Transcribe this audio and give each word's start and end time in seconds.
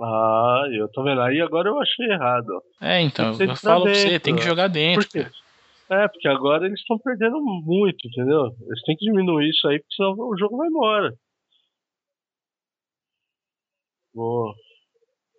Ah, 0.00 0.64
eu 0.72 0.88
tô 0.90 1.02
vendo. 1.02 1.20
Aí 1.22 1.40
agora 1.40 1.68
eu 1.68 1.80
achei 1.80 2.06
errado. 2.06 2.62
É, 2.80 3.00
então, 3.00 3.36
eu 3.40 3.56
falo 3.56 3.84
pra 3.84 3.94
você, 3.94 4.20
tem 4.20 4.36
que 4.36 4.42
jogar 4.42 4.68
dentro. 4.68 5.02
Por 5.02 5.10
quê? 5.10 5.26
É, 5.88 6.08
porque 6.08 6.28
agora 6.28 6.66
eles 6.66 6.80
estão 6.80 6.98
perdendo 6.98 7.40
muito, 7.40 8.06
entendeu? 8.06 8.54
Eles 8.66 8.82
têm 8.82 8.96
que 8.96 9.04
diminuir 9.06 9.48
isso 9.48 9.66
aí, 9.68 9.78
porque 9.78 9.94
senão 9.94 10.12
o 10.12 10.36
jogo 10.36 10.56
vai 10.56 10.68
embora. 10.68 11.14
Boa. 14.12 14.54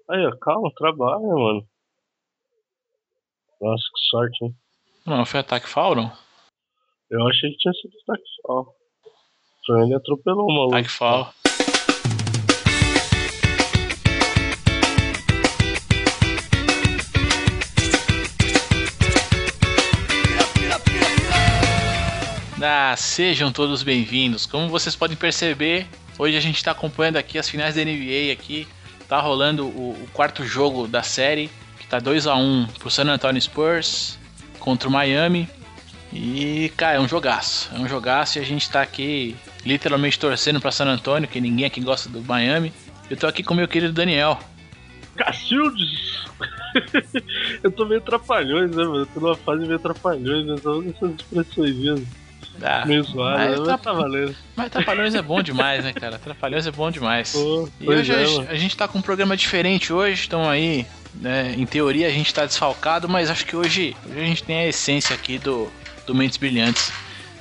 Aí, 0.09 0.25
ó, 0.25 0.31
calma, 0.37 0.71
trabalha, 0.75 1.27
mano. 1.27 1.67
Nossa, 3.59 3.83
que 3.83 3.99
sorte, 4.09 4.45
hein? 4.45 4.55
Não, 5.05 5.25
foi 5.25 5.39
ataque 5.41 5.67
Fauron? 5.67 6.09
Eu 7.09 7.27
achei 7.27 7.51
que 7.51 7.57
tinha 7.57 7.73
sido 7.73 7.93
ataque 8.03 8.23
Fauron. 8.41 8.73
Ele 9.83 9.95
atropelou 9.95 10.45
o 10.45 10.53
maluco. 10.53 10.75
Ataque 10.75 10.89
Fauron. 10.89 11.29
Ah, 22.59 22.95
sejam 22.97 23.51
todos 23.51 23.83
bem-vindos. 23.83 24.47
Como 24.47 24.67
vocês 24.67 24.95
podem 24.95 25.15
perceber, 25.15 25.85
hoje 26.17 26.35
a 26.35 26.39
gente 26.39 26.55
está 26.55 26.71
acompanhando 26.71 27.17
aqui 27.17 27.37
as 27.37 27.47
finais 27.47 27.75
da 27.75 27.85
NBA 27.85 28.31
aqui. 28.33 28.67
Tá 29.07 29.19
rolando 29.19 29.67
o, 29.67 29.91
o 29.91 30.07
quarto 30.11 30.43
jogo 30.43 30.87
da 30.87 31.03
série, 31.03 31.51
que 31.79 31.85
tá 31.85 31.99
2 31.99 32.25
a 32.25 32.33
1 32.33 32.65
pro 32.79 32.89
San 32.89 33.03
Antonio 33.03 33.39
Spurs 33.39 34.17
contra 34.57 34.89
o 34.89 34.91
Miami. 34.91 35.47
E, 36.11 36.71
cara, 36.75 36.97
é 36.97 36.99
um 36.99 37.07
jogaço. 37.07 37.69
É 37.75 37.77
um 37.77 37.87
jogaço 37.87 38.39
e 38.39 38.41
a 38.41 38.45
gente 38.45 38.67
tá 38.71 38.81
aqui 38.81 39.35
literalmente 39.63 40.17
torcendo 40.17 40.59
pra 40.59 40.71
San 40.71 40.85
Antonio, 40.85 41.29
que 41.29 41.39
ninguém 41.39 41.67
aqui 41.67 41.79
gosta 41.79 42.09
do 42.09 42.23
Miami. 42.23 42.73
Eu 43.07 43.17
tô 43.17 43.27
aqui 43.27 43.43
com 43.43 43.53
o 43.53 43.57
meu 43.57 43.67
querido 43.67 43.93
Daniel. 43.93 44.39
Cacildes! 45.15 46.25
eu 47.61 47.71
tô 47.71 47.85
meio 47.85 48.01
trapalhões, 48.01 48.71
né, 48.71 48.83
mano? 48.83 49.01
Eu 49.01 49.05
tô 49.05 49.19
numa 49.19 49.35
fase 49.35 49.63
meio 49.63 49.79
trapalhões, 49.79 50.47
né? 50.47 50.55
Só 50.57 50.81
essas 50.81 51.11
expressões 51.11 51.75
mesmo. 51.75 52.07
Ah, 52.61 52.85
meio 52.85 53.03
zoado, 53.03 53.37
mas, 53.37 53.59
mas 53.59 53.81
tá, 53.81 53.93
valendo. 53.93 54.35
mas 54.55 54.71
Trapalhões 54.71 55.15
é 55.15 55.21
bom 55.21 55.41
demais, 55.41 55.83
né, 55.83 55.93
cara? 55.93 56.17
Trapalhões 56.17 56.65
é 56.65 56.71
bom 56.71 56.89
demais. 56.89 57.33
Pô, 57.33 57.69
e 57.79 57.89
hoje 57.89 58.11
é, 58.11 58.51
a, 58.51 58.55
gente 58.55 58.75
tá 58.75 58.87
com 58.87 58.97
um 58.97 59.01
programa 59.01 59.37
diferente 59.37 59.93
hoje, 59.93 60.25
então 60.27 60.49
aí, 60.49 60.85
né, 61.15 61.53
em 61.57 61.65
teoria 61.65 62.07
a 62.07 62.11
gente 62.11 62.33
tá 62.33 62.45
desfalcado, 62.45 63.07
mas 63.07 63.29
acho 63.29 63.45
que 63.45 63.55
hoje, 63.55 63.95
hoje 64.09 64.19
a 64.19 64.25
gente 64.25 64.43
tem 64.43 64.57
a 64.57 64.67
essência 64.67 65.15
aqui 65.15 65.37
do, 65.37 65.71
do 66.05 66.15
Mentes 66.15 66.37
Brilhantes. 66.37 66.91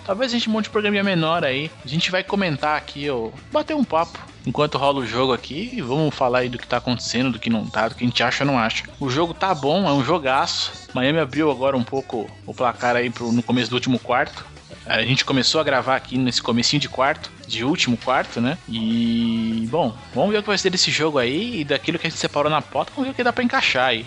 Talvez 0.04 0.32
a 0.32 0.34
gente 0.34 0.48
monte 0.48 0.68
um 0.68 0.72
programinha 0.72 1.02
menor 1.02 1.44
aí. 1.44 1.68
A 1.84 1.88
gente 1.88 2.12
vai 2.12 2.22
comentar 2.22 2.76
aqui, 2.76 3.10
ó, 3.10 3.30
bater 3.50 3.74
um 3.74 3.82
papo 3.82 4.18
enquanto 4.46 4.78
rola 4.78 5.00
o 5.00 5.06
jogo 5.06 5.32
aqui 5.32 5.70
e 5.72 5.82
vamos 5.82 6.14
falar 6.14 6.38
aí 6.38 6.48
do 6.48 6.56
que 6.56 6.66
tá 6.66 6.76
acontecendo, 6.76 7.32
do 7.32 7.38
que 7.38 7.50
não 7.50 7.66
tá, 7.66 7.88
do 7.88 7.96
que 7.96 8.04
a 8.04 8.06
gente 8.06 8.22
acha 8.22 8.44
ou 8.44 8.50
não 8.50 8.58
acha. 8.58 8.84
O 9.00 9.10
jogo 9.10 9.34
tá 9.34 9.52
bom, 9.52 9.86
é 9.88 9.92
um 9.92 10.04
jogaço. 10.04 10.72
Miami 10.94 11.18
abriu 11.18 11.50
agora 11.50 11.76
um 11.76 11.82
pouco 11.82 12.30
o 12.46 12.54
placar 12.54 12.94
aí 12.94 13.10
pro, 13.10 13.32
no 13.32 13.42
começo 13.42 13.68
do 13.68 13.74
último 13.74 13.98
quarto. 13.98 14.46
A 14.84 15.02
gente 15.02 15.24
começou 15.24 15.60
a 15.60 15.64
gravar 15.64 15.96
aqui 15.96 16.16
nesse 16.16 16.42
comecinho 16.42 16.80
de 16.80 16.88
quarto, 16.88 17.30
de 17.46 17.64
último 17.64 17.96
quarto, 17.96 18.40
né? 18.40 18.58
E 18.68 19.66
bom, 19.70 19.96
vamos 20.14 20.30
ver 20.30 20.38
o 20.38 20.42
que 20.42 20.48
vai 20.48 20.58
ser 20.58 20.70
desse 20.70 20.90
jogo 20.90 21.18
aí 21.18 21.60
e 21.60 21.64
daquilo 21.64 21.98
que 21.98 22.06
a 22.06 22.10
gente 22.10 22.18
separou 22.18 22.50
na 22.50 22.62
pauta, 22.62 22.92
vamos 22.94 23.08
ver 23.08 23.12
o 23.12 23.14
que 23.14 23.24
dá 23.24 23.32
pra 23.32 23.44
encaixar 23.44 23.88
aí. 23.88 24.06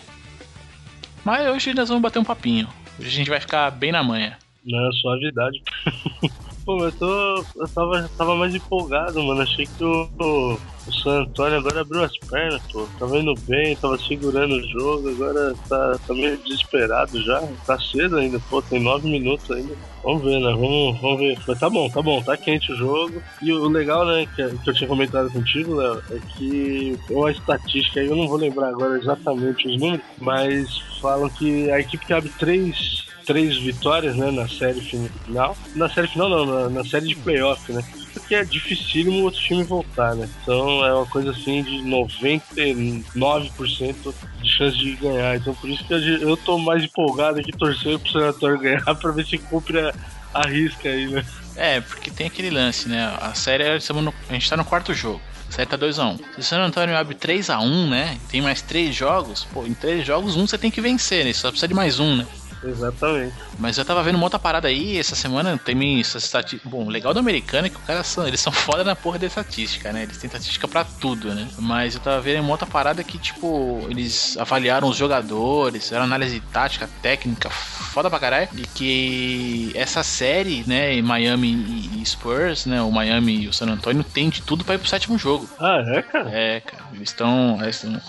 Mas 1.23 1.47
hoje 1.47 1.73
nós 1.73 1.89
vamos 1.89 2.02
bater 2.02 2.19
um 2.19 2.23
papinho. 2.23 2.67
Hoje 2.97 3.07
a 3.07 3.11
gente 3.11 3.30
vai 3.30 3.39
ficar 3.39 3.71
bem 3.71 3.91
na 3.91 4.03
manha. 4.03 4.37
Não, 4.65 4.91
suavidade. 4.93 5.61
Pô, 6.65 6.83
eu 6.83 6.91
tô. 6.91 7.45
Eu 7.55 7.67
tava, 7.73 8.09
tava 8.17 8.35
mais 8.35 8.53
empolgado, 8.53 9.23
mano. 9.23 9.41
Achei 9.41 9.65
que 9.65 9.83
o, 9.83 10.09
o, 10.19 10.59
o 10.90 10.94
San 10.94 11.22
Antônio 11.22 11.59
agora 11.59 11.82
abriu 11.82 12.04
as 12.04 12.18
pernas, 12.18 12.62
pô. 12.72 12.88
Tava 12.98 13.18
indo 13.18 13.34
bem, 13.48 13.76
tava 13.76 13.98
segurando 13.98 14.56
o 14.56 14.68
jogo, 14.70 15.09
agora 15.09 15.54
tá, 15.68 16.00
tá 16.06 16.14
meio 16.14 16.38
desesperado 16.38 17.22
já. 17.23 17.42
Tá 17.66 17.80
cedo 17.80 18.18
ainda, 18.18 18.40
pô, 18.50 18.62
tem 18.62 18.82
nove 18.82 19.10
minutos 19.10 19.50
ainda. 19.52 19.73
Vamos 20.04 20.23
ver, 20.23 20.40
né? 20.40 20.52
Vamos, 20.52 20.99
vamos 20.99 21.20
ver. 21.20 21.38
Mas 21.48 21.60
tá 21.60 21.70
bom, 21.70 21.89
tá 21.89 22.02
bom, 22.02 22.22
tá 22.22 22.36
quente 22.36 22.72
o 22.72 22.76
jogo. 22.76 23.22
E 23.42 23.52
o 23.52 23.67
legal, 23.67 24.05
né, 24.05 24.28
que, 24.36 24.58
que 24.58 24.70
eu 24.70 24.73
tinha 24.73 24.88
comentado 24.88 25.32
contigo, 25.32 25.76
Léo, 25.76 26.02
é 26.11 26.20
que 26.36 26.98
uma 27.10 27.32
estatística 27.32 27.99
aí, 27.99 28.08
eu 28.08 28.16
não 28.16 28.28
vou 28.28 28.38
lembrar 28.38 28.70
agora 28.70 28.98
exatamente 28.98 29.67
os 29.67 29.80
números, 29.80 30.05
mas 30.20 30.80
falam 31.02 31.30
que 31.30 31.70
a 31.72 31.80
equipe 31.80 32.05
que 32.05 32.14
abre 32.14 32.30
três 32.38 33.08
três 33.30 33.60
vitórias, 33.60 34.16
né, 34.16 34.32
na 34.32 34.48
série 34.48 34.82
final. 34.82 35.55
Na 35.76 35.88
série 35.88 36.08
final 36.08 36.30
não, 36.30 36.45
na, 36.48 36.70
na 36.70 36.83
série 36.83 37.10
de 37.10 37.16
playoff, 37.16 37.72
né? 37.72 37.83
Porque 38.19 38.35
é 38.35 38.43
dificílimo 38.43 39.23
outro 39.23 39.41
time 39.41 39.63
voltar, 39.63 40.15
né? 40.15 40.30
Então 40.41 40.85
é 40.85 40.93
uma 40.93 41.05
coisa 41.05 41.31
assim 41.31 41.63
de 41.63 41.81
99% 41.83 44.13
de 44.41 44.49
chance 44.49 44.77
de 44.77 44.95
ganhar. 44.95 45.35
Então 45.35 45.53
por 45.55 45.69
isso 45.69 45.83
que 45.83 45.93
eu, 45.93 46.37
tô 46.37 46.57
mais 46.57 46.83
empolgado 46.83 47.39
aqui 47.39 47.52
torcendo 47.52 47.99
pro 47.99 48.11
Senatório 48.11 48.59
ganhar 48.63 48.95
pra 48.95 49.11
ver 49.11 49.25
se 49.25 49.37
cumpre 49.37 49.80
a, 49.80 49.93
a 50.33 50.47
risca 50.47 50.89
aí, 50.89 51.07
né? 51.07 51.25
É, 51.55 51.81
porque 51.81 52.11
tem 52.11 52.27
aquele 52.27 52.49
lance, 52.49 52.87
né? 52.87 53.17
A 53.19 53.33
série, 53.33 53.63
a 53.63 53.77
gente 53.77 54.49
tá 54.49 54.55
no 54.55 54.63
quarto 54.63 54.93
jogo. 54.93 55.19
A 55.49 55.51
série 55.51 55.67
tá 55.67 55.77
2x1. 55.77 56.19
Se 56.36 56.39
o 56.39 56.43
San 56.43 56.61
Antonio 56.61 56.95
abre 56.95 57.15
3x1, 57.15 57.89
né? 57.89 58.17
Tem 58.30 58.41
mais 58.41 58.61
três 58.61 58.95
jogos, 58.95 59.45
pô, 59.51 59.65
em 59.65 59.73
três 59.73 60.05
jogos, 60.05 60.36
um 60.36 60.47
você 60.47 60.57
tem 60.57 60.69
que 60.69 60.80
vencer, 60.80 61.25
né? 61.25 61.33
Só 61.33 61.49
precisa 61.49 61.67
de 61.67 61.73
mais 61.73 61.99
um, 61.99 62.17
né? 62.17 62.27
Exatamente. 62.64 63.33
Mas 63.58 63.77
eu 63.77 63.86
tava 63.86 64.03
vendo 64.03 64.15
uma 64.15 64.25
outra 64.25 64.39
parada 64.39 64.67
aí, 64.67 64.97
essa 64.97 65.15
semana 65.15 65.58
tem 65.58 65.99
essa 65.99 66.17
estatística. 66.17 66.70
Bom, 66.70 66.86
o 66.86 66.89
legal 66.89 67.14
do 67.14 67.20
americano 67.20 67.67
é 67.67 67.70
que 67.70 67.77
os 67.77 67.83
caras 67.83 68.08
são, 68.08 68.27
eles 68.27 68.39
são 68.39 68.52
foda 68.53 68.83
na 68.83 68.95
porra 68.95 69.20
da 69.20 69.27
estatística, 69.27 69.92
né? 69.92 70.03
Eles 70.03 70.17
têm 70.17 70.27
estatística 70.27 70.67
pra 70.67 70.83
tudo, 70.83 71.33
né? 71.33 71.48
Mas 71.58 71.95
eu 71.95 72.02
tava 72.02 72.19
vendo 72.21 72.42
uma 72.42 72.52
outra 72.52 72.67
parada 72.67 73.03
que, 73.03 73.17
tipo, 73.17 73.86
eles 73.89 74.37
avaliaram 74.37 74.87
os 74.87 74.98
jogadores, 74.98 75.83
fizeram 75.83 76.03
análise 76.03 76.39
tática, 76.52 76.89
técnica, 77.02 77.49
foda 77.49 78.09
pra 78.09 78.19
caralho. 78.19 78.49
E 78.55 78.61
que 78.67 79.71
essa 79.75 80.03
série, 80.03 80.64
né, 80.67 81.02
Miami 81.02 81.89
e 81.95 82.05
Spurs, 82.05 82.65
né? 82.65 82.81
O 82.81 82.92
Miami 82.92 83.43
e 83.43 83.48
o 83.48 83.53
San 83.53 83.67
Antonio 83.67 84.03
tem 84.03 84.30
de 84.30 84.42
tudo 84.42 84.64
pra 84.64 84.75
ir 84.75 84.80
pro 84.80 84.87
sétimo 84.87 85.17
jogo. 85.17 85.49
Ah, 85.59 85.83
é, 85.87 86.02
cara? 86.02 86.30
É, 86.31 86.59
cara. 86.61 86.83
Eles 86.93 87.09
estão. 87.09 87.58
Eles 87.61 87.75
estão 87.75 88.02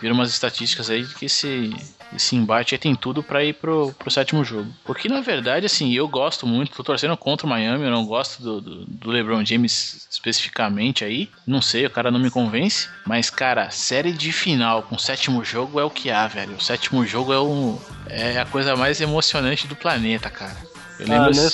viram 0.00 0.14
umas 0.14 0.30
estatísticas 0.30 0.90
aí 0.90 1.02
de 1.02 1.14
que 1.14 1.26
esse, 1.26 1.74
esse 2.14 2.36
embate 2.36 2.74
aí 2.74 2.78
tem 2.78 2.94
tudo 2.94 3.22
para 3.22 3.44
ir 3.44 3.54
pro, 3.54 3.94
pro 3.98 4.10
sétimo 4.10 4.44
jogo. 4.44 4.70
Porque 4.84 5.08
na 5.08 5.20
verdade, 5.20 5.66
assim, 5.66 5.92
eu 5.92 6.08
gosto 6.08 6.46
muito, 6.46 6.76
tô 6.76 6.82
torcendo 6.82 7.16
contra 7.16 7.46
o 7.46 7.50
Miami, 7.50 7.84
eu 7.84 7.90
não 7.90 8.04
gosto 8.04 8.42
do, 8.42 8.60
do, 8.60 8.84
do, 8.86 9.10
LeBron 9.10 9.44
James 9.44 10.06
especificamente 10.10 11.04
aí. 11.04 11.28
Não 11.46 11.60
sei, 11.60 11.86
o 11.86 11.90
cara 11.90 12.10
não 12.10 12.18
me 12.18 12.30
convence. 12.30 12.88
Mas, 13.06 13.30
cara, 13.30 13.70
série 13.70 14.12
de 14.12 14.32
final 14.32 14.82
com 14.82 14.98
sétimo 14.98 15.44
jogo 15.44 15.78
é 15.78 15.84
o 15.84 15.90
que 15.90 16.10
há, 16.10 16.26
velho. 16.26 16.56
O 16.56 16.60
sétimo 16.60 17.04
jogo 17.04 17.32
é, 17.32 17.40
um, 17.40 17.78
é 18.08 18.38
a 18.38 18.46
coisa 18.46 18.74
mais 18.74 19.00
emocionante 19.00 19.66
do 19.66 19.76
planeta, 19.76 20.30
cara. 20.30 20.56
Eu 20.98 21.08
lembro. 21.08 21.26
Ah, 21.26 21.30
né? 21.30 21.48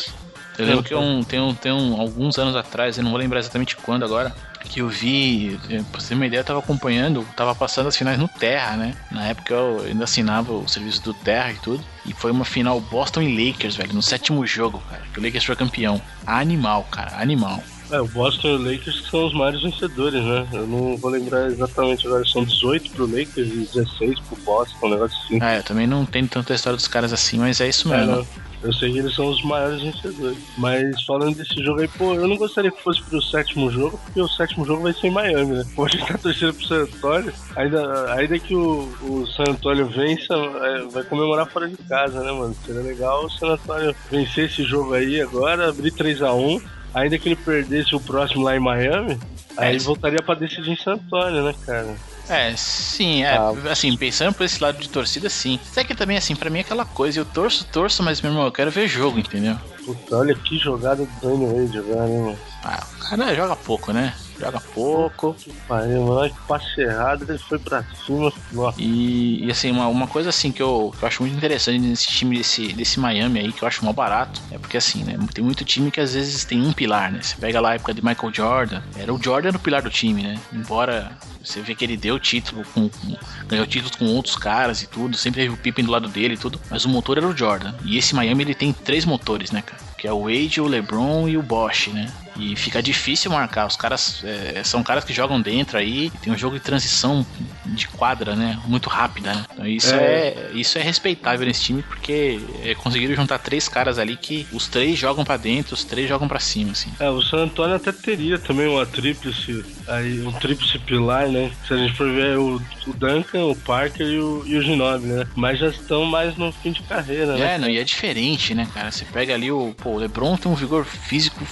Eu 0.56 0.66
lembro 0.66 0.84
que 0.84 0.94
um, 0.94 1.25
tem, 1.25 1.41
um, 1.41 1.53
tem 1.53 1.72
um, 1.72 2.00
alguns 2.00 2.38
anos 2.38 2.54
atrás, 2.54 2.97
eu 2.97 3.03
não 3.03 3.10
vou 3.10 3.19
lembrar 3.19 3.41
exatamente 3.41 3.76
quando 3.76 4.04
agora, 4.04 4.32
que 4.69 4.80
eu 4.80 4.88
vi, 4.88 5.58
pra 5.91 6.00
você 6.00 6.08
ter 6.08 6.14
uma 6.14 6.26
ideia, 6.26 6.41
eu 6.41 6.44
tava 6.44 6.58
acompanhando, 6.58 7.26
tava 7.36 7.54
passando 7.54 7.88
as 7.88 7.97
finais 7.97 8.19
no 8.19 8.28
Terra, 8.28 8.76
né? 8.76 8.94
Na 9.10 9.26
época 9.26 9.54
eu 9.54 9.84
ainda 9.86 10.04
assinava 10.04 10.52
o 10.52 10.69
serviço 10.69 11.02
do 11.02 11.14
Terra 11.14 11.52
e 11.52 11.56
tudo. 11.56 11.84
E 12.06 12.12
foi 12.12 12.30
uma 12.30 12.44
final 12.44 12.80
Boston 12.80 13.22
e 13.22 13.48
Lakers, 13.48 13.76
velho, 13.76 13.94
no 13.94 14.02
sétimo 14.02 14.47
jogo, 14.47 14.82
cara. 14.91 15.02
Que 15.12 15.20
o 15.20 15.22
Lakers 15.22 15.44
foi 15.44 15.56
campeão. 15.56 16.00
Animal, 16.26 16.86
cara, 16.91 17.20
animal. 17.20 17.62
É, 17.91 18.00
o 18.00 18.06
Boston 18.06 18.48
e 18.48 18.54
o 18.54 18.72
Lakers 18.72 19.00
que 19.00 19.10
são 19.10 19.26
os 19.26 19.34
maiores 19.34 19.62
vencedores, 19.62 20.25
né? 20.25 20.47
Eu 20.52 20.66
não 20.66 20.96
vou 20.96 21.10
lembrar 21.10 21.46
exatamente 21.46 22.06
agora, 22.06 22.25
são 22.25 22.42
18 22.42 22.91
pro 22.91 23.06
Lakers 23.06 23.48
e 23.48 23.69
16 23.72 24.20
pro 24.20 24.36
Boston, 24.42 24.86
um 24.86 24.91
negócio 24.91 25.16
assim. 25.25 25.38
Ah, 25.41 25.56
eu 25.56 25.62
também 25.62 25.86
não 25.86 26.04
tenho 26.04 26.26
tanta 26.26 26.54
história 26.54 26.76
dos 26.76 26.88
caras 26.88 27.12
assim, 27.12 27.38
mas 27.38 27.60
é 27.60 27.69
isso 27.69 27.88
mesmo. 27.88 28.20
É. 28.20 28.44
Eu 28.64 28.72
sei 28.72 28.91
que 28.92 28.98
eles 28.98 29.14
são 29.14 29.26
os 29.28 29.42
maiores 29.44 29.82
vencedores. 29.82 30.38
Mas 30.56 31.02
falando 31.04 31.36
desse 31.36 31.62
jogo 31.62 31.80
aí, 31.82 31.88
pô, 31.88 32.14
eu 32.14 32.26
não 32.26 32.36
gostaria 32.36 32.70
que 32.70 32.82
fosse 32.82 33.02
pro 33.02 33.20
sétimo 33.20 33.70
jogo, 33.70 33.98
porque 34.04 34.20
o 34.20 34.26
sétimo 34.28 34.64
jogo 34.64 34.82
vai 34.82 34.92
ser 34.94 35.08
em 35.08 35.10
Miami, 35.10 35.56
né? 35.56 35.64
Pô, 35.76 35.84
a 35.86 35.88
gente 35.88 36.06
tá 36.06 36.16
torcendo 36.16 36.54
pro 36.54 36.66
San 36.66 36.82
Antônio, 36.82 37.32
ainda, 37.56 38.12
ainda 38.14 38.38
que 38.38 38.54
o, 38.54 38.88
o 39.02 39.26
San 39.26 39.44
Antônio 39.50 39.87
vença, 39.87 40.34
é, 40.34 40.82
vai 40.90 41.02
comemorar 41.05 41.46
fora 41.46 41.69
de 41.69 41.76
casa, 41.76 42.20
né, 42.22 42.32
mano? 42.32 42.56
Seria 42.64 42.81
legal 42.81 43.26
o 43.26 43.31
San 43.31 43.49
Antônio 43.52 43.94
vencer 44.11 44.46
esse 44.46 44.62
jogo 44.64 44.94
aí 44.94 45.20
agora, 45.20 45.69
abrir 45.69 45.93
3x1, 45.93 46.62
ainda 46.94 47.19
que 47.19 47.28
ele 47.28 47.37
perdesse 47.37 47.94
o 47.94 48.00
próximo 48.00 48.44
lá 48.44 48.56
em 48.56 48.60
Miami, 48.60 49.19
aí 49.58 49.76
É. 49.76 49.78
voltaria 49.78 50.22
pra 50.22 50.34
decidir 50.34 50.70
em 50.70 50.76
San 50.76 50.94
Antônio, 50.94 51.43
né, 51.44 51.55
cara? 51.67 51.94
É, 52.29 52.55
sim, 52.56 53.23
é. 53.23 53.37
Ah. 53.37 53.53
Assim, 53.71 53.97
pensando 53.97 54.35
por 54.35 54.44
esse 54.44 54.62
lado 54.62 54.79
de 54.79 54.88
torcida, 54.88 55.29
sim. 55.29 55.59
Só 55.73 55.85
que 55.85 55.94
também, 55.94 56.17
assim, 56.17 56.35
pra 56.35 56.50
mim 56.50 56.59
é 56.59 56.62
aquela 56.62 56.85
coisa, 56.85 57.21
eu 57.21 57.25
torço, 57.25 57.65
torço, 57.67 58.03
mas, 58.03 58.21
meu 58.21 58.32
irmão, 58.32 58.47
eu 58.47 58.53
quero 58.53 58.71
ver 58.71 58.88
jogo, 58.88 59.19
entendeu? 59.19 59.56
Puta, 59.85 60.17
olha 60.17 60.35
que 60.35 60.59
jogada 60.59 61.05
do 61.05 61.21
Dwayne 61.21 61.47
Wade 61.47 61.79
agora, 61.79 62.09
hein? 62.09 62.38
Ah, 62.65 62.82
o 62.97 63.09
cara 63.09 63.35
joga 63.35 63.56
pouco, 63.56 63.93
né? 63.93 64.15
joga 64.38 64.61
pouco. 64.61 65.37
Pariu, 65.69 66.03
mano, 66.03 66.32
que 66.32 66.41
passe 66.47 66.81
errado, 66.81 67.25
ele 67.29 67.38
foi 67.38 67.59
pra 67.59 67.85
cima. 68.05 68.32
E, 68.79 69.47
e, 69.47 69.50
assim, 69.50 69.70
uma, 69.70 69.87
uma 69.87 70.06
coisa 70.06 70.31
assim 70.31 70.53
que 70.53 70.62
eu, 70.62 70.93
que 70.97 71.05
eu 71.05 71.09
acho 71.09 71.23
muito 71.23 71.37
interessante 71.37 71.79
nesse 71.79 72.06
time 72.06 72.37
desse, 72.37 72.73
desse 72.73 72.99
Miami 73.00 73.41
aí, 73.41 73.53
que 73.53 73.62
eu 73.62 73.69
acho 73.69 73.85
mal 73.85 73.94
barato, 73.94 74.41
é 74.50 74.59
porque 74.59 74.77
assim, 74.77 75.05
né? 75.05 75.17
Tem 75.32 75.44
muito 75.44 75.65
time 75.65 75.91
que 75.91 76.00
às 76.00 76.15
vezes 76.15 76.44
tem 76.44 76.61
um 76.61 76.73
pilar, 76.73 77.12
né? 77.12 77.20
Você 77.23 77.37
pega 77.37 77.61
lá 77.61 77.70
a 77.70 77.75
época 77.75 77.94
de 77.94 78.05
Michael 78.05 78.32
Jordan, 78.32 78.82
era 78.97 79.12
o 79.12 79.23
Jordan 79.23 79.50
o 79.50 79.59
pilar 79.59 79.82
do 79.82 79.91
time, 79.91 80.23
né? 80.23 80.38
Embora 80.53 81.12
você 81.44 81.61
vê 81.61 81.75
que 81.75 81.85
ele 81.85 81.96
deu 81.96 82.19
título 82.19 82.64
com, 82.73 82.88
com 82.88 83.17
ganhou 83.46 83.67
títulos 83.67 83.96
com 83.96 84.06
outros 84.06 84.37
caras 84.37 84.82
e 84.82 84.87
tudo, 84.87 85.17
sempre 85.17 85.43
teve 85.43 85.55
o 85.55 85.56
Pippen 85.56 85.85
do 85.85 85.91
lado 85.91 86.08
dele 86.08 86.35
e 86.35 86.38
tudo, 86.38 86.61
mas 86.70 86.85
o 86.85 86.88
motor 86.88 87.19
era 87.19 87.26
o 87.26 87.37
Jordan. 87.37 87.75
E 87.85 87.99
esse 87.99 88.14
Miami 88.14 88.44
ele 88.44 88.55
tem 88.55 88.73
três 88.73 89.05
motores, 89.05 89.50
né, 89.50 89.62
cara? 89.62 89.81
Que 89.99 90.08
é 90.08 90.12
o 90.12 90.23
Wade, 90.23 90.61
o 90.61 90.67
LeBron 90.67 91.29
e 91.29 91.37
o 91.37 91.43
Bosch, 91.43 91.88
né? 91.88 92.12
E 92.36 92.56
fica 92.56 92.82
difícil 92.82 93.31
marcar. 93.31 93.66
Os 93.66 93.76
caras 93.76 94.22
é, 94.25 94.62
são 94.64 94.82
caras 94.82 95.04
que 95.04 95.12
jogam 95.12 95.40
dentro 95.40 95.78
aí. 95.78 96.10
Tem 96.22 96.32
um 96.32 96.38
jogo 96.38 96.56
de 96.56 96.62
transição 96.62 97.26
de 97.64 97.88
quadra, 97.88 98.34
né? 98.34 98.58
Muito 98.66 98.88
rápida, 98.88 99.34
né? 99.34 99.44
Então 99.52 99.66
isso 99.66 99.94
é, 99.94 100.28
é 100.28 100.50
isso 100.54 100.78
é 100.78 100.82
respeitável 100.82 101.46
nesse 101.46 101.62
time 101.62 101.82
porque 101.82 102.40
é, 102.62 102.75
conseguiram 102.75 103.14
juntar 103.14 103.38
três 103.38 103.69
caras 103.69 103.98
ali 103.98 104.16
que 104.16 104.46
os 104.52 104.69
três 104.69 104.98
jogam 104.98 105.25
para 105.25 105.36
dentro, 105.36 105.75
os 105.75 105.84
três 105.84 106.08
jogam 106.08 106.28
para 106.28 106.40
cima, 106.40 106.72
assim. 106.72 106.90
É, 106.98 107.08
o 107.08 107.22
San 107.22 107.44
Antonio 107.44 107.76
até 107.76 107.92
teria 107.92 108.38
também 108.38 108.66
uma 108.66 108.84
tríplice, 108.84 109.64
aí 109.88 110.22
um 110.22 110.32
tríplice 110.32 110.78
pilar, 110.78 111.28
né? 111.28 111.50
Se 111.66 111.75
a 111.75 111.76
gente 111.76 111.94
for 111.94 112.10
ver 112.10 112.38
o, 112.38 112.60
o 112.86 112.92
Duncan, 112.92 113.44
o 113.44 113.56
Parker 113.56 114.06
e 114.06 114.19
o, 114.19 114.42
e 114.46 114.56
o 114.56 114.62
Ginobili, 114.62 115.12
né? 115.12 115.26
Mas 115.34 115.58
já 115.58 115.69
estão 115.69 116.04
mais 116.04 116.36
no 116.36 116.52
fim 116.52 116.72
de 116.72 116.82
carreira, 116.82 117.36
né? 117.36 117.54
É, 117.54 117.58
não, 117.58 117.69
e 117.69 117.78
é 117.78 117.84
diferente, 117.84 118.54
né, 118.54 118.69
cara? 118.72 118.90
Você 118.90 119.04
pega 119.04 119.34
ali 119.34 119.50
o, 119.50 119.75
pô, 119.76 119.90
o 119.90 119.98
LeBron 119.98 120.36
tem 120.36 120.50
um 120.50 120.54
vigor 120.54 120.84
físico 120.84 121.44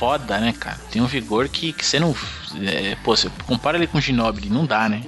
foda, 0.00 0.38
né, 0.38 0.54
cara? 0.58 0.78
Tem 0.90 1.02
um 1.02 1.06
vigor 1.06 1.46
que, 1.46 1.74
que 1.74 1.84
você 1.84 2.00
não. 2.00 2.16
É, 2.62 2.96
pô, 3.04 3.14
você 3.14 3.30
compara 3.46 3.76
ele 3.76 3.86
com 3.86 3.98
o 3.98 4.00
Ginobili, 4.00 4.48
não 4.48 4.64
dá, 4.64 4.88
né? 4.88 5.02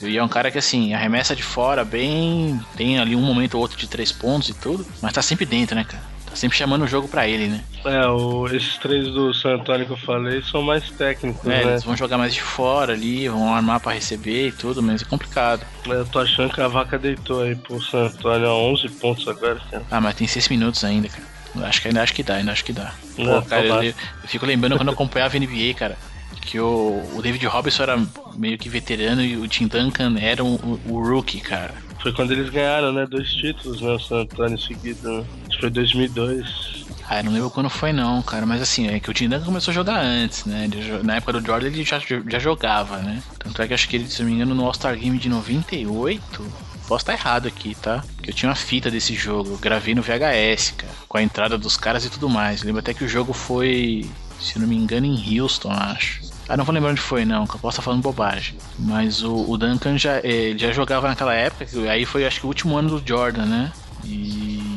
E 0.00 0.16
é 0.16 0.22
um 0.22 0.28
cara 0.28 0.48
que, 0.48 0.58
assim, 0.58 0.94
arremessa 0.94 1.34
de 1.34 1.42
fora 1.42 1.84
bem. 1.84 2.60
Tem 2.76 3.00
ali 3.00 3.16
um 3.16 3.20
momento 3.20 3.54
ou 3.54 3.60
outro 3.60 3.76
de 3.76 3.88
três 3.88 4.12
pontos 4.12 4.48
e 4.48 4.54
tudo, 4.54 4.86
mas 5.02 5.12
tá 5.12 5.22
sempre 5.22 5.44
dentro, 5.44 5.74
né, 5.74 5.82
cara? 5.82 6.04
Tá 6.26 6.36
sempre 6.36 6.56
chamando 6.56 6.82
o 6.82 6.86
jogo 6.86 7.08
pra 7.08 7.26
ele, 7.26 7.48
né? 7.48 7.64
É, 7.84 8.06
o, 8.06 8.46
esses 8.46 8.76
três 8.76 9.08
do 9.08 9.34
San 9.34 9.54
Antonio 9.54 9.86
que 9.86 9.92
eu 9.92 9.96
falei 9.96 10.40
são 10.42 10.62
mais 10.62 10.88
técnicos, 10.90 11.44
é, 11.44 11.64
né? 11.64 11.70
Eles 11.72 11.82
vão 11.82 11.96
jogar 11.96 12.16
mais 12.16 12.32
de 12.32 12.42
fora 12.42 12.92
ali, 12.92 13.28
vão 13.28 13.52
armar 13.52 13.80
pra 13.80 13.92
receber 13.92 14.48
e 14.48 14.52
tudo, 14.52 14.80
mas 14.80 15.02
é 15.02 15.04
complicado. 15.04 15.66
Eu 15.86 16.06
tô 16.06 16.20
achando 16.20 16.52
que 16.52 16.60
a 16.60 16.68
vaca 16.68 16.96
deitou 16.96 17.42
aí 17.42 17.56
pro 17.56 17.82
San 17.82 18.06
Antonio 18.06 18.46
a 18.46 18.54
11 18.54 18.88
pontos 18.90 19.26
agora, 19.26 19.60
cara. 19.70 19.84
Ah, 19.90 20.00
mas 20.00 20.14
tem 20.14 20.28
6 20.28 20.48
minutos 20.48 20.84
ainda, 20.84 21.08
cara. 21.08 21.37
Acho 21.56 21.82
que 21.82 21.88
ainda 21.88 22.02
acho 22.02 22.14
que 22.14 22.22
dá, 22.22 22.34
ainda 22.34 22.52
acho 22.52 22.64
que 22.64 22.72
dá. 22.72 22.92
Pô, 23.16 23.42
cara, 23.42 23.66
eu, 23.66 23.82
eu, 23.84 23.94
fico 24.26 24.46
lembrando 24.46 24.76
quando 24.76 24.88
eu 24.88 24.94
acompanhava 24.94 25.36
a 25.36 25.40
NBA, 25.40 25.74
cara, 25.76 25.98
que 26.40 26.60
o, 26.60 27.02
o 27.14 27.22
David 27.22 27.46
Robinson 27.46 27.82
era 27.82 28.06
meio 28.36 28.58
que 28.58 28.68
veterano 28.68 29.22
e 29.22 29.36
o 29.36 29.48
Tim 29.48 29.66
Duncan 29.66 30.16
era 30.18 30.44
um, 30.44 30.54
o, 30.54 30.80
o 30.86 31.02
rookie, 31.02 31.40
cara. 31.40 31.74
Foi 32.00 32.12
quando 32.12 32.30
eles 32.30 32.48
ganharam, 32.48 32.92
né? 32.92 33.06
Dois 33.06 33.28
títulos, 33.32 33.80
né? 33.80 33.90
O 33.90 33.98
San 33.98 34.20
Antonio 34.20 34.58
seguido, 34.58 35.10
né? 35.10 35.24
Acho 35.48 35.56
que 35.56 35.60
foi 35.60 35.70
2002. 35.70 36.86
Ah, 37.08 37.20
eu 37.20 37.24
não 37.24 37.32
lembro 37.32 37.50
quando 37.50 37.70
foi 37.70 37.92
não, 37.92 38.22
cara, 38.22 38.44
mas 38.44 38.60
assim, 38.60 38.86
é 38.86 39.00
que 39.00 39.10
o 39.10 39.14
Tim 39.14 39.28
Duncan 39.28 39.46
começou 39.46 39.72
a 39.72 39.74
jogar 39.74 39.98
antes, 39.98 40.44
né? 40.44 40.68
Na 41.02 41.16
época 41.16 41.32
do 41.32 41.46
Jordan 41.46 41.68
ele 41.68 41.82
já, 41.82 41.98
já 41.98 42.38
jogava, 42.38 42.98
né? 42.98 43.22
Tanto 43.38 43.60
é 43.62 43.66
que 43.66 43.74
acho 43.74 43.88
que 43.88 43.96
ele, 43.96 44.08
se 44.08 44.20
não 44.20 44.28
me 44.28 44.36
engano, 44.36 44.54
no 44.54 44.64
All-Star 44.64 44.96
Game 44.96 45.18
de 45.18 45.28
98, 45.28 46.46
Posso 46.88 47.02
estar 47.02 47.12
errado 47.12 47.46
aqui, 47.46 47.74
tá? 47.74 48.02
Que 48.22 48.30
eu 48.30 48.34
tinha 48.34 48.48
uma 48.48 48.56
fita 48.56 48.90
desse 48.90 49.14
jogo, 49.14 49.50
eu 49.50 49.58
gravei 49.58 49.94
no 49.94 50.00
VHS, 50.00 50.72
cara, 50.74 50.92
com 51.06 51.18
a 51.18 51.22
entrada 51.22 51.58
dos 51.58 51.76
caras 51.76 52.06
e 52.06 52.10
tudo 52.10 52.30
mais. 52.30 52.62
lembro 52.62 52.80
até 52.80 52.94
que 52.94 53.04
o 53.04 53.08
jogo 53.08 53.34
foi, 53.34 54.10
se 54.40 54.58
não 54.58 54.66
me 54.66 54.74
engano, 54.74 55.04
em 55.04 55.38
Houston, 55.38 55.70
acho. 55.70 56.22
Ah, 56.48 56.56
não 56.56 56.64
vou 56.64 56.74
lembrar 56.74 56.92
onde 56.92 57.00
foi, 57.02 57.26
não, 57.26 57.46
que 57.46 57.56
eu 57.56 57.60
posso 57.60 57.74
estar 57.74 57.82
falando 57.82 58.00
bobagem. 58.00 58.56
Mas 58.78 59.22
o, 59.22 59.34
o 59.50 59.58
Duncan 59.58 59.98
já, 59.98 60.18
ele 60.24 60.58
já 60.58 60.72
jogava 60.72 61.06
naquela 61.06 61.34
época, 61.34 61.66
aí 61.90 62.06
foi 62.06 62.26
acho 62.26 62.40
que 62.40 62.46
o 62.46 62.48
último 62.48 62.74
ano 62.78 62.98
do 62.98 63.06
Jordan, 63.06 63.44
né? 63.44 63.72
E. 64.02 64.67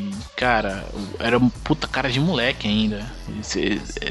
Cara, 0.42 0.84
era 1.20 1.38
um 1.38 1.48
puta 1.48 1.86
cara 1.86 2.10
de 2.10 2.18
moleque 2.18 2.66
ainda. 2.66 3.06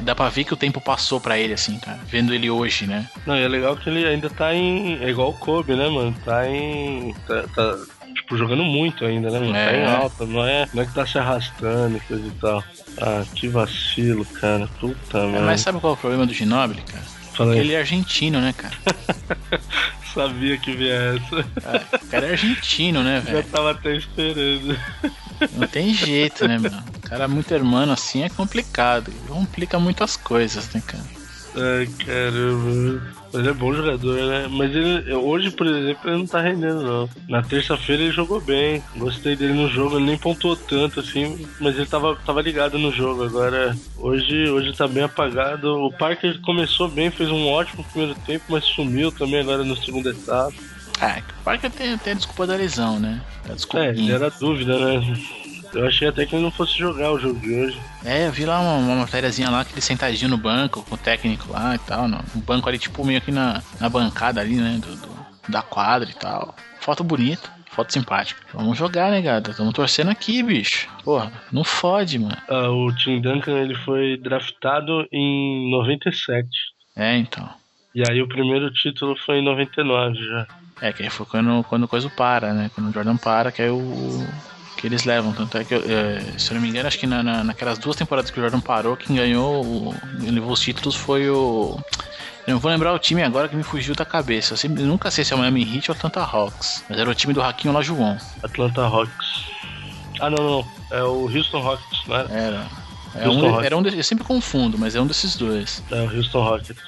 dá 0.01 0.15
pra 0.15 0.29
ver 0.29 0.45
que 0.45 0.53
o 0.53 0.57
tempo 0.57 0.79
passou 0.79 1.19
pra 1.19 1.37
ele, 1.37 1.53
assim, 1.53 1.77
cara. 1.77 1.99
Vendo 2.05 2.33
ele 2.33 2.49
hoje, 2.49 2.87
né? 2.87 3.05
Não, 3.27 3.35
e 3.35 3.43
é 3.43 3.47
legal 3.49 3.75
que 3.75 3.89
ele 3.89 4.07
ainda 4.07 4.29
tá 4.29 4.55
em. 4.55 5.03
É 5.03 5.09
igual 5.09 5.31
o 5.31 5.33
Kobe, 5.33 5.75
né, 5.75 5.89
mano? 5.89 6.15
Tá 6.23 6.49
em. 6.49 7.13
Tá, 7.27 7.43
tá 7.53 7.77
tipo, 8.15 8.37
jogando 8.37 8.63
muito 8.63 9.03
ainda, 9.03 9.29
né, 9.29 9.39
mano? 9.39 9.53
É. 9.53 9.65
Tá 9.65 9.75
em 9.75 9.81
é. 9.81 9.93
alta, 9.93 10.25
não 10.25 10.47
é, 10.47 10.69
não 10.73 10.83
é 10.83 10.85
que 10.85 10.93
tá 10.93 11.05
se 11.05 11.17
arrastando 11.17 11.97
e 11.97 11.99
coisa 11.99 12.25
e 12.25 12.31
tal. 12.31 12.63
Ah, 12.97 13.25
que 13.35 13.49
vacilo, 13.49 14.23
cara. 14.23 14.69
Puta, 14.79 15.17
é, 15.17 15.41
Mas 15.41 15.59
sabe 15.59 15.81
qual 15.81 15.91
é 15.91 15.95
o 15.97 15.99
problema 15.99 16.25
do 16.25 16.33
Ginobili, 16.33 16.81
cara? 16.83 17.20
Fala 17.33 17.57
Ele 17.57 17.73
é 17.73 17.79
argentino, 17.79 18.41
né, 18.41 18.53
cara? 18.53 18.75
Sabia 20.13 20.57
que 20.57 20.73
vinha 20.73 20.93
essa. 20.93 21.45
Ah, 21.65 21.97
o 22.03 22.07
cara 22.07 22.27
é 22.27 22.31
argentino, 22.31 23.01
né, 23.01 23.21
velho? 23.21 23.37
Já 23.37 23.43
tava 23.43 23.71
até 23.71 23.95
esperando. 23.95 24.77
Não 25.53 25.67
tem 25.67 25.93
jeito, 25.93 26.47
né, 26.47 26.57
mano? 26.57 26.83
O 26.97 27.09
cara 27.09 27.27
muito 27.27 27.53
hermano 27.53 27.93
assim 27.93 28.23
é 28.23 28.29
complicado. 28.29 29.11
Complica 29.27 29.79
muitas 29.79 30.17
coisas, 30.17 30.69
né, 30.73 30.81
cara? 30.85 31.03
Ai, 31.55 31.87
caramba. 32.05 33.20
Mas 33.33 33.47
é 33.47 33.53
bom 33.53 33.73
jogador, 33.73 34.15
né? 34.15 34.47
Mas 34.49 34.75
ele, 34.75 35.13
hoje, 35.13 35.51
por 35.51 35.65
exemplo, 35.65 36.09
ele 36.09 36.17
não 36.17 36.27
tá 36.27 36.41
rendendo, 36.41 36.81
não. 36.81 37.09
Na 37.27 37.41
terça-feira 37.41 38.03
ele 38.03 38.11
jogou 38.11 38.41
bem. 38.41 38.83
Gostei 38.95 39.35
dele 39.35 39.53
no 39.53 39.69
jogo. 39.69 39.97
Ele 39.97 40.05
nem 40.05 40.17
pontuou 40.17 40.55
tanto, 40.55 40.99
assim, 40.99 41.47
mas 41.59 41.75
ele 41.75 41.85
tava, 41.85 42.15
tava 42.25 42.41
ligado 42.41 42.77
no 42.77 42.91
jogo. 42.91 43.23
Agora, 43.23 43.75
hoje, 43.97 44.49
hoje 44.49 44.73
tá 44.73 44.87
bem 44.87 45.03
apagado. 45.03 45.85
O 45.85 45.91
Parker 45.91 46.39
começou 46.41 46.89
bem, 46.89 47.09
fez 47.09 47.29
um 47.29 47.47
ótimo 47.47 47.83
primeiro 47.85 48.15
tempo, 48.25 48.45
mas 48.49 48.65
sumiu 48.65 49.11
também 49.11 49.39
agora 49.39 49.63
no 49.63 49.77
segundo 49.77 50.09
etapa. 50.09 50.53
Ah, 50.99 51.19
o 51.39 51.43
Parker 51.43 51.71
tem, 51.71 51.97
tem 51.97 52.13
a 52.13 52.15
desculpa 52.15 52.45
da 52.45 52.55
lesão, 52.55 52.99
né? 52.99 53.21
A 53.45 53.79
é, 53.79 54.11
era 54.11 54.29
dúvida, 54.29 54.77
né? 54.77 55.17
Eu 55.73 55.87
achei 55.87 56.07
até 56.07 56.25
que 56.25 56.35
ele 56.35 56.43
não 56.43 56.51
fosse 56.51 56.77
jogar 56.77 57.11
o 57.11 57.19
jogo 57.19 57.39
de 57.39 57.53
hoje. 57.53 57.81
É, 58.03 58.27
eu 58.27 58.31
vi 58.31 58.45
lá 58.45 58.59
uma, 58.59 58.75
uma 58.75 58.95
matériazinha 58.95 59.49
lá 59.49 59.63
que 59.63 59.73
ele 59.73 59.81
sentadinho 59.81 60.29
no 60.29 60.37
banco, 60.37 60.83
com 60.83 60.95
o 60.95 60.97
técnico 60.97 61.51
lá 61.51 61.75
e 61.75 61.79
tal. 61.79 62.07
No, 62.07 62.19
um 62.35 62.41
banco 62.41 62.67
ali, 62.67 62.77
tipo, 62.77 63.05
meio 63.05 63.21
que 63.21 63.31
na, 63.31 63.61
na 63.79 63.89
bancada 63.89 64.41
ali, 64.41 64.55
né? 64.55 64.79
Do, 64.81 64.95
do, 64.95 65.25
da 65.47 65.61
quadra 65.61 66.09
e 66.09 66.13
tal. 66.13 66.55
Foto 66.79 67.03
bonita, 67.03 67.49
foto 67.71 67.93
simpática. 67.93 68.41
Vamos 68.53 68.77
jogar, 68.77 69.11
né, 69.11 69.21
gata? 69.21 69.51
Estamos 69.51 69.73
torcendo 69.73 70.11
aqui, 70.11 70.43
bicho. 70.43 70.89
Porra, 71.03 71.31
não 71.51 71.63
fode, 71.63 72.19
mano. 72.19 72.37
Ah, 72.49 72.69
o 72.69 72.93
Tim 72.95 73.21
Duncan, 73.21 73.57
ele 73.57 73.75
foi 73.75 74.17
draftado 74.17 75.07
em 75.11 75.71
97. 75.71 76.47
É, 76.95 77.17
então. 77.17 77.49
E 77.93 78.03
aí 78.09 78.21
o 78.21 78.27
primeiro 78.27 78.71
título 78.71 79.15
foi 79.25 79.37
em 79.37 79.43
99 79.43 80.15
já. 80.15 80.47
É, 80.81 80.91
que 80.91 81.03
aí 81.03 81.09
foi 81.09 81.25
quando, 81.25 81.63
quando 81.65 81.83
o 81.83 81.87
coisa 81.87 82.09
para, 82.09 82.53
né? 82.53 82.71
Quando 82.73 82.89
o 82.89 82.93
Jordan 82.93 83.17
para, 83.17 83.51
que 83.51 83.61
aí 83.61 83.69
o, 83.69 84.27
que 84.81 84.87
eles 84.87 85.05
levam. 85.05 85.31
Tanto 85.31 85.57
é 85.57 85.63
que, 85.63 85.75
é, 85.75 86.23
se 86.37 86.51
eu 86.51 86.55
não 86.55 86.61
me 86.61 86.69
engano, 86.69 86.87
acho 86.87 86.97
que 86.97 87.05
na, 87.05 87.21
na, 87.21 87.43
naquelas 87.43 87.77
duas 87.77 87.95
temporadas 87.95 88.31
que 88.31 88.39
o 88.39 88.41
Jordan 88.41 88.59
parou, 88.59 88.97
quem 88.97 89.15
ganhou, 89.15 89.63
o, 89.63 89.95
levou 90.19 90.51
os 90.51 90.59
títulos 90.59 90.95
foi 90.95 91.29
o. 91.29 91.79
Eu 92.47 92.55
não 92.55 92.59
vou 92.59 92.71
lembrar 92.71 92.91
o 92.91 92.97
time 92.97 93.21
agora 93.21 93.47
que 93.47 93.55
me 93.55 93.61
fugiu 93.61 93.93
da 93.93 94.03
cabeça. 94.03 94.53
Eu 94.53 94.57
sempre, 94.57 94.81
nunca 94.81 95.11
sei 95.11 95.23
se 95.23 95.31
é 95.31 95.35
o 95.35 95.39
Miami 95.39 95.61
Heat 95.61 95.91
ou 95.91 95.95
Atlanta 95.95 96.21
Hawks. 96.21 96.83
Mas 96.89 96.97
era 96.97 97.07
o 97.07 97.13
time 97.13 97.33
do 97.33 97.39
Raquinho 97.39 97.71
lá, 97.71 97.83
João. 97.83 98.17
Atlanta 98.41 98.81
Hawks. 98.81 99.45
Ah, 100.19 100.29
não, 100.29 100.43
não. 100.43 100.67
É 100.89 101.03
o 101.03 101.29
Houston 101.29 101.61
Rockets, 101.61 102.07
não 102.07 102.15
era? 102.15 102.33
Era. 102.33 102.67
É 103.13 103.29
um, 103.29 103.61
era 103.61 103.77
um 103.77 103.83
de, 103.83 103.95
eu 103.95 104.03
sempre 104.03 104.23
confundo, 104.23 104.77
mas 104.77 104.95
é 104.95 105.01
um 105.01 105.05
desses 105.05 105.35
dois. 105.35 105.83
É 105.91 106.01
o 106.01 106.17
Houston 106.17 106.43
Rockets. 106.43 106.81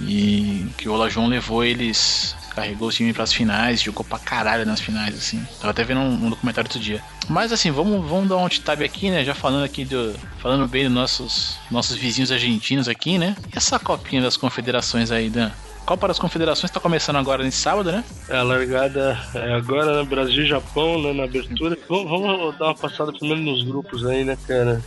E 0.00 0.66
que 0.78 0.88
o 0.88 0.92
Olajuwon 0.92 1.28
levou 1.28 1.62
eles 1.62 2.34
carregou 2.54 2.88
o 2.88 2.92
time 2.92 3.12
para 3.12 3.24
as 3.24 3.32
finais, 3.32 3.82
jogou 3.82 4.04
pra 4.04 4.18
caralho 4.18 4.66
nas 4.66 4.80
finais, 4.80 5.14
assim. 5.16 5.44
Tava 5.60 5.70
até 5.70 5.84
vendo 5.84 6.00
um, 6.00 6.26
um 6.26 6.30
documentário 6.30 6.68
outro 6.68 6.80
dia. 6.80 7.02
Mas 7.28 7.52
assim, 7.52 7.70
vamos, 7.70 8.08
vamos 8.08 8.28
dar 8.28 8.36
um 8.36 8.48
tab 8.48 8.82
aqui, 8.82 9.10
né? 9.10 9.24
Já 9.24 9.34
falando 9.34 9.64
aqui 9.64 9.84
do. 9.84 10.14
Falando 10.38 10.66
bem 10.68 10.84
dos 10.84 10.92
nossos, 10.92 11.58
nossos 11.70 11.96
vizinhos 11.96 12.32
argentinos 12.32 12.88
aqui, 12.88 13.18
né? 13.18 13.36
E 13.52 13.56
essa 13.56 13.78
copinha 13.78 14.22
das 14.22 14.36
confederações 14.36 15.10
aí, 15.10 15.30
Dan? 15.30 15.50
Copa 15.84 16.06
das 16.06 16.18
Confederações 16.18 16.70
está 16.70 16.78
começando 16.78 17.16
agora 17.16 17.42
nesse 17.42 17.58
sábado, 17.58 17.90
né? 17.90 18.04
É, 18.28 18.36
a 18.36 18.42
largada 18.42 19.18
é 19.34 19.54
agora, 19.54 19.96
né? 19.96 20.08
Brasil 20.08 20.44
e 20.44 20.46
Japão, 20.46 21.02
né? 21.02 21.12
Na 21.12 21.24
abertura. 21.24 21.76
Vamos, 21.88 22.08
vamos, 22.08 22.58
dar 22.58 22.66
uma 22.66 22.74
passada 22.74 23.12
primeiro 23.12 23.42
nos 23.42 23.64
grupos 23.64 24.06
aí, 24.06 24.24
né, 24.24 24.38
cara? 24.46 24.80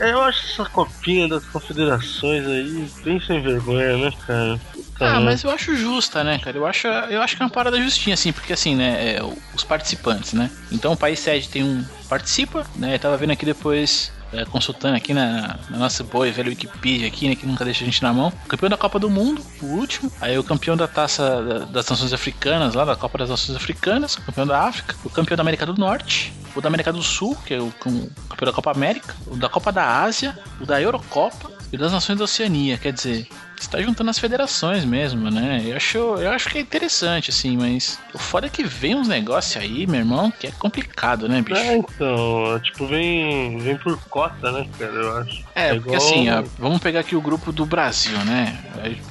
É, 0.00 0.12
eu 0.12 0.20
acho 0.22 0.44
essa 0.52 0.68
copinha 0.68 1.28
das 1.28 1.44
confederações 1.46 2.46
aí 2.46 2.88
bem 3.04 3.20
sem 3.20 3.40
vergonha, 3.40 3.96
né, 3.96 4.12
cara? 4.26 4.60
Ah, 5.00 5.20
mas 5.20 5.42
eu 5.42 5.50
acho 5.50 5.74
justa, 5.76 6.22
né, 6.22 6.38
cara? 6.38 6.56
Eu 6.56 6.66
acho, 6.66 6.86
eu 6.86 7.20
acho 7.20 7.36
que 7.36 7.42
é 7.42 7.46
uma 7.46 7.50
parada 7.50 7.80
justinha, 7.80 8.14
assim, 8.14 8.32
porque 8.32 8.52
assim, 8.52 8.76
né, 8.76 9.16
é, 9.16 9.20
os 9.54 9.64
participantes, 9.64 10.32
né? 10.32 10.50
Então 10.70 10.92
o 10.92 10.96
país 10.96 11.18
sede 11.18 11.48
tem 11.48 11.62
um 11.62 11.84
participa, 12.08 12.64
né? 12.76 12.94
Eu 12.94 12.98
tava 12.98 13.16
vendo 13.16 13.32
aqui 13.32 13.44
depois 13.44 14.12
é, 14.32 14.44
consultando 14.44 14.96
aqui 14.96 15.14
na, 15.14 15.58
na 15.70 15.78
nossa 15.78 16.02
boa 16.02 16.28
e 16.28 16.30
velha 16.30 16.48
Wikipedia 16.48 17.06
aqui, 17.06 17.28
né, 17.28 17.34
que 17.34 17.46
nunca 17.46 17.64
deixa 17.64 17.82
a 17.82 17.86
gente 17.86 18.02
na 18.02 18.12
mão. 18.12 18.32
O 18.44 18.48
campeão 18.48 18.68
da 18.68 18.76
Copa 18.76 18.98
do 18.98 19.08
Mundo, 19.08 19.44
o 19.62 19.66
último. 19.66 20.10
Aí 20.20 20.38
o 20.38 20.44
campeão 20.44 20.76
da 20.76 20.86
Taça 20.86 21.66
das 21.70 21.88
Nações 21.88 22.12
Africanas, 22.12 22.74
lá 22.74 22.84
da 22.84 22.96
Copa 22.96 23.18
das 23.18 23.30
Nações 23.30 23.56
Africanas, 23.56 24.14
o 24.14 24.22
campeão 24.22 24.46
da 24.46 24.60
África, 24.60 24.94
o 25.04 25.10
campeão 25.10 25.36
da 25.36 25.42
América 25.42 25.66
do 25.66 25.74
Norte, 25.74 26.32
o 26.54 26.60
da 26.60 26.68
América 26.68 26.92
do 26.92 27.02
Sul, 27.02 27.36
que 27.46 27.54
é 27.54 27.58
o, 27.58 27.66
o 27.66 27.72
campeão 28.28 28.46
da 28.46 28.52
Copa 28.52 28.70
América, 28.70 29.14
o 29.26 29.36
da 29.36 29.48
Copa 29.48 29.72
da 29.72 30.02
Ásia, 30.02 30.38
o 30.60 30.66
da 30.66 30.80
Eurocopa, 30.80 31.54
e 31.74 31.76
das 31.76 31.90
nações 31.90 32.16
da 32.18 32.24
Oceania. 32.24 32.78
Quer 32.78 32.92
dizer, 32.92 33.28
está 33.66 33.80
juntando 33.80 34.10
as 34.10 34.18
federações 34.18 34.84
mesmo, 34.84 35.30
né? 35.30 35.62
Eu 35.64 35.76
acho, 35.76 35.98
eu 35.98 36.30
acho 36.30 36.48
que 36.48 36.58
é 36.58 36.60
interessante, 36.60 37.30
assim, 37.30 37.56
mas 37.56 37.98
o 38.12 38.18
foda 38.18 38.46
é 38.46 38.50
que 38.50 38.64
vem 38.64 38.94
uns 38.94 39.08
negócios 39.08 39.62
aí, 39.62 39.86
meu 39.86 40.00
irmão, 40.00 40.30
que 40.30 40.46
é 40.46 40.50
complicado, 40.52 41.28
né, 41.28 41.42
bicho? 41.42 41.60
É, 41.60 41.76
então, 41.76 42.60
tipo, 42.62 42.86
vem, 42.86 43.58
vem 43.58 43.76
por 43.76 43.98
cota, 44.08 44.52
né, 44.52 44.66
cara, 44.78 44.92
eu 44.92 45.16
acho. 45.18 45.44
É, 45.54 45.68
é 45.68 45.74
porque 45.74 45.94
igual... 45.94 45.96
assim, 45.96 46.30
ó, 46.30 46.44
vamos 46.58 46.80
pegar 46.80 47.00
aqui 47.00 47.16
o 47.16 47.20
grupo 47.20 47.52
do 47.52 47.66
Brasil, 47.66 48.16
né? 48.24 48.58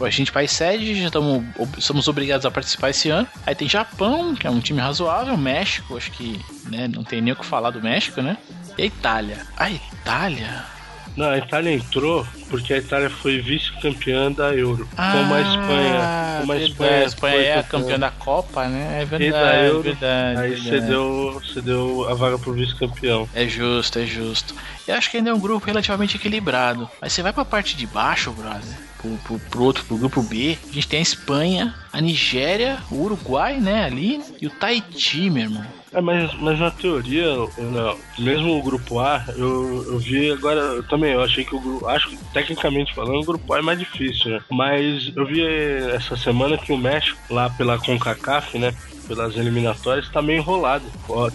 A 0.01 0.09
gente 0.09 0.31
faz 0.31 0.51
sede, 0.51 1.01
já 1.01 1.09
tamo, 1.09 1.45
somos 1.79 2.07
obrigados 2.07 2.45
a 2.45 2.51
participar 2.51 2.89
esse 2.89 3.09
ano. 3.09 3.27
Aí 3.45 3.55
tem 3.55 3.67
Japão, 3.67 4.35
que 4.35 4.45
é 4.45 4.49
um 4.49 4.59
time 4.59 4.79
razoável, 4.79 5.35
México, 5.37 5.97
acho 5.97 6.11
que 6.11 6.39
né, 6.69 6.87
não 6.87 7.03
tem 7.03 7.21
nem 7.21 7.33
o 7.33 7.35
que 7.35 7.45
falar 7.45 7.71
do 7.71 7.81
México, 7.81 8.21
né? 8.21 8.37
E 8.77 8.83
a 8.83 8.85
Itália. 8.85 9.45
A 9.57 9.69
Itália 9.69 10.73
não, 11.15 11.29
a 11.29 11.37
Itália 11.37 11.71
entrou 11.71 12.25
porque 12.49 12.73
a 12.73 12.77
Itália 12.77 13.09
foi 13.09 13.39
vice-campeã 13.39 14.31
da 14.31 14.53
Euro. 14.53 14.87
Ah, 14.97 15.13
como 15.13 15.33
a 15.33 15.41
Espanha. 15.41 16.37
Como 16.39 16.51
a 16.51 16.57
Espanha, 16.57 16.91
a 16.91 17.03
Espanha 17.03 17.41
é 17.41 17.59
a 17.59 17.63
campeã 17.63 17.99
da 17.99 18.11
Copa, 18.11 18.67
né? 18.67 19.01
É 19.01 19.05
verdade. 19.05 19.31
da 19.31 19.55
Euro, 19.63 19.79
é 19.79 19.83
verdade 19.83 20.41
aí 20.41 20.49
verdade. 20.55 20.69
Cedeu, 20.69 21.41
cedeu 21.53 22.09
a 22.09 22.13
vaga 22.13 22.37
pro 22.37 22.53
vice-campeão. 22.53 23.27
É 23.33 23.47
justo, 23.47 23.99
é 23.99 24.05
justo. 24.05 24.55
Eu 24.87 24.95
acho 24.95 25.09
que 25.09 25.17
ainda 25.17 25.29
é 25.29 25.33
um 25.33 25.39
grupo 25.39 25.65
relativamente 25.65 26.17
equilibrado. 26.17 26.89
Mas 27.01 27.13
você 27.13 27.21
vai 27.21 27.33
pra 27.33 27.45
parte 27.45 27.75
de 27.75 27.85
baixo, 27.87 28.31
brother. 28.31 28.92
Pro, 29.03 29.17
pro, 29.17 29.39
pro, 29.49 29.63
outro, 29.63 29.83
pro 29.83 29.97
grupo 29.97 30.23
B, 30.23 30.57
a 30.63 30.73
gente 30.73 30.87
tem 30.87 30.99
a 30.99 31.03
Espanha, 31.03 31.75
a 31.91 31.99
Nigéria, 31.99 32.79
o 32.89 33.01
Uruguai, 33.01 33.59
né, 33.59 33.83
ali, 33.83 34.23
e 34.41 34.47
o 34.47 34.49
Tahiti, 34.49 35.29
meu 35.29 35.43
irmão. 35.43 35.65
É, 35.91 35.99
mas, 35.99 36.33
mas 36.39 36.57
na 36.57 36.71
teoria, 36.71 37.35
não, 37.35 37.97
mesmo 38.17 38.57
o 38.57 38.63
grupo 38.63 38.99
A, 38.99 39.23
eu, 39.35 39.83
eu 39.91 39.99
vi 39.99 40.31
agora, 40.31 40.59
eu 40.59 40.83
também, 40.87 41.11
eu 41.11 41.21
achei 41.21 41.43
que 41.43 41.53
o 41.53 41.59
grupo, 41.59 41.85
acho 41.87 42.09
que 42.09 42.17
tecnicamente 42.33 42.95
falando, 42.95 43.19
o 43.19 43.25
grupo 43.25 43.53
A 43.53 43.59
é 43.59 43.61
mais 43.61 43.77
difícil, 43.77 44.31
né? 44.31 44.41
Mas 44.49 45.11
eu 45.15 45.25
vi 45.25 45.45
essa 45.93 46.15
semana 46.15 46.57
que 46.57 46.71
o 46.71 46.77
México, 46.77 47.19
lá 47.29 47.49
pela 47.49 47.77
CONCACAF, 47.77 48.57
né? 48.57 48.73
Pelas 49.07 49.35
eliminatórias 49.35 50.09
tá 50.09 50.21
meio 50.21 50.39
enrolado. 50.39 50.85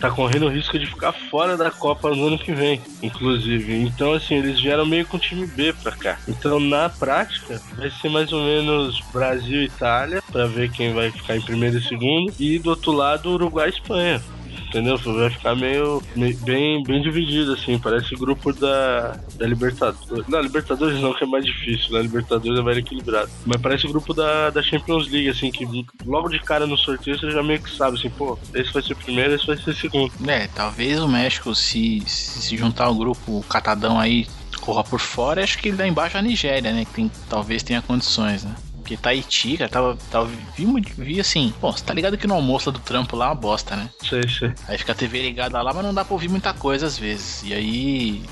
Tá 0.01 0.11
correndo 0.11 0.47
o 0.47 0.51
risco 0.51 0.79
de 0.79 0.87
ficar 0.87 1.13
fora 1.13 1.57
da 1.57 1.71
Copa 1.71 2.11
no 2.15 2.27
ano 2.27 2.39
que 2.39 2.53
vem, 2.53 2.81
inclusive. 3.03 3.75
Então, 3.77 4.13
assim, 4.13 4.37
eles 4.37 4.61
vieram 4.61 4.87
meio 4.87 5.07
com 5.07 5.17
o 5.17 5.21
time 5.21 5.47
B 5.47 5.73
pra 5.83 5.93
cá. 5.93 6.19
Então, 6.27 6.59
na 6.59 6.89
prática, 6.89 7.61
vai 7.77 7.91
ser 7.91 8.09
mais 8.09 8.33
ou 8.33 8.43
menos 8.43 9.01
Brasil 9.13 9.63
e 9.63 9.67
Itália, 9.67 10.23
para 10.31 10.47
ver 10.47 10.71
quem 10.71 10.93
vai 10.93 11.11
ficar 11.11 11.37
em 11.37 11.43
primeiro 11.43 11.79
e 11.79 11.83
segundo. 11.83 12.33
E 12.39 12.59
do 12.59 12.71
outro 12.71 12.93
lado, 12.93 13.31
Uruguai 13.31 13.69
e 13.69 13.73
Espanha 13.73 14.23
entendeu? 14.69 14.97
Vai 14.99 15.31
ficar 15.31 15.55
meio, 15.55 16.03
meio, 16.15 16.37
bem, 16.39 16.83
bem 16.83 17.03
dividido, 17.03 17.53
assim. 17.53 17.79
Parece 17.79 18.15
o 18.15 18.19
grupo 18.19 18.53
da, 18.53 19.19
da 19.37 19.47
Libertadores. 19.47 20.27
Não, 20.29 20.41
Libertadores 20.41 21.01
não, 21.01 21.15
que 21.15 21.25
é 21.25 21.27
mais 21.27 21.45
difícil, 21.45 21.93
né? 21.93 22.03
Libertadores 22.03 22.59
é 22.59 22.63
mais 22.63 22.79
equilibrado. 22.79 23.31
Mas 23.45 23.61
parece 23.61 23.87
o 23.87 23.91
grupo 23.91 24.15
da, 24.15 24.51
da 24.51 24.63
Champions 24.63 25.09
League, 25.09 25.29
assim, 25.29 25.51
que 25.51 25.67
logo 26.05 26.29
de 26.29 26.39
cara 26.39 26.67
no 26.67 26.77
sorteio 26.77 27.19
você 27.19 27.31
já 27.31 27.43
meio 27.43 27.63
que 27.63 27.71
sabe, 27.71 27.99
assim, 27.99 28.11
pô, 28.11 28.39
esse 28.55 28.73
vai 28.73 28.83
ser 28.83 28.95
primeiro, 28.97 29.35
esse 29.35 29.47
vai 29.47 29.57
ser 29.57 29.75
segundo. 29.75 30.13
É, 30.27 30.47
talvez 30.49 31.01
o 31.01 31.09
México, 31.09 31.55
se, 31.55 32.03
se 32.07 32.57
juntar 32.57 32.87
ao 32.87 32.95
grupo 32.95 33.45
catadão 33.49 33.99
aí, 33.99 34.27
corra 34.61 34.85
por 34.85 35.01
fora, 35.01 35.43
acho 35.43 35.59
que 35.59 35.71
lá 35.71 35.87
embaixo 35.87 36.17
é 36.17 36.21
a 36.21 36.23
Nigéria, 36.23 36.73
né? 36.73 36.85
Que 36.85 36.93
tem, 36.93 37.11
talvez 37.29 37.63
tenha 37.63 37.81
condições, 37.81 38.45
né? 38.45 38.55
Porque 38.89 38.97
Tahiti, 38.97 39.59
cara, 39.59 39.69
tava, 39.69 39.99
tava 40.11 40.31
vi, 40.57 40.65
vi 40.97 41.21
assim, 41.21 41.53
bom, 41.61 41.71
você 41.71 41.85
tá 41.85 41.93
ligado 41.93 42.17
que 42.17 42.27
no 42.27 42.33
almoço 42.33 42.73
do 42.73 42.79
trampo 42.79 43.17
lá 43.17 43.27
é 43.27 43.29
uma 43.29 43.35
bosta, 43.35 43.77
né? 43.77 43.91
Sei, 44.03 44.27
sei. 44.27 44.55
Aí 44.67 44.79
fica 44.79 44.93
a 44.93 44.95
TV 44.95 45.21
ligada 45.21 45.61
lá, 45.61 45.75
mas 45.75 45.85
não 45.85 45.93
dá 45.93 46.07
pra 46.07 46.15
ouvir 46.15 46.31
muita 46.31 46.55
coisa 46.55 46.87
às 46.87 46.97
vezes. 46.99 47.43
E 47.43 47.53
aí, 47.53 48.23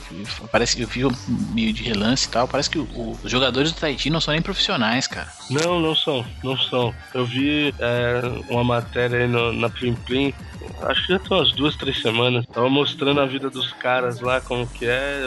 parece 0.51 0.75
que 0.75 0.83
eu 0.83 0.89
vi 0.89 1.03
meio 1.53 1.75
de 1.75 1.83
relance 1.83 2.27
e 2.27 2.31
tal, 2.31 2.49
parece 2.49 2.71
que 2.71 2.79
o, 2.79 3.19
os 3.23 3.31
jogadores 3.31 3.71
do 3.71 3.79
Tahiti 3.79 4.09
não 4.09 4.19
são 4.19 4.33
nem 4.33 4.41
profissionais, 4.41 5.07
cara. 5.07 5.31
Não, 5.51 5.79
não 5.79 5.95
são, 5.95 6.25
não 6.43 6.57
são. 6.57 6.95
Eu 7.13 7.27
vi 7.27 7.75
é, 7.79 8.23
uma 8.49 8.65
matéria 8.65 9.19
aí 9.19 9.29
no, 9.29 9.53
na 9.53 9.69
Plim 9.69 9.95
Plim 9.95 10.33
acho 10.83 11.07
que 11.07 11.13
já 11.13 11.19
tem 11.19 11.37
umas 11.37 11.53
duas, 11.53 11.77
três 11.77 12.01
semanas. 12.01 12.45
Tava 12.53 12.69
mostrando 12.69 13.21
a 13.21 13.27
vida 13.27 13.51
dos 13.51 13.73
caras 13.73 14.21
lá, 14.21 14.41
como 14.41 14.67
que 14.67 14.87
é. 14.87 15.23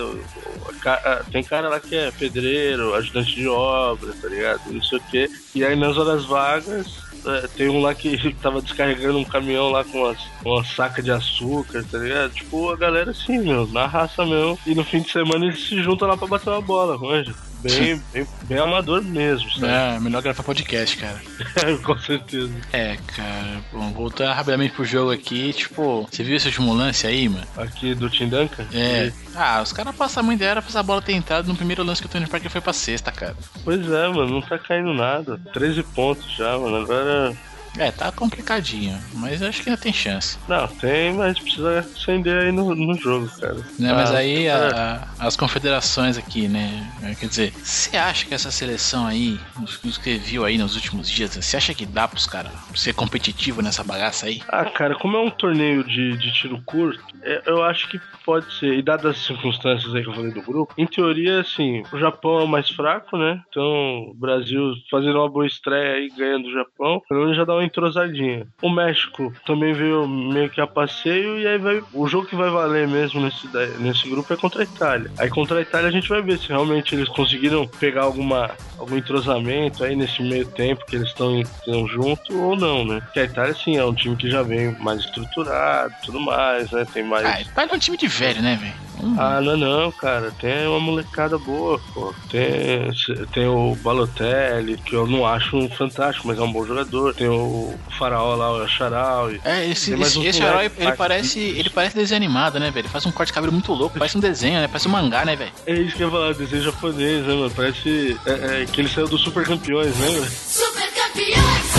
Tem 1.32 1.44
cara 1.44 1.70
lá 1.70 1.80
que 1.80 1.96
é 1.96 2.12
pedreiro, 2.12 2.94
ajudante 2.96 3.36
de 3.36 3.48
obra, 3.48 4.14
tá 4.22 4.28
ligado? 4.28 4.62
Não 4.72 4.82
sei 4.82 4.98
o 4.98 5.02
quê. 5.10 5.30
E 5.56 5.64
aí 5.64 5.76
nas 5.76 5.98
horas 5.98 6.26
vagas, 6.26 7.10
é, 7.26 7.48
tem 7.48 7.70
um 7.70 7.82
lá 7.82 7.94
que 7.94 8.34
tava 8.42 8.62
descarregando 8.62 9.18
um 9.18 9.26
caminhão 9.26 9.70
lá 9.70 9.84
com, 9.84 10.00
umas, 10.00 10.20
uma 10.44 10.64
saca 10.64 11.02
de 11.02 11.12
açúcar, 11.12 11.84
tá 11.90 11.98
ligado? 11.98 12.32
Tipo, 12.34 12.70
a 12.70 12.76
galera 12.76 13.12
assim, 13.12 13.40
meu, 13.40 13.68
na 13.68 13.86
raça 13.86 14.26
mesmo. 14.26 14.58
E 14.66 14.76
no 14.76 14.84
fim 14.84 15.02
de 15.02 15.12
semana 15.12 15.46
eles 15.46 15.68
se 15.68 15.82
juntam 15.82 16.08
lá 16.08 16.18
pra 16.18 16.28
bater 16.28 16.50
uma 16.50 16.62
bola, 16.62 16.98
manja 16.98 17.34
bem, 17.62 18.02
bem, 18.14 18.28
bem 18.44 18.58
amador 18.58 19.04
mesmo, 19.04 19.50
sabe? 19.52 19.68
É, 19.68 20.00
melhor 20.00 20.22
gravar 20.22 20.44
podcast, 20.44 20.98
cara. 20.98 21.20
Com 21.84 21.98
certeza. 21.98 22.54
É, 22.72 22.98
cara. 23.16 23.62
Bom, 23.72 23.92
voltando 23.92 24.34
rapidamente 24.34 24.74
pro 24.74 24.86
jogo 24.86 25.12
aqui, 25.12 25.54
tipo, 25.54 26.08
você 26.10 26.24
viu 26.24 26.36
esse 26.36 26.48
último 26.48 26.74
lance 26.74 27.06
aí, 27.06 27.28
mano? 27.28 27.46
Aqui 27.58 27.94
do 27.94 28.10
Tim 28.10 28.30
Duncan? 28.30 28.66
É. 28.74 29.08
E... 29.08 29.14
Ah, 29.36 29.62
os 29.62 29.72
caras 29.72 29.96
passam 29.96 30.24
muito 30.24 30.44
era 30.44 30.62
pra 30.62 30.70
essa 30.70 30.84
bola 30.84 31.02
ter 31.02 31.14
entrado 31.14 31.48
no 31.48 31.56
primeiro 31.56 31.84
lance 31.84 32.02
que 32.02 32.08
o 32.08 32.10
Tony 32.10 32.28
Parker 32.28 32.50
foi 32.50 32.62
pra 32.62 32.74
sexta, 32.74 33.12
cara. 33.12 33.36
Pois 33.64 33.80
é, 33.90 34.08
mano, 34.08 34.28
não 34.28 34.42
tá 34.42 34.58
caindo 34.58 34.94
nada. 34.94 35.40
13 35.54 35.84
pontos 35.84 36.36
já, 36.36 36.58
mano. 36.58 36.78
Agora 36.78 37.36
é, 37.78 37.92
tá 37.92 38.12
complicadinho, 38.12 38.98
mas 39.14 39.42
acho 39.42 39.62
que 39.62 39.70
ainda 39.70 39.82
tem 39.82 39.94
chance. 39.94 40.38
Não, 40.48 40.68
tem, 40.68 41.14
mas 41.14 41.40
precisa 41.40 41.80
acender 41.80 42.44
aí 42.44 42.52
no, 42.52 42.76
no 42.76 42.96
jogo, 42.96 43.30
cara. 43.40 43.58
Né, 43.78 43.94
mas 43.94 44.12
ah, 44.12 44.18
aí 44.18 44.46
é. 44.46 44.52
a, 44.52 45.08
a, 45.20 45.28
as 45.28 45.36
confederações 45.36 46.18
aqui, 46.18 46.48
né? 46.48 46.88
Quer 47.20 47.28
dizer, 47.28 47.54
você 47.54 47.98
acha 47.98 48.26
que 48.26 48.34
essa 48.34 48.52
seleção 48.52 49.06
aí, 49.06 49.40
os 49.62 49.98
que 49.98 50.18
viu 50.18 50.46
aí 50.46 50.58
nos 50.58 50.76
últimos 50.76 51.10
dias, 51.10 51.36
você 51.36 51.58
acha 51.58 51.74
que 51.74 51.86
dá 51.86 52.08
pros 52.08 52.26
caras 52.26 52.52
ser 52.76 52.94
competitivo 52.94 53.62
nessa 53.62 53.84
bagaça 53.84 54.28
aí? 54.28 54.42
Ah, 54.48 54.66
cara, 54.66 54.96
como 54.96 55.18
é 55.18 55.22
um 55.22 55.30
torneio 55.30 55.84
de, 55.84 56.18
de 56.18 56.34
tiro 56.34 56.62
curto, 56.66 57.04
é, 57.19 57.19
eu 57.46 57.64
acho 57.64 57.90
que 57.90 58.00
pode 58.26 58.52
ser. 58.54 58.74
E 58.74 58.82
dadas 58.82 59.18
as 59.18 59.26
circunstâncias 59.26 59.94
aí 59.94 60.04
que 60.04 60.10
eu 60.10 60.14
falei 60.14 60.32
do 60.32 60.42
grupo, 60.42 60.74
em 60.78 60.86
teoria, 60.86 61.42
assim, 61.42 61.84
o 61.92 61.98
Japão 61.98 62.40
é 62.40 62.44
o 62.44 62.48
mais 62.48 62.70
fraco, 62.70 63.18
né? 63.18 63.42
Então, 63.50 64.10
o 64.10 64.14
Brasil 64.14 64.74
fazendo 64.90 65.20
uma 65.20 65.30
boa 65.30 65.46
estreia 65.46 65.96
aí, 65.96 66.10
ganhando 66.10 66.48
o 66.48 66.54
Japão, 66.54 67.02
pelo 67.08 67.22
menos 67.22 67.38
já 67.38 67.46
dá 67.46 67.54
uma 67.54 67.64
entrosadinha. 67.64 68.48
O 68.62 68.70
México 68.70 69.34
também 69.46 69.74
veio 69.74 70.08
meio 70.08 70.50
que 70.50 70.62
a 70.62 70.68
passeio, 70.68 71.40
e 71.40 71.48
aí 71.48 71.58
vai. 71.58 71.84
O 71.94 72.08
jogo 72.08 72.28
que 72.28 72.36
vai 72.36 72.50
valer 72.50 72.88
mesmo 72.88 73.22
nesse, 73.22 73.48
nesse 73.80 74.10
grupo 74.10 74.34
é 74.34 74.38
contra 74.38 74.62
a 74.62 74.66
Itália. 74.66 75.12
Aí 75.18 75.30
contra 75.30 75.60
a 75.60 75.62
Itália 75.62 75.90
a 75.90 75.92
gente 75.92 76.10
vai 76.10 76.22
ver 76.22 76.38
se 76.38 76.50
realmente 76.50 76.96
eles 76.96 77.10
conseguiram 77.10 77.68
pegar 77.68 78.04
alguma, 78.04 78.52
algum 78.78 78.98
entrosamento 78.98 79.84
aí 79.84 79.96
nesse 79.96 80.22
meio 80.24 80.46
tempo 80.46 80.86
que 80.86 80.96
eles 80.96 81.10
estão 81.10 81.44
junto 81.88 82.38
ou 82.38 82.56
não, 82.56 82.86
né? 82.86 83.02
Porque 83.02 83.20
a 83.20 83.26
Itália, 83.26 83.54
sim, 83.54 83.78
é 83.78 83.86
um 83.86 83.94
time 83.94 84.16
que 84.16 84.30
já 84.30 84.42
vem 84.44 84.72
mais 84.80 85.02
estruturado 85.02 85.94
tudo 86.04 86.20
mais, 86.20 86.72
né? 86.72 86.86
Tem 86.92 87.04
mais. 87.10 87.26
Ah, 87.26 87.34
a 87.34 87.42
Itália 87.42 87.72
é 87.72 87.76
um 87.76 87.80
time 87.80 87.98
de 87.98 88.08
velho, 88.08 88.42
né, 88.42 88.56
velho? 88.56 88.90
Hum. 89.02 89.16
Ah, 89.18 89.40
não, 89.40 89.56
não, 89.56 89.92
cara. 89.92 90.32
Tem 90.40 90.68
uma 90.68 90.80
molecada 90.80 91.38
boa, 91.38 91.80
pô. 91.94 92.14
Tem, 92.30 92.92
tem 93.34 93.48
o 93.48 93.76
Balotelli, 93.76 94.78
que 94.78 94.94
eu 94.94 95.08
não 95.08 95.26
acho 95.26 95.56
um 95.56 95.70
fantástico, 95.70 96.28
mas 96.28 96.38
é 96.38 96.42
um 96.42 96.52
bom 96.52 96.66
jogador. 96.66 97.14
Tem 97.14 97.28
o 97.28 97.74
Faraó 97.98 98.36
lá, 98.36 98.52
o 98.52 98.68
Charal. 98.68 99.32
É, 99.44 99.66
esse, 99.68 99.94
esse, 99.94 100.26
esse 100.26 100.44
herói, 100.44 100.70
ele 100.78 100.92
parece, 100.94 101.40
ele 101.40 101.70
parece 101.70 101.96
desenho 101.96 102.18
animado, 102.18 102.60
né, 102.60 102.72
velho? 102.72 102.86
Ele 102.86 102.90
faz 102.90 103.06
um 103.06 103.12
corte 103.12 103.30
de 103.30 103.34
cabelo 103.34 103.54
muito 103.54 103.72
louco, 103.72 103.98
parece 103.98 104.18
um 104.18 104.22
desenho, 104.22 104.60
né? 104.60 104.68
Parece 104.68 104.88
um 104.88 104.92
mangá, 104.92 105.24
né, 105.24 105.36
velho? 105.36 105.52
É 105.66 105.74
isso 105.74 105.96
que 105.96 106.04
eu 106.04 106.08
ia 106.08 106.12
falar, 106.12 106.34
desenho 106.34 106.64
japonês, 106.64 107.26
né, 107.26 107.34
mano? 107.34 107.52
Parece 107.52 108.18
é, 108.26 108.32
é, 108.62 108.66
que 108.66 108.82
ele 108.82 108.90
saiu 108.90 109.08
do 109.08 109.18
Super 109.18 109.46
Campeões, 109.46 109.96
né, 109.96 110.28
Super 110.30 110.89
Campeões! 111.14 111.70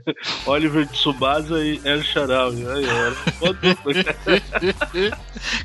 Oliver 0.46 0.86
Tsubasa 0.88 1.62
e 1.64 1.80
El 1.84 2.02
Sharawi. 2.02 2.64
Aí, 2.66 2.84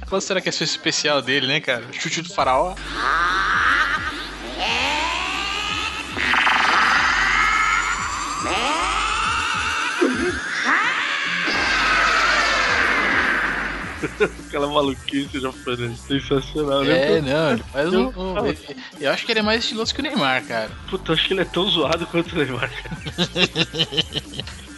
Qual 0.08 0.22
será 0.22 0.41
que 0.41 0.50
é 0.50 0.51
esse 0.51 0.63
especial 0.63 1.22
dele, 1.22 1.48
né, 1.48 1.60
cara? 1.60 1.84
Chute 1.91 2.22
do 2.22 2.34
faraó. 2.34 2.75
Aquela 14.48 14.68
maluquice 14.68 15.39
japonesa. 15.39 15.96
Sensacional, 16.08 16.84
né? 16.84 17.18
É, 17.18 17.22
não, 17.22 17.51
ele 17.51 17.63
faz 17.72 17.94
um, 17.94 18.08
um, 18.08 18.36
Eu 19.00 19.12
acho 19.12 19.25
que 19.25 19.32
ele 19.32 19.39
é 19.39 19.44
mais 19.44 19.63
estiloso 19.63 19.94
que 19.94 20.01
o 20.01 20.03
Neymar, 20.03 20.46
cara. 20.46 20.72
Puta, 20.89 21.13
acho 21.13 21.27
que 21.27 21.34
ele 21.34 21.41
é 21.41 21.46
tão 21.46 21.68
zoado 21.70 22.06
quanto 22.08 22.34
o 22.34 22.38
Neymar, 22.38 22.72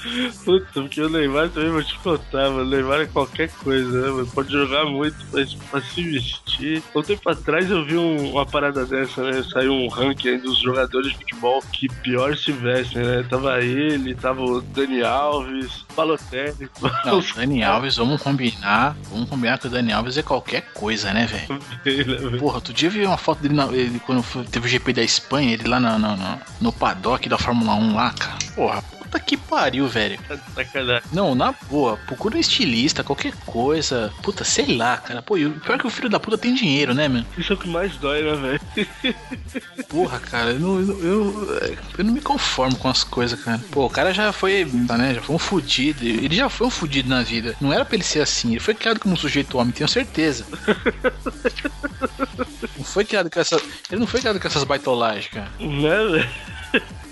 Puta, 0.43 0.67
porque 0.74 1.01
o 1.01 1.10
Neymar 1.10 1.50
também 1.50 1.72
vou 1.72 1.84
te 1.84 1.98
contar, 2.00 2.50
mano. 2.50 2.63
O 2.63 2.65
Neymar 2.65 3.01
é 3.01 3.05
qualquer 3.05 3.50
coisa, 3.50 4.01
né, 4.01 4.10
mano? 4.10 4.27
Pode 4.27 4.51
jogar 4.51 4.86
muito, 4.86 5.17
mas 5.31 5.53
pra 5.53 5.81
se 5.81 6.03
vestir. 6.03 6.84
Um 6.96 7.01
tempo 7.01 7.29
atrás 7.29 7.70
eu 7.70 7.86
vi 7.86 7.98
um, 7.98 8.31
uma 8.31 8.46
parada 8.46 8.86
dessa, 8.86 9.24
né? 9.24 9.43
Saiu 9.43 9.74
um 9.74 9.88
ranking 9.88 10.39
dos 10.39 10.60
jogadores 10.60 11.12
de 11.12 11.17
futebol 11.17 11.62
que 11.72 11.88
pior 11.88 12.36
se 12.36 12.51
vestem, 12.51 13.03
né? 13.03 13.25
Tava 13.29 13.62
ele, 13.62 14.15
tava 14.15 14.41
o 14.41 14.62
Dani 14.62 15.03
Alves, 15.03 15.86
Balotelli. 15.96 16.70
Não, 17.05 17.24
Dani 17.36 17.63
Alves, 17.63 17.98
vamos 17.98 18.22
combinar. 18.22 18.96
Vamos 19.12 19.29
combinar 19.29 19.60
que 19.60 19.67
o 19.67 19.70
Dani 19.70 19.93
Alves 19.93 20.17
é 20.17 20.24
qualquer 20.24 20.62
coisa, 20.74 21.13
né, 21.13 21.27
velho? 21.27 21.60
Porra, 22.39 22.55
outro 22.55 22.74
dia 22.74 22.88
eu 22.88 22.91
vi 22.91 23.05
uma 23.05 23.17
foto 23.17 23.41
dele, 23.41 23.53
na, 23.53 23.65
ele, 23.67 24.00
quando 24.00 24.24
teve 24.46 24.65
o 24.65 24.70
GP 24.70 24.93
da 24.93 25.03
Espanha, 25.03 25.53
ele 25.53 25.67
lá 25.67 25.79
no, 25.79 26.00
no, 26.00 26.15
no, 26.15 26.39
no 26.60 26.74
paddock 26.74 27.27
da 27.29 27.38
Fórmula 27.38 27.75
1 27.75 27.96
lá, 27.96 28.12
cara. 28.12 28.38
Porra, 28.55 28.84
Puta 29.12 29.20
que 29.20 29.36
pariu, 29.36 29.89
velho. 29.89 30.18
Sacanagem. 30.56 31.03
Não, 31.12 31.36
na 31.36 31.53
boa, 31.70 31.98
procura 31.98 32.38
um 32.38 32.39
estilista, 32.39 33.03
qualquer 33.03 33.34
coisa. 33.46 34.10
Puta, 34.24 34.46
sei 34.46 34.77
lá, 34.77 34.96
cara. 34.96 35.22
Pô, 35.22 35.38
e 35.38 35.46
o 35.46 35.60
pior 35.60 35.75
é 35.75 35.77
que 35.80 35.86
o 35.86 35.89
filho 35.89 36.08
da 36.08 36.18
puta 36.18 36.38
tem 36.38 36.53
dinheiro, 36.56 36.94
né, 36.94 37.10
mano? 37.10 37.25
Isso 37.38 37.51
é 37.51 37.56
o 37.56 37.60
que 37.60 37.68
mais 37.68 37.98
dói, 37.98 38.24
né, 38.24 38.36
velho? 38.36 38.62
Porra, 39.89 40.18
cara, 40.18 40.51
eu 40.51 40.60
não, 40.62 40.80
eu, 40.80 41.60
eu 41.98 42.03
não 42.06 42.13
me 42.13 42.22
conformo 42.22 42.77
com 42.77 42.88
as 42.88 43.03
coisas, 43.03 43.38
cara. 43.44 43.60
Pô, 43.70 43.86
o 43.86 43.89
cara 43.89 44.13
já 44.13 44.32
foi, 44.32 44.65
tá, 44.88 44.98
né? 44.98 45.15
Já 45.15 45.22
foi 45.22 45.36
um 45.36 45.39
fudido. 45.39 46.06
Ele 46.06 46.34
já 46.34 46.48
foi 46.48 46.68
um 46.68 46.72
fudido 46.72 47.10
na 47.10 47.22
vida. 47.22 47.53
Não 47.60 47.74
era 47.74 47.84
pra 47.84 47.96
ele 47.96 48.06
ser 48.06 48.22
assim. 48.22 48.51
Ele 48.51 48.62
foi 48.62 48.74
criado 48.74 49.01
como 49.01 49.13
um 49.13 49.18
sujeito 49.18 49.58
homem, 49.58 49.74
tenho 49.74 49.89
certeza. 49.89 50.46
Não 52.77 52.86
foi 52.86 53.03
criado 53.03 53.30
com 53.30 53.39
essa. 53.39 53.62
Ele 53.91 54.00
não 54.00 54.08
foi 54.08 54.20
criado 54.22 54.39
com 54.39 54.48
essas 54.48 54.63
baitolagens, 54.63 55.27
cara. 55.27 55.51
Né, 55.60 55.98
velho? 56.06 56.30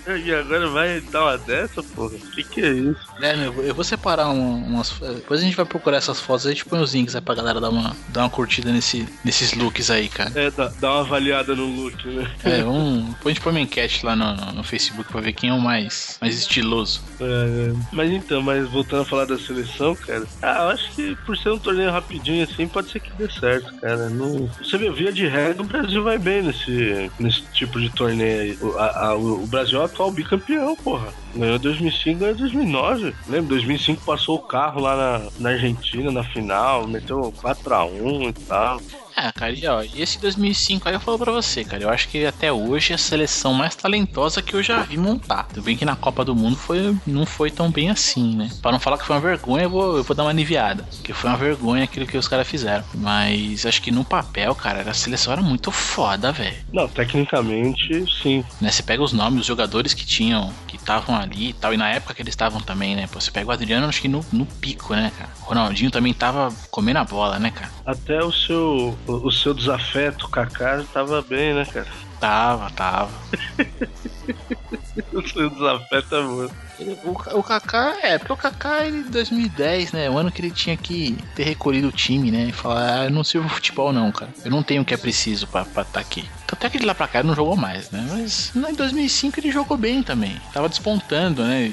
E 0.06 0.34
agora 0.34 0.68
vai 0.68 1.00
dar 1.00 1.22
uma 1.22 1.38
dessa, 1.38 1.82
porra? 1.82 2.14
O 2.14 2.30
que, 2.30 2.42
que 2.42 2.60
é 2.60 2.70
isso? 2.70 3.00
É, 3.20 3.36
meu, 3.36 3.52
eu 3.62 3.74
vou 3.74 3.84
separar 3.84 4.28
um, 4.30 4.64
umas. 4.64 4.90
Depois 4.98 5.40
a 5.40 5.44
gente 5.44 5.56
vai 5.56 5.66
procurar 5.66 5.98
essas 5.98 6.20
fotos, 6.20 6.46
a 6.46 6.50
gente 6.50 6.64
põe 6.64 6.80
os 6.80 6.94
links 6.94 7.14
aí 7.14 7.20
pra 7.20 7.34
galera 7.34 7.60
dar 7.60 7.70
uma, 7.70 7.94
dar 8.08 8.22
uma 8.22 8.30
curtida 8.30 8.72
nesse, 8.72 9.06
nesses 9.24 9.52
looks 9.52 9.90
aí, 9.90 10.08
cara. 10.08 10.32
É, 10.34 10.50
dá, 10.50 10.72
dá 10.80 10.92
uma 10.92 11.00
avaliada 11.00 11.54
no 11.54 11.66
look, 11.66 12.06
né? 12.08 12.30
É, 12.44 12.62
vamos. 12.62 13.10
Depois 13.10 13.26
a 13.26 13.28
gente 13.30 13.40
põe 13.40 13.52
uma 13.52 13.60
enquete 13.60 14.04
lá 14.04 14.16
no, 14.16 14.34
no, 14.34 14.52
no, 14.52 14.64
Facebook 14.64 15.10
pra 15.10 15.20
ver 15.20 15.32
quem 15.32 15.50
é 15.50 15.52
o 15.52 15.60
mais, 15.60 16.16
mais 16.20 16.38
estiloso. 16.38 17.02
É, 17.20 17.24
é. 17.24 17.74
Mas 17.92 18.10
então, 18.10 18.42
mas 18.42 18.68
voltando 18.68 19.02
a 19.02 19.04
falar 19.04 19.26
da 19.26 19.38
seleção, 19.38 19.94
cara, 19.94 20.26
ah, 20.42 20.64
eu 20.64 20.68
acho 20.70 20.90
que 20.92 21.16
por 21.26 21.36
ser 21.36 21.50
um 21.50 21.58
torneio 21.58 21.90
rapidinho 21.90 22.44
assim, 22.44 22.66
pode 22.66 22.90
ser 22.90 23.00
que 23.00 23.12
dê 23.12 23.30
certo, 23.30 23.74
cara. 23.80 24.08
Não... 24.08 24.48
Você 24.62 24.78
vê, 24.78 24.90
via 24.90 25.12
de 25.12 25.26
regra, 25.26 25.62
o 25.62 25.66
Brasil 25.66 26.02
vai 26.02 26.18
bem 26.18 26.42
nesse, 26.42 27.10
nesse 27.18 27.42
tipo 27.52 27.80
de 27.80 27.90
torneio 27.90 28.40
aí. 28.40 28.58
O, 28.60 28.78
a, 28.78 29.06
a, 29.06 29.14
o 29.14 29.46
Brasil 29.46 29.82
atual 29.90 30.10
bicampeão, 30.10 30.74
porra. 30.76 31.12
Ganhou 31.34 31.58
2005, 31.58 32.20
ganhou 32.20 32.36
2009. 32.36 33.14
Lembra? 33.28 33.48
2005 33.50 34.04
passou 34.04 34.36
o 34.36 34.42
carro 34.42 34.80
lá 34.80 34.96
na, 34.96 35.30
na 35.38 35.50
Argentina, 35.50 36.10
na 36.10 36.24
final, 36.24 36.86
meteu 36.86 37.32
4x1 37.42 38.28
e 38.28 38.32
tal. 38.44 38.80
É, 39.20 39.30
cara, 39.32 39.52
e, 39.52 39.66
ó, 39.66 39.82
e 39.82 40.00
esse 40.00 40.18
2005 40.18 40.88
aí 40.88 40.94
eu 40.94 41.00
falo 41.00 41.18
pra 41.18 41.30
você, 41.30 41.62
cara. 41.62 41.82
Eu 41.82 41.90
acho 41.90 42.08
que 42.08 42.24
até 42.24 42.50
hoje 42.50 42.92
é 42.92 42.94
a 42.94 42.98
seleção 42.98 43.52
mais 43.52 43.76
talentosa 43.76 44.40
que 44.40 44.54
eu 44.54 44.62
já 44.62 44.82
vi 44.82 44.96
montar. 44.96 45.44
Tudo 45.48 45.62
bem 45.62 45.76
que 45.76 45.84
na 45.84 45.94
Copa 45.94 46.24
do 46.24 46.34
Mundo 46.34 46.56
foi, 46.56 46.96
não 47.06 47.26
foi 47.26 47.50
tão 47.50 47.70
bem 47.70 47.90
assim, 47.90 48.34
né? 48.34 48.50
Pra 48.62 48.72
não 48.72 48.80
falar 48.80 48.96
que 48.96 49.04
foi 49.04 49.14
uma 49.14 49.20
vergonha, 49.20 49.64
eu 49.64 49.70
vou, 49.70 49.96
eu 49.98 50.02
vou 50.02 50.16
dar 50.16 50.24
uma 50.24 50.30
aliviada. 50.30 50.88
Que 51.04 51.12
foi 51.12 51.28
uma 51.28 51.36
vergonha 51.36 51.84
aquilo 51.84 52.06
que 52.06 52.16
os 52.16 52.26
caras 52.26 52.48
fizeram. 52.48 52.82
Mas 52.94 53.66
acho 53.66 53.82
que 53.82 53.90
no 53.90 54.04
papel, 54.04 54.54
cara, 54.54 54.88
a 54.88 54.94
seleção 54.94 55.34
era 55.34 55.42
muito 55.42 55.70
foda, 55.70 56.32
velho. 56.32 56.56
Não, 56.72 56.88
tecnicamente, 56.88 58.04
sim. 58.22 58.42
Né, 58.58 58.70
você 58.70 58.82
pega 58.82 59.02
os 59.02 59.12
nomes, 59.12 59.40
os 59.40 59.46
jogadores 59.46 59.92
que 59.92 60.06
tinham, 60.06 60.50
que 60.66 60.76
estavam 60.76 61.14
ali 61.14 61.50
e 61.50 61.52
tal. 61.52 61.74
E 61.74 61.76
na 61.76 61.90
época 61.90 62.14
que 62.14 62.22
eles 62.22 62.32
estavam 62.32 62.60
também, 62.60 62.96
né? 62.96 63.06
Pô, 63.06 63.20
você 63.20 63.30
pega 63.30 63.50
o 63.50 63.52
Adriano, 63.52 63.86
acho 63.86 64.00
que 64.00 64.08
no, 64.08 64.24
no 64.32 64.46
pico, 64.46 64.94
né, 64.94 65.12
cara? 65.18 65.30
O 65.50 65.52
Ronaldinho 65.52 65.90
também 65.90 66.14
tava 66.14 66.54
comendo 66.70 67.00
a 67.00 67.04
bola, 67.04 67.40
né, 67.40 67.50
cara? 67.50 67.72
Até 67.84 68.22
o 68.22 68.30
seu 68.30 68.96
o, 69.04 69.32
seu 69.32 69.52
desafeto, 69.52 70.28
Kaká, 70.28 70.84
tava 70.92 71.20
bem, 71.22 71.52
né, 71.52 71.64
cara? 71.64 71.88
Tava, 72.20 72.70
tava. 72.70 73.10
o 75.12 75.28
seu 75.28 75.50
desafeto 75.50 76.14
é 76.14 76.22
muito. 76.22 76.54
O, 77.34 77.42
Kaká, 77.42 77.96
é, 78.02 78.18
porque 78.18 78.32
o 78.32 78.36
Kaká 78.36 78.86
em 78.86 79.02
2010, 79.02 79.92
né? 79.92 80.10
O 80.10 80.16
ano 80.16 80.30
que 80.30 80.40
ele 80.40 80.50
tinha 80.50 80.76
que 80.76 81.16
ter 81.34 81.44
recolhido 81.44 81.88
o 81.88 81.92
time, 81.92 82.30
né? 82.30 82.46
E 82.48 82.52
falar, 82.52 83.00
ah, 83.00 83.04
eu 83.04 83.10
não 83.10 83.24
sirvo 83.24 83.48
futebol, 83.48 83.92
não, 83.92 84.10
cara. 84.10 84.30
Eu 84.44 84.50
não 84.50 84.62
tenho 84.62 84.82
o 84.82 84.84
que 84.84 84.94
é 84.94 84.96
preciso 84.96 85.46
pra 85.46 85.62
estar 85.62 85.84
tá 85.84 86.00
aqui. 86.00 86.28
Até 86.52 86.68
que 86.68 86.78
ele 86.78 86.86
lá 86.86 86.94
pra 86.94 87.06
cá 87.06 87.22
não 87.22 87.34
jogou 87.34 87.56
mais, 87.56 87.90
né? 87.90 88.06
Mas 88.10 88.52
em 88.54 88.74
2005 88.74 89.38
ele 89.38 89.52
jogou 89.52 89.76
bem 89.76 90.02
também. 90.02 90.36
Tava 90.52 90.68
despontando, 90.68 91.44
né? 91.44 91.72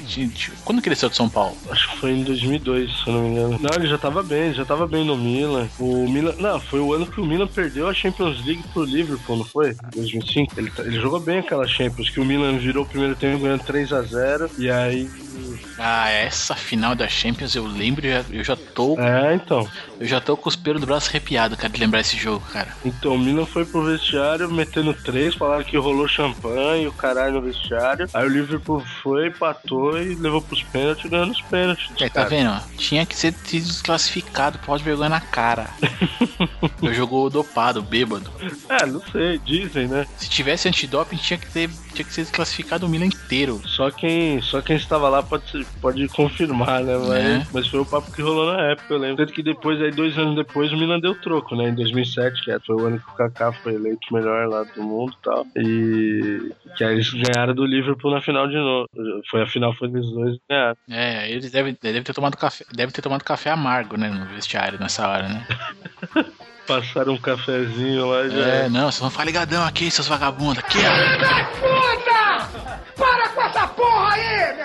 Quando 0.64 0.80
que 0.80 0.88
ele 0.88 0.96
saiu 0.96 1.10
de 1.10 1.16
São 1.16 1.28
Paulo? 1.28 1.56
Acho 1.70 1.90
que 1.90 1.98
foi 1.98 2.12
em 2.12 2.22
2002, 2.22 2.90
se 2.90 3.06
eu 3.08 3.12
não 3.12 3.22
me 3.22 3.28
engano. 3.30 3.58
Não, 3.60 3.70
ele 3.76 3.88
já 3.88 3.98
tava 3.98 4.22
bem, 4.22 4.54
já 4.54 4.64
tava 4.64 4.86
bem 4.86 5.04
no 5.04 5.16
Milan. 5.16 5.68
O 5.78 6.08
Milan. 6.08 6.34
Não, 6.38 6.60
foi 6.60 6.80
o 6.80 6.92
ano 6.92 7.06
que 7.06 7.20
o 7.20 7.26
Milan 7.26 7.48
perdeu 7.48 7.88
a 7.88 7.94
Champions 7.94 8.44
League 8.44 8.62
pro 8.72 8.84
Liverpool, 8.84 9.38
não 9.38 9.44
foi? 9.44 9.76
2005. 9.94 10.54
Ele, 10.56 10.72
ele 10.78 11.00
jogou 11.00 11.18
bem 11.18 11.38
aquela 11.40 11.66
Champions, 11.66 12.08
que 12.10 12.20
o 12.20 12.24
Milan 12.24 12.56
virou 12.58 12.84
o 12.84 12.88
primeiro 12.88 13.16
tempo 13.16 13.42
ganhando 13.42 13.64
3 13.64 13.92
a 13.92 14.02
0 14.02 14.50
e 14.58 14.70
aí 14.70 14.97
ah, 15.78 16.10
essa 16.10 16.54
final 16.54 16.94
da 16.94 17.06
Champions 17.06 17.54
eu 17.54 17.64
lembro, 17.66 18.06
eu 18.06 18.42
já 18.42 18.56
tô. 18.56 18.98
É, 18.98 19.34
então. 19.34 19.68
Eu 20.00 20.06
já 20.06 20.20
tô 20.20 20.36
com 20.36 20.48
os 20.48 20.56
pelos 20.56 20.80
do 20.80 20.86
braço 20.86 21.08
arrepiado, 21.08 21.56
cara, 21.56 21.72
de 21.72 21.80
lembrar 21.80 22.00
esse 22.00 22.16
jogo, 22.16 22.44
cara. 22.52 22.68
Então, 22.84 23.14
o 23.14 23.18
Milan 23.18 23.46
foi 23.46 23.64
pro 23.64 23.84
vestiário 23.84 24.50
metendo 24.50 24.94
três, 24.94 25.34
falaram 25.34 25.64
que 25.64 25.76
rolou 25.76 26.08
champanhe, 26.08 26.86
o 26.86 26.92
caralho 26.92 27.34
no 27.34 27.42
vestiário. 27.42 28.08
Aí 28.12 28.24
o 28.24 28.28
Liverpool 28.28 28.82
foi, 29.02 29.28
empatou 29.28 30.00
e 30.00 30.14
levou 30.14 30.40
pros 30.42 30.62
pênaltis, 30.64 31.08
ganhando 31.10 31.32
os 31.32 31.40
pênaltis. 31.42 31.88
É, 32.00 32.08
tá 32.08 32.24
vendo? 32.24 32.60
Tinha 32.76 33.04
que 33.04 33.16
ser 33.16 33.34
desclassificado, 33.50 34.58
pode 34.60 34.84
vergonha 34.84 35.08
na 35.08 35.20
cara. 35.20 35.68
eu 36.82 36.94
jogou 36.94 37.28
dopado, 37.30 37.82
bêbado. 37.82 38.30
É, 38.68 38.86
não 38.86 39.02
sei, 39.12 39.38
dizem, 39.38 39.88
né? 39.88 40.06
Se 40.16 40.28
tivesse 40.28 40.68
antidoping, 40.68 41.16
tinha 41.16 41.38
que 41.38 41.50
ter, 41.50 41.70
tinha 41.92 42.04
que 42.04 42.12
ser 42.12 42.22
desclassificado 42.22 42.86
o 42.86 42.88
Milan 42.88 43.06
inteiro. 43.06 43.60
Só 43.64 43.90
quem, 43.90 44.40
só 44.42 44.60
quem 44.60 44.76
estava 44.88 45.08
lá 45.08 45.22
pode, 45.22 45.66
pode 45.80 46.08
confirmar, 46.08 46.82
né? 46.82 46.96
Mas, 46.96 47.24
é. 47.24 47.46
mas 47.52 47.66
foi 47.68 47.80
o 47.80 47.84
papo 47.84 48.10
que 48.10 48.22
rolou 48.22 48.52
na 48.52 48.70
época, 48.70 48.94
eu 48.94 48.98
lembro. 48.98 49.18
Tanto 49.18 49.32
que 49.32 49.42
depois, 49.42 49.80
aí 49.80 49.90
dois 49.90 50.16
anos 50.18 50.34
depois, 50.34 50.72
o 50.72 50.76
Milan 50.76 50.98
deu 50.98 51.14
troco, 51.14 51.54
né? 51.54 51.68
Em 51.68 51.74
2007, 51.74 52.42
que 52.42 52.58
foi 52.66 52.76
o 52.76 52.86
ano 52.86 52.98
que 52.98 53.10
o 53.10 53.14
Kaká 53.14 53.52
foi 53.52 53.74
eleito 53.74 54.00
o 54.10 54.14
melhor 54.14 54.48
lá 54.48 54.62
do 54.64 54.82
mundo 54.82 55.12
e 55.12 55.22
tal. 55.22 55.46
E 55.56 56.52
que 56.76 56.84
aí 56.84 56.94
eles 56.94 57.10
ganharam 57.12 57.54
do 57.54 57.66
Liverpool 57.66 58.10
na 58.10 58.22
final 58.22 58.48
de 58.48 58.56
novo. 58.56 58.88
Foi 59.30 59.42
a 59.42 59.46
final, 59.46 59.74
foi 59.74 59.88
eles 59.88 60.10
dois 60.10 60.38
ganharam. 60.48 60.76
É, 60.90 61.30
eles 61.30 61.50
devem, 61.50 61.76
devem 61.80 62.02
ter 62.02 62.14
tomado 62.14 62.36
café, 62.36 62.64
devem 62.72 62.92
ter 62.92 63.02
tomado 63.02 63.22
café 63.22 63.50
amargo, 63.50 63.96
né? 63.96 64.08
No 64.08 64.24
vestiário 64.26 64.78
nessa 64.80 65.06
hora, 65.06 65.28
né? 65.28 65.46
Passaram 66.66 67.14
um 67.14 67.18
cafezinho 67.18 68.10
lá 68.10 68.28
já. 68.28 68.46
É, 68.46 68.68
não, 68.68 68.90
vocês 68.90 69.00
vão 69.00 69.10
ficar 69.10 69.24
ligadão 69.24 69.64
aqui, 69.64 69.90
seus 69.90 70.06
vagabundos. 70.06 70.58
Aqui, 70.58 70.76
ó. 70.78 72.07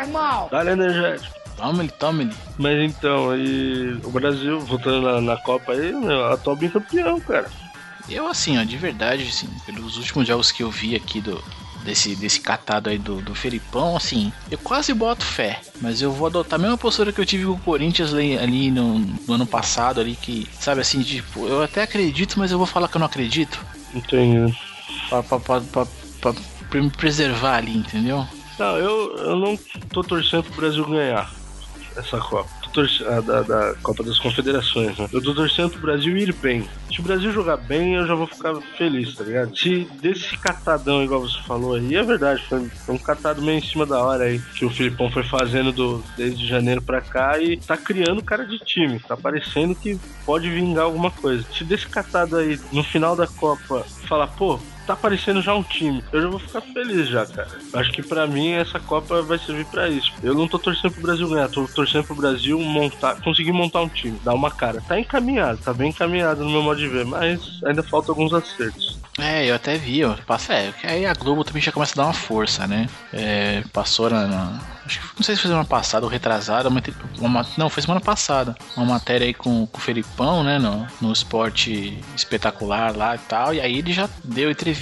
Irmão! 0.04 0.48
Dá 0.52 0.64
energético. 0.66 1.44
Toma 1.56 1.84
ele, 1.84 1.92
toma 1.92 2.22
ele. 2.24 2.34
Mas 2.58 2.92
então, 2.92 3.30
aí 3.30 3.94
o 4.04 4.10
Brasil, 4.10 4.60
voltando 4.60 5.02
na, 5.02 5.22
na 5.22 5.38
Copa 5.38 5.74
aí, 5.74 5.94
meu, 5.94 6.26
atual 6.32 6.56
bicampeão, 6.56 7.20
cara. 7.20 7.50
Eu, 8.10 8.28
assim, 8.28 8.58
ó, 8.60 8.64
de 8.64 8.78
verdade, 8.78 9.24
assim, 9.24 9.48
pelos 9.66 9.98
últimos 9.98 10.28
jogos 10.28 10.52
que 10.52 10.64
eu 10.64 10.70
vi 10.70 10.96
aqui 10.96 11.22
do, 11.22 11.42
desse, 11.84 12.16
desse 12.16 12.40
catado 12.40 12.90
aí 12.90 12.98
do, 12.98 13.22
do 13.22 13.36
Felipão, 13.36 13.96
assim, 13.96 14.32
eu 14.50 14.58
quase 14.58 14.94
boto 14.94 15.24
fé, 15.24 15.62
mas 15.82 16.02
eu 16.02 16.12
vou 16.12 16.28
adotar 16.28 16.60
a 16.60 16.62
mesma 16.62 16.78
postura 16.78 17.14
que 17.14 17.22
eu 17.22 17.26
tive 17.26 17.46
com 17.46 17.52
o 17.52 17.60
Corinthians 17.60 18.14
ali, 18.14 18.38
ali 18.38 18.72
no, 18.72 19.00
no, 19.00 19.34
ano 19.34 19.46
passado, 19.46 20.02
ali, 20.02 20.16
que, 20.16 20.48
sabe 20.60 20.82
assim, 20.82 21.02
tipo, 21.02 21.48
eu 21.48 21.62
até 21.62 21.84
acredito, 21.84 22.40
mas 22.40 22.52
eu 22.52 22.58
vou 22.58 22.68
falar 22.68 22.88
que 22.88 22.98
eu 22.98 23.00
não 23.00 23.08
acredito. 23.08 23.64
Entendi. 23.94 24.54
Pra, 25.10 25.24
pra, 25.24 25.40
pra, 25.40 25.62
pra, 25.62 25.88
pra, 26.20 26.34
pra 26.70 26.82
me 26.82 26.90
preservar 26.90 27.58
ali, 27.58 27.78
entendeu? 27.78 28.28
Não, 28.64 28.78
eu, 28.78 29.18
eu 29.18 29.36
não 29.36 29.58
tô 29.92 30.02
torcendo 30.02 30.44
pro 30.44 30.56
Brasil 30.56 30.86
ganhar 30.86 31.30
essa 31.98 32.18
Copa 32.18 32.64
torcendo, 32.74 33.22
da, 33.22 33.42
da, 33.42 33.76
Copa 33.84 34.04
das 34.04 34.18
Confederações, 34.18 34.98
né? 34.98 35.08
Eu 35.12 35.22
tô 35.22 35.34
torcendo 35.34 35.72
pro 35.72 35.82
Brasil 35.82 36.18
ir 36.18 36.34
bem. 36.34 36.68
Se 36.92 37.00
o 37.02 37.04
Brasil 37.04 37.32
jogar 37.32 37.58
bem, 37.58 37.96
eu 37.96 38.08
já 38.08 38.16
vou 38.16 38.26
ficar 38.26 38.56
feliz, 38.78 39.16
tá 39.16 39.24
ligado? 39.24 39.58
Se 39.58 39.86
desse 40.02 40.38
catadão, 40.38 41.04
igual 41.04 41.22
você 41.22 41.40
falou 41.44 41.76
aí, 41.76 41.96
é 41.96 42.04
verdade, 42.04 42.44
foi, 42.48 42.70
um 42.90 42.98
catado 42.98 43.42
meio 43.42 43.60
em 43.60 43.62
cima 43.62 43.86
da 43.86 44.02
hora 44.02 44.24
aí, 44.24 44.40
que 44.56 44.66
o 44.66 44.70
Filipão 44.70 45.12
foi 45.12 45.24
fazendo 45.24 45.72
do, 45.72 46.04
desde 46.18 46.48
janeiro 46.48 46.82
pra 46.82 47.02
cá 47.02 47.38
e 47.38 47.58
tá 47.58 47.78
criando 47.78 48.24
cara 48.24 48.46
de 48.46 48.60
time. 48.60 49.00
Tá 49.00 49.16
parecendo 49.16 49.76
que 49.76 50.00
pode 50.26 50.50
vingar 50.50 50.86
alguma 50.86 51.12
coisa. 51.12 51.46
Se 51.54 51.64
desse 51.64 51.88
catado 51.88 52.38
aí, 52.38 52.60
no 52.72 52.84
final 52.84 53.16
da 53.16 53.28
Copa, 53.28 53.86
falar, 54.08 54.28
pô, 54.28 54.58
tá 54.86 54.94
aparecendo 54.94 55.42
já 55.42 55.54
um 55.54 55.64
time. 55.64 56.04
Eu 56.12 56.22
já 56.22 56.28
vou 56.28 56.40
ficar 56.40 56.62
feliz 56.62 57.08
já, 57.10 57.26
cara. 57.26 57.48
Acho 57.74 57.92
que 57.92 58.02
para 58.04 58.28
mim 58.28 58.52
essa 58.52 58.80
Copa 58.80 59.22
vai 59.22 59.38
servir 59.40 59.66
para 59.66 59.90
isso. 59.90 60.12
Eu 60.22 60.34
não 60.34 60.48
tô 60.48 60.60
torcendo 60.60 60.92
pro 60.92 61.02
Brasil 61.02 61.30
ganhar, 61.30 61.50
tô 61.50 61.68
torcendo 61.68 62.04
pro 62.04 62.16
Brasil 62.16 62.60
montar, 62.60 63.16
conseguir 63.22 63.52
montar 63.52 63.82
um 63.82 63.90
time, 63.90 64.20
dar 64.24 64.34
uma 64.34 64.52
cara. 64.52 64.82
Tá 64.88 65.00
encaminhado, 65.00 65.58
tá 65.60 65.74
bem 65.74 65.90
encaminhado 65.90 66.44
no 66.44 66.52
meu 66.52 66.62
modo 66.64 66.80
de 66.80 66.88
ver, 66.88 67.06
mas 67.06 67.62
ainda 67.66 67.82
falta 67.84 68.12
alguns 68.12 68.34
acertos. 68.34 68.98
É, 69.20 69.46
eu 69.46 69.54
até 69.56 69.78
vi, 69.78 70.04
ó. 70.04 70.16
Passa, 70.26 70.54
é, 70.54 70.74
aí 70.84 71.06
a 71.06 71.14
Globo 71.14 71.44
também 71.44 71.62
já 71.62 71.72
começa 71.72 71.94
a 71.94 71.98
dar 71.98 72.04
uma 72.06 72.14
força, 72.14 72.66
né? 72.66 72.88
É, 73.14 73.64
passou 73.72 74.10
na, 74.10 74.26
na- 74.28 74.74
Acho 74.86 75.00
que 75.00 75.06
não 75.16 75.24
sei 75.24 75.36
se 75.36 75.42
foi 75.42 75.50
semana 75.50 75.66
passada 75.66 76.06
ou 76.06 76.12
retrasada, 76.12 76.70
tem 76.82 76.94
uma, 77.20 77.46
não, 77.56 77.70
foi 77.70 77.82
semana 77.82 78.02
passada. 78.02 78.54
Uma 78.76 78.86
matéria 78.86 79.26
aí 79.26 79.34
com, 79.34 79.66
com 79.68 79.78
o 79.78 79.82
Felipão, 79.82 80.44
né? 80.44 80.60
No, 80.60 80.86
no 81.00 81.14
esporte 81.14 81.98
espetacular 82.18 82.94
lá 82.98 83.16
e 83.16 83.20
tal. 83.20 83.54
E 83.54 83.62
aí 83.62 83.78
ele 83.78 83.94
já 83.94 84.10
deu 84.24 84.52
entrevista, 84.52 84.73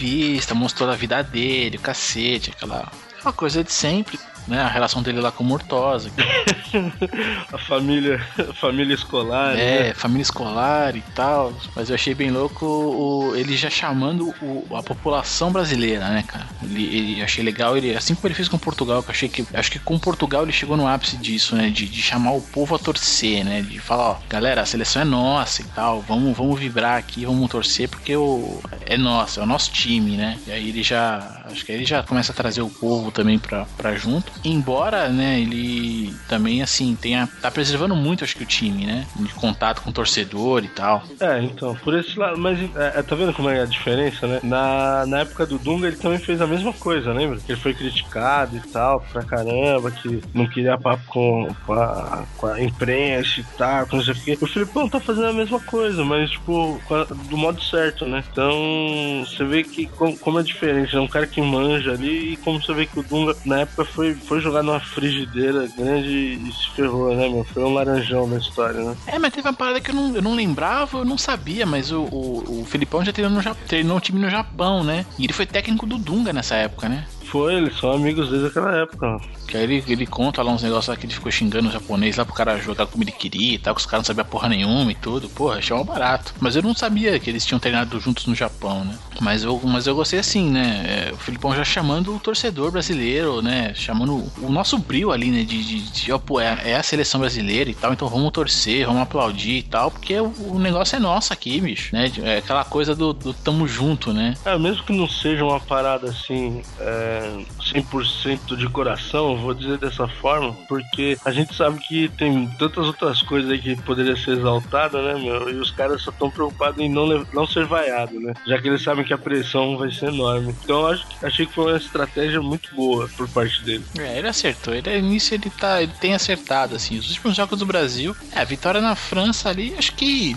mostrou 0.55 0.89
a 0.89 0.95
vida 0.95 1.21
dele, 1.23 1.77
o 1.77 1.81
cacete, 1.81 2.51
aquela, 2.51 2.91
aquela 3.17 3.33
coisa 3.33 3.63
de 3.63 3.71
sempre. 3.71 4.19
Né, 4.47 4.59
a 4.59 4.67
relação 4.67 5.01
dele 5.03 5.19
lá 5.21 5.31
com 5.31 5.43
o 5.43 5.47
Murtosa, 5.47 6.09
A 7.51 7.57
família, 7.57 8.19
a 8.37 8.53
família 8.53 8.93
escolar, 8.93 9.55
É, 9.57 9.87
né? 9.89 9.93
família 9.93 10.21
escolar 10.23 10.95
e 10.95 11.01
tal. 11.13 11.53
Mas 11.75 11.89
eu 11.89 11.95
achei 11.95 12.13
bem 12.13 12.31
louco 12.31 12.65
o, 12.65 13.35
ele 13.35 13.55
já 13.55 13.69
chamando 13.69 14.33
o- 14.41 14.65
a 14.75 14.81
população 14.83 15.51
brasileira, 15.51 16.07
né, 16.09 16.23
cara? 16.27 16.47
Ele, 16.63 16.83
ele- 16.95 17.21
achei 17.23 17.43
legal, 17.43 17.77
ele, 17.77 17.95
assim 17.95 18.15
como 18.15 18.27
ele 18.27 18.33
fez 18.35 18.47
com 18.47 18.57
Portugal, 18.57 19.03
que 19.03 19.09
eu 19.09 19.13
achei 19.13 19.29
que. 19.29 19.45
Acho 19.53 19.71
que 19.71 19.79
com 19.79 19.97
Portugal 19.99 20.43
ele 20.43 20.51
chegou 20.51 20.75
no 20.77 20.87
ápice 20.87 21.17
disso, 21.17 21.55
né? 21.55 21.69
De, 21.69 21.87
de 21.87 22.01
chamar 22.01 22.31
o 22.31 22.41
povo 22.41 22.75
a 22.75 22.79
torcer, 22.79 23.43
né? 23.43 23.61
De 23.61 23.79
falar, 23.79 24.11
ó, 24.11 24.17
galera, 24.29 24.61
a 24.61 24.65
seleção 24.65 25.01
é 25.01 25.05
nossa 25.05 25.61
e 25.61 25.65
tal. 25.65 26.01
Vamos, 26.01 26.35
vamos 26.37 26.59
vibrar 26.59 26.97
aqui, 26.97 27.25
vamos 27.25 27.49
torcer, 27.49 27.87
porque 27.89 28.15
o, 28.15 28.61
é 28.85 28.97
nosso, 28.97 29.39
é 29.39 29.43
o 29.43 29.45
nosso 29.45 29.71
time, 29.71 30.17
né? 30.17 30.37
E 30.47 30.51
aí 30.51 30.69
ele 30.69 30.83
já. 30.83 31.41
Acho 31.45 31.65
que 31.65 31.71
aí 31.71 31.77
ele 31.77 31.85
já 31.85 32.01
começa 32.03 32.31
a 32.31 32.35
trazer 32.35 32.61
o 32.61 32.69
povo 32.69 33.11
também 33.11 33.37
pra, 33.37 33.65
pra 33.77 33.95
junto. 33.95 34.30
Embora, 34.43 35.09
né, 35.09 35.39
ele 35.39 36.19
também, 36.27 36.61
assim, 36.63 36.95
tenha. 36.95 37.27
tá 37.39 37.51
preservando 37.51 37.95
muito, 37.95 38.23
acho 38.23 38.35
que, 38.35 38.43
o 38.43 38.45
time, 38.45 38.85
né? 38.85 39.07
De 39.15 39.33
contato 39.35 39.81
com 39.81 39.89
o 39.91 39.93
torcedor 39.93 40.63
e 40.63 40.69
tal. 40.69 41.03
É, 41.21 41.41
então, 41.43 41.75
por 41.75 41.93
esse 41.93 42.17
lado, 42.17 42.37
mas 42.37 42.59
é, 42.59 42.99
é, 42.99 43.03
tá 43.03 43.15
vendo 43.15 43.33
como 43.33 43.49
é 43.49 43.61
a 43.61 43.65
diferença, 43.67 44.27
né? 44.27 44.39
Na, 44.43 45.05
na 45.05 45.19
época 45.19 45.45
do 45.45 45.59
Dunga 45.59 45.87
ele 45.87 45.97
também 45.97 46.19
fez 46.19 46.41
a 46.41 46.47
mesma 46.47 46.73
coisa, 46.73 47.13
lembra? 47.13 47.39
Que 47.41 47.51
ele 47.51 47.61
foi 47.61 47.75
criticado 47.75 48.57
e 48.57 48.61
tal, 48.71 49.07
pra 49.11 49.23
caramba, 49.23 49.91
que 49.91 50.23
não 50.33 50.47
queria 50.49 50.79
papo 50.79 51.03
com, 51.05 51.55
com, 51.61 51.73
a, 51.73 52.27
com 52.35 52.47
a 52.47 52.61
imprensa 52.63 53.39
e 53.39 53.45
tal, 53.55 53.87
com 53.87 53.97
não 53.97 54.03
sei 54.03 54.13
o 54.13 54.21
quê. 54.21 54.37
O 54.41 54.47
Filipão 54.47 54.89
tá 54.89 54.99
fazendo 54.99 55.27
a 55.27 55.33
mesma 55.33 55.59
coisa, 55.63 56.03
mas, 56.03 56.31
tipo, 56.31 56.83
a- 56.91 57.05
do 57.13 57.37
modo 57.37 57.61
certo, 57.61 58.05
né? 58.07 58.23
Então, 58.31 59.23
você 59.25 59.45
vê 59.45 59.63
que 59.63 59.87
como, 59.95 60.17
como 60.19 60.39
é 60.39 60.43
diferente, 60.43 60.95
é 60.95 60.99
um 60.99 61.07
cara 61.07 61.27
que 61.27 61.41
manja 61.41 61.91
ali 61.91 62.33
e 62.33 62.37
como 62.37 62.61
você 62.61 62.73
vê 62.73 62.87
que 62.87 62.99
o 62.99 63.03
Dunga, 63.03 63.35
na 63.45 63.61
época, 63.61 63.85
foi, 63.85 64.15
foi 64.25 64.39
jogar 64.39 64.63
numa 64.63 64.79
frigideira 64.79 65.67
grande 65.77 66.09
e 66.09 66.53
se 66.53 66.69
ferrou, 66.75 67.15
né, 67.15 67.27
meu? 67.27 67.43
Foi 67.43 67.63
um 67.63 67.73
laranjão 67.73 68.27
na 68.27 68.37
história, 68.37 68.81
né? 68.81 68.95
É, 69.07 69.19
mas 69.19 69.33
teve 69.33 69.47
uma 69.47 69.53
parada 69.53 69.81
que 69.81 69.91
eu 69.91 69.95
não, 69.95 70.15
eu 70.15 70.21
não 70.21 70.35
lembrava, 70.35 70.99
eu 70.99 71.05
não 71.05 71.17
sabia, 71.17 71.65
mas 71.65 71.91
o, 71.91 72.01
o, 72.03 72.61
o 72.61 72.65
Filipão 72.65 73.03
já 73.03 73.11
treinou, 73.11 73.41
no, 73.41 73.55
treinou 73.67 73.99
time 73.99 74.19
no 74.19 74.29
Japão, 74.29 74.83
né? 74.83 75.05
E 75.17 75.25
ele 75.25 75.33
foi 75.33 75.45
técnico 75.45 75.85
do 75.85 75.97
Dunga 75.97 76.31
nessa 76.31 76.55
época, 76.55 76.87
né? 76.87 77.05
Foi, 77.31 77.55
eles 77.55 77.79
são 77.79 77.93
amigos 77.93 78.29
desde 78.29 78.47
aquela 78.47 78.75
época. 78.75 79.17
Que 79.47 79.55
aí 79.55 79.63
ele, 79.63 79.83
ele 79.87 80.05
conta 80.05 80.43
lá 80.43 80.51
uns 80.51 80.61
negócios 80.61 80.87
lá 80.87 80.97
que 80.97 81.05
ele 81.05 81.13
ficou 81.13 81.31
xingando 81.31 81.69
o 81.69 81.71
japonês 81.71 82.17
lá 82.17 82.25
pro 82.25 82.33
cara 82.33 82.57
jogar 82.57 82.87
como 82.87 83.05
ele 83.05 83.11
queria 83.13 83.55
e 83.55 83.57
tal, 83.57 83.73
que 83.73 83.79
os 83.79 83.85
caras 83.85 84.01
não 84.01 84.07
sabiam 84.07 84.25
porra 84.25 84.49
nenhuma 84.49 84.91
e 84.91 84.95
tudo. 84.95 85.29
Porra, 85.29 85.59
achei 85.59 85.73
um 85.73 85.85
barato. 85.85 86.33
Mas 86.41 86.57
eu 86.57 86.61
não 86.61 86.75
sabia 86.75 87.17
que 87.19 87.29
eles 87.29 87.45
tinham 87.45 87.57
treinado 87.57 87.97
juntos 88.01 88.25
no 88.25 88.35
Japão, 88.35 88.83
né? 88.83 88.97
Mas 89.21 89.43
eu, 89.43 89.59
mas 89.63 89.87
eu 89.87 89.95
gostei 89.95 90.19
assim, 90.19 90.49
né? 90.49 91.07
É, 91.09 91.13
o 91.13 91.17
Filipão 91.17 91.55
já 91.55 91.63
chamando 91.63 92.13
o 92.13 92.19
torcedor 92.19 92.69
brasileiro, 92.69 93.41
né? 93.41 93.73
Chamando 93.73 94.29
o, 94.41 94.51
nosso 94.51 94.77
brilho 94.77 95.11
ali, 95.11 95.31
né? 95.31 95.43
De, 95.43 95.63
de, 95.63 95.81
de 95.89 96.11
ó, 96.11 96.17
pô, 96.17 96.41
é, 96.41 96.59
é 96.65 96.75
a 96.75 96.83
seleção 96.83 97.21
brasileira 97.21 97.69
e 97.69 97.73
tal, 97.73 97.93
então 97.93 98.09
vamos 98.09 98.31
torcer, 98.31 98.85
vamos 98.85 99.03
aplaudir 99.03 99.59
e 99.59 99.63
tal, 99.63 99.89
porque 99.89 100.19
o, 100.19 100.33
o 100.49 100.59
negócio 100.59 100.97
é 100.97 100.99
nosso 100.99 101.31
aqui, 101.31 101.61
bicho, 101.61 101.95
né? 101.95 102.11
É 102.23 102.37
aquela 102.39 102.65
coisa 102.65 102.93
do, 102.93 103.13
do 103.13 103.33
tamo 103.33 103.67
junto, 103.67 104.11
né? 104.11 104.33
É, 104.43 104.57
mesmo 104.57 104.83
que 104.83 104.91
não 104.91 105.07
seja 105.07 105.45
uma 105.45 105.59
parada 105.59 106.09
assim, 106.09 106.61
é, 106.79 107.20
100% 107.59 108.55
de 108.55 108.67
coração, 108.69 109.37
vou 109.37 109.53
dizer 109.53 109.77
dessa 109.77 110.07
forma, 110.07 110.53
porque 110.67 111.17
a 111.23 111.31
gente 111.31 111.55
sabe 111.55 111.79
que 111.79 112.09
tem 112.09 112.47
tantas 112.59 112.85
outras 112.85 113.21
coisas 113.21 113.51
aí 113.51 113.59
que 113.59 113.75
poderia 113.81 114.15
ser 114.15 114.31
exaltada, 114.31 115.01
né, 115.01 115.19
meu? 115.19 115.49
E 115.49 115.55
os 115.55 115.71
caras 115.71 116.01
só 116.01 116.11
estão 116.11 116.29
preocupados 116.29 116.79
em 116.79 116.89
não, 116.89 117.25
não 117.33 117.47
ser 117.47 117.65
vaiado, 117.65 118.19
né? 118.19 118.33
Já 118.45 118.59
que 118.59 118.67
eles 118.67 118.81
sabem 118.81 119.05
que 119.05 119.13
a 119.13 119.17
pressão 119.17 119.77
vai 119.77 119.91
ser 119.91 120.07
enorme. 120.07 120.55
Então 120.63 120.87
acho, 120.87 121.05
achei 121.21 121.45
que 121.45 121.53
foi 121.53 121.71
uma 121.71 121.77
estratégia 121.77 122.41
muito 122.41 122.73
boa 122.75 123.09
por 123.15 123.27
parte 123.29 123.63
dele. 123.63 123.83
É, 123.97 124.17
ele 124.17 124.27
acertou. 124.27 124.73
Ele, 124.73 125.01
nisso 125.01 125.33
ele, 125.33 125.49
tá, 125.49 125.81
ele 125.81 125.93
tem 125.99 126.13
acertado, 126.13 126.75
assim. 126.75 126.97
Os 126.97 127.09
últimos 127.09 127.35
jogos 127.35 127.59
do 127.59 127.65
Brasil, 127.65 128.15
é, 128.33 128.41
a 128.41 128.45
vitória 128.45 128.81
na 128.81 128.95
França 128.95 129.49
ali, 129.49 129.73
acho 129.77 129.93
que 129.93 130.35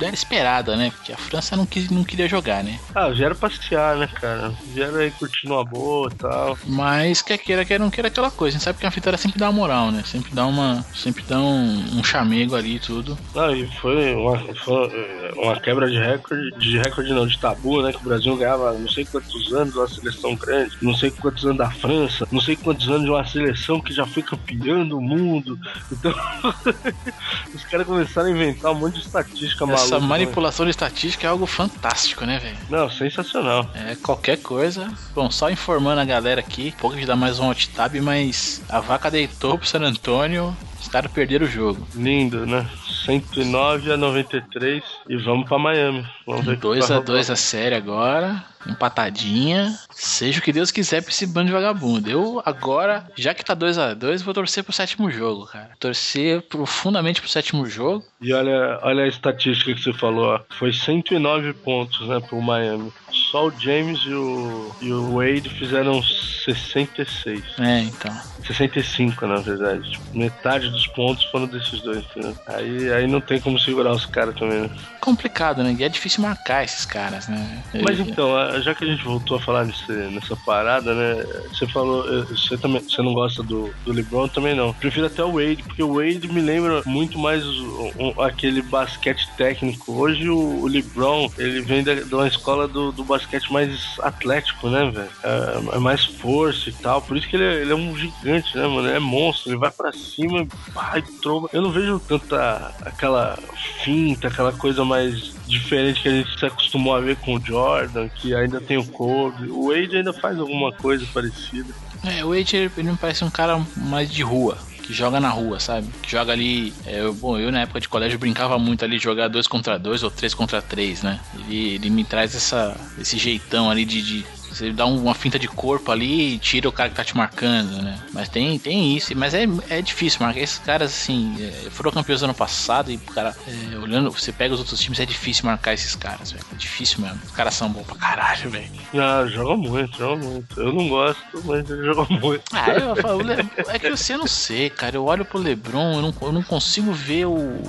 era 0.00 0.14
esperada, 0.14 0.76
né? 0.76 0.90
Porque 0.94 1.12
a 1.12 1.16
França 1.16 1.56
não, 1.56 1.66
quis, 1.66 1.90
não 1.90 2.04
queria 2.04 2.28
jogar, 2.28 2.62
né? 2.62 2.78
Ah, 2.94 3.12
já 3.12 3.26
era 3.26 3.34
passear, 3.34 3.96
né, 3.96 4.06
cara? 4.06 4.52
Já 4.74 4.84
era 4.86 4.98
aí 4.98 5.10
curtindo 5.10 5.54
uma 5.54 5.64
boa 5.64 6.10
e 6.12 6.14
tal. 6.14 6.58
Mas 6.66 7.22
quer 7.22 7.38
queira, 7.38 7.64
quer 7.64 7.78
não 7.78 7.90
queira 7.90 8.08
aquela 8.08 8.30
coisa. 8.30 8.56
A 8.56 8.58
gente 8.58 8.64
sabe 8.64 8.78
que 8.78 8.86
a 8.86 8.90
vitória 8.90 9.18
sempre 9.18 9.38
dá 9.38 9.46
uma 9.46 9.52
moral, 9.52 9.90
né? 9.90 10.02
Sempre 10.04 10.32
dá 10.32 10.46
uma. 10.46 10.84
Sempre 10.94 11.24
dá 11.24 11.38
um, 11.38 11.98
um 11.98 12.04
chamego 12.04 12.54
ali 12.54 12.76
e 12.76 12.80
tudo. 12.80 13.18
Não, 13.34 13.54
e 13.54 13.66
foi 13.78 14.14
uma, 14.14 14.38
foi 14.64 15.32
uma 15.36 15.58
quebra 15.60 15.88
de 15.88 15.98
recorde, 15.98 16.50
de 16.58 16.78
recorde 16.78 17.12
não, 17.12 17.26
de 17.26 17.38
tabu, 17.38 17.82
né? 17.82 17.92
Que 17.92 17.98
o 17.98 18.02
Brasil 18.08 18.36
ganhava 18.36 18.72
não 18.72 18.88
sei 18.88 19.04
quantos 19.04 19.52
anos 19.52 19.72
de 19.72 19.78
uma 19.78 19.88
seleção 19.88 20.34
grande, 20.34 20.76
não 20.80 20.94
sei 20.94 21.10
quantos 21.10 21.44
anos 21.44 21.58
da 21.58 21.70
França, 21.70 22.26
não 22.30 22.40
sei 22.40 22.56
quantos 22.56 22.88
anos 22.88 23.04
de 23.04 23.10
uma 23.10 23.24
seleção 23.24 23.80
que 23.80 23.92
já 23.92 24.06
foi 24.06 24.22
campeã 24.22 24.84
do 24.86 25.00
mundo. 25.00 25.58
Então, 25.90 26.12
os 27.54 27.64
caras 27.64 27.86
começaram 27.86 28.28
a 28.28 28.30
inventar 28.30 28.72
um 28.72 28.76
monte 28.76 28.94
de 28.94 29.06
estatística 29.06 29.66
maluca. 29.76 29.96
Essa 29.96 30.00
manipulação 30.00 30.66
de 30.66 30.70
estatística 30.70 31.26
é 31.26 31.30
algo 31.30 31.46
fantástico, 31.46 32.24
né, 32.24 32.38
velho? 32.38 32.56
Não, 32.70 32.90
sensacional. 32.90 33.68
É, 33.74 33.96
qualquer 33.96 34.38
coisa. 34.38 34.92
Bom, 35.14 35.30
só 35.30 35.50
informando 35.50 36.00
a 36.00 36.04
galera 36.04 36.40
aqui, 36.40 36.74
pouco 36.78 36.96
de 36.96 37.06
dar 37.06 37.16
mais 37.16 37.38
um 37.38 37.46
alt 37.46 37.66
tab, 37.68 37.94
mas 38.00 38.62
a 38.68 38.80
vaca 38.80 39.10
deitou 39.10 39.58
pro 39.58 39.66
San 39.66 39.80
Antônio, 39.80 40.56
os 40.80 40.88
caras 40.88 41.10
perderam 41.10 41.46
o 41.46 41.48
jogo. 41.48 41.86
Lindo, 41.94 42.46
né? 42.46 42.68
109 43.04 43.92
a 43.92 43.96
93 43.96 44.82
e 45.08 45.16
vamos 45.16 45.48
pra 45.48 45.58
Miami. 45.58 46.06
Vamos 46.26 46.44
ver 46.44 46.52
o 46.52 46.56
que 46.56 46.62
2 46.62 46.78
vai 46.80 46.88
a 46.88 47.00
rolar. 47.00 47.06
2 47.06 47.30
a 47.30 47.36
série 47.36 47.74
agora, 47.74 48.44
empatadinha. 48.66 49.76
Seja 49.94 50.38
o 50.38 50.42
que 50.42 50.52
Deus 50.52 50.70
quiser 50.70 51.02
pra 51.02 51.10
esse 51.10 51.26
bando 51.26 51.46
de 51.46 51.52
vagabundo. 51.52 52.10
Eu 52.10 52.42
agora, 52.44 53.06
já 53.16 53.34
que 53.34 53.44
tá 53.44 53.54
2 53.54 53.78
a 53.78 53.94
2 53.94 54.22
vou 54.22 54.34
torcer 54.34 54.64
pro 54.64 54.72
sétimo 54.72 55.10
jogo, 55.10 55.46
cara. 55.46 55.70
Torcer 55.78 56.42
profundamente 56.42 57.20
pro 57.20 57.30
sétimo 57.30 57.66
jogo. 57.66 58.04
E 58.20 58.32
olha, 58.32 58.78
olha 58.82 59.04
a 59.04 59.08
estatística 59.08 59.74
que 59.74 59.80
você 59.82 59.92
falou, 59.92 60.26
ó. 60.34 60.40
Foi 60.58 60.72
109 60.72 61.52
pontos, 61.54 62.06
né, 62.08 62.20
pro 62.20 62.40
Miami. 62.40 62.92
Só 63.30 63.46
o 63.48 63.52
James 63.58 64.00
e 64.06 64.12
o, 64.14 64.74
e 64.80 64.92
o 64.92 65.16
Wade 65.16 65.48
fizeram 65.48 66.02
66. 66.02 67.42
É, 67.58 67.80
então. 67.80 68.14
65, 68.46 69.26
na 69.26 69.36
verdade. 69.36 69.90
Tipo, 69.92 70.16
metade 70.18 70.68
dos 70.70 70.86
pontos 70.88 71.24
foram 71.26 71.46
desses 71.46 71.80
dois, 71.82 71.98
entendeu? 72.04 72.36
Aí, 72.46 72.92
aí 72.92 73.06
não 73.06 73.20
tem 73.20 73.40
como 73.40 73.58
segurar 73.58 73.92
os 73.92 74.04
caras 74.06 74.34
também, 74.34 74.62
né? 74.62 74.70
Complicado, 75.00 75.62
né? 75.62 75.74
E 75.78 75.84
é 75.84 75.88
difícil 75.88 76.22
marcar 76.22 76.64
esses 76.64 76.84
caras, 76.84 77.28
né? 77.28 77.62
Mas 77.82 77.98
então, 78.00 78.36
a- 78.36 78.51
já 78.60 78.74
que 78.74 78.84
a 78.84 78.86
gente 78.86 79.04
voltou 79.04 79.36
a 79.36 79.40
falar 79.40 79.64
nesse, 79.64 79.90
nessa 79.92 80.36
parada, 80.36 80.94
né? 80.94 81.24
Você 81.52 81.66
falou, 81.68 82.04
eh, 82.08 82.24
você 82.30 82.56
também, 82.58 82.82
você 82.82 83.00
não 83.02 83.14
gosta 83.14 83.42
do, 83.42 83.72
do 83.84 83.92
LeBron 83.92 84.28
também 84.28 84.54
não. 84.54 84.72
Prefiro 84.74 85.06
até 85.06 85.22
o 85.24 85.32
Wade, 85.34 85.62
porque 85.62 85.82
o 85.82 85.94
Wade 85.94 86.28
me 86.28 86.40
lembra 86.40 86.82
muito 86.86 87.18
mais 87.18 87.44
o- 87.44 87.92
o- 88.16 88.22
aquele 88.22 88.62
basquete 88.62 89.28
técnico. 89.36 89.92
Hoje 89.92 90.28
o, 90.28 90.62
o 90.62 90.66
LeBron, 90.66 91.30
ele 91.38 91.60
vem 91.62 91.82
da, 91.82 91.94
de 91.94 92.14
uma 92.14 92.26
escola 92.28 92.66
do, 92.68 92.92
do 92.92 93.04
basquete 93.04 93.52
mais 93.52 93.96
atlético, 94.00 94.68
né, 94.68 94.90
velho? 94.90 95.08
É, 95.22 95.76
é 95.76 95.78
mais 95.78 96.04
força 96.04 96.68
e 96.68 96.72
tal. 96.72 97.00
Por 97.02 97.16
isso 97.16 97.28
que 97.28 97.36
ele 97.36 97.44
é, 97.44 97.54
ele 97.62 97.72
é 97.72 97.76
um 97.76 97.96
gigante, 97.96 98.56
né, 98.56 98.66
mano? 98.66 98.88
Ele 98.88 98.96
é 98.96 99.00
monstro, 99.00 99.50
ele 99.50 99.58
vai 99.58 99.70
pra 99.70 99.92
cima, 99.92 100.46
pá, 100.74 100.98
e 100.98 101.02
trova. 101.20 101.48
Eu 101.52 101.62
não 101.62 101.70
vejo 101.70 102.00
tanta 102.00 102.72
aquela 102.84 103.38
finta, 103.84 104.28
aquela 104.28 104.52
coisa 104.52 104.84
mais 104.84 105.32
diferente 105.52 106.02
que 106.02 106.08
a 106.08 106.12
gente 106.12 106.38
se 106.38 106.44
acostumou 106.46 106.94
a 106.94 107.00
ver 107.00 107.16
com 107.16 107.34
o 107.36 107.40
Jordan, 107.40 108.08
que 108.08 108.34
ainda 108.34 108.60
tem 108.60 108.76
o 108.76 108.84
Kobe. 108.84 109.48
O 109.50 109.68
Wade 109.68 109.96
ainda 109.96 110.12
faz 110.12 110.38
alguma 110.38 110.72
coisa 110.72 111.06
parecida. 111.12 111.72
É, 112.04 112.24
o 112.24 112.30
Wade 112.30 112.56
ele, 112.56 112.70
ele 112.76 112.90
me 112.90 112.96
parece 112.96 113.24
um 113.24 113.30
cara 113.30 113.60
mais 113.76 114.10
de 114.12 114.22
rua. 114.22 114.58
Que 114.82 114.92
joga 114.92 115.20
na 115.20 115.28
rua, 115.30 115.60
sabe? 115.60 115.86
Que 116.02 116.10
joga 116.10 116.32
ali. 116.32 116.74
é, 116.84 117.00
eu- 117.00 117.14
bom, 117.14 117.38
eu 117.38 117.52
na 117.52 117.60
época 117.60 117.80
de 117.80 117.88
colégio 117.88 118.18
brincava 118.18 118.58
muito 118.58 118.84
ali 118.84 118.98
de 118.98 119.04
jogar 119.04 119.28
dois 119.28 119.46
contra 119.46 119.78
dois 119.78 120.02
ou 120.02 120.10
três 120.10 120.34
contra 120.34 120.60
três, 120.60 121.02
né? 121.04 121.20
Ele, 121.46 121.74
ele 121.76 121.88
me 121.90 122.02
traz 122.02 122.34
essa, 122.34 122.76
esse 122.98 123.16
jeitão 123.16 123.70
ali 123.70 123.84
de, 123.84 124.02
de, 124.02 124.26
Você 124.52 124.70
dá 124.70 124.84
uma 124.86 125.14
finta 125.14 125.38
de 125.38 125.48
corpo 125.48 125.90
ali 125.90 126.34
e 126.34 126.38
tira 126.38 126.68
o 126.68 126.72
cara 126.72 126.90
que 126.90 126.96
tá 126.96 127.04
te 127.04 127.16
marcando, 127.16 127.82
né? 127.82 127.98
Mas 128.12 128.28
tem, 128.28 128.58
tem 128.58 128.94
isso. 128.96 129.16
Mas 129.16 129.32
é, 129.34 129.46
é 129.70 129.80
difícil 129.80 130.20
marcar. 130.20 130.40
Esses 130.40 130.58
caras, 130.58 130.92
assim, 130.92 131.34
é, 131.40 131.70
foram 131.70 131.90
campeões 131.90 132.22
ano 132.22 132.34
passado 132.34 132.90
e, 132.90 132.98
cara, 132.98 133.34
é, 133.46 133.78
olhando, 133.78 134.10
você 134.10 134.30
pega 134.30 134.52
os 134.52 134.60
outros 134.60 134.78
times, 134.80 135.00
é 135.00 135.06
difícil 135.06 135.46
marcar 135.46 135.72
esses 135.72 135.94
caras, 135.94 136.32
velho. 136.32 136.44
É 136.52 136.56
difícil 136.56 137.00
mesmo. 137.00 137.18
Os 137.24 137.32
caras 137.32 137.54
são 137.54 137.70
bons 137.70 137.86
pra 137.86 137.96
caralho, 137.96 138.50
velho. 138.50 138.70
Ah, 138.94 139.26
joga 139.26 139.56
muito, 139.56 139.96
joga 139.96 140.16
muito. 140.22 140.60
Eu 140.60 140.72
não 140.72 140.88
gosto, 140.88 141.22
mas 141.44 141.68
ele 141.70 141.84
joga 141.84 142.06
muito. 142.14 142.42
Ah, 142.52 142.70
eu 142.70 142.96
falo, 142.96 143.22
é 143.68 143.78
que 143.78 143.90
você 143.90 144.16
não 144.16 144.26
sei, 144.26 144.68
cara. 144.68 144.96
Eu 144.96 145.04
olho 145.06 145.24
pro 145.24 145.38
Lebron, 145.38 145.94
eu 145.94 146.02
não, 146.02 146.14
eu 146.20 146.32
não 146.32 146.42
consigo 146.42 146.92
ver 146.92 147.26
o. 147.26 147.60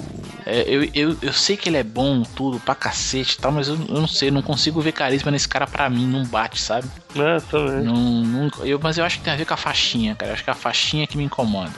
É, 0.45 0.63
eu, 0.67 0.83
eu, 0.93 1.17
eu 1.21 1.33
sei 1.33 1.55
que 1.55 1.69
ele 1.69 1.77
é 1.77 1.83
bom, 1.83 2.23
tudo, 2.23 2.59
pra 2.59 2.75
cacete 2.75 3.35
e 3.35 3.37
tal, 3.37 3.51
mas 3.51 3.67
eu, 3.69 3.75
eu 3.75 4.01
não 4.01 4.07
sei, 4.07 4.29
eu 4.29 4.33
não 4.33 4.41
consigo 4.41 4.81
ver 4.81 4.91
carisma 4.91 5.31
nesse 5.31 5.47
cara 5.47 5.65
pra 5.65 5.89
mim, 5.89 6.05
não 6.05 6.25
bate, 6.25 6.59
sabe? 6.59 6.72
É, 6.79 7.39
também. 7.49 7.83
Não, 7.83 7.95
não, 7.95 8.51
eu, 8.63 8.79
mas 8.81 8.97
eu 8.97 9.05
acho 9.05 9.17
que 9.17 9.23
tem 9.23 9.33
a 9.33 9.35
ver 9.35 9.45
com 9.45 9.53
a 9.53 9.57
faixinha, 9.57 10.15
cara. 10.15 10.31
Eu 10.31 10.33
acho 10.33 10.43
que 10.43 10.49
é 10.49 10.53
a 10.53 10.55
faixinha 10.55 11.07
que 11.07 11.17
me 11.17 11.23
incomoda. 11.23 11.73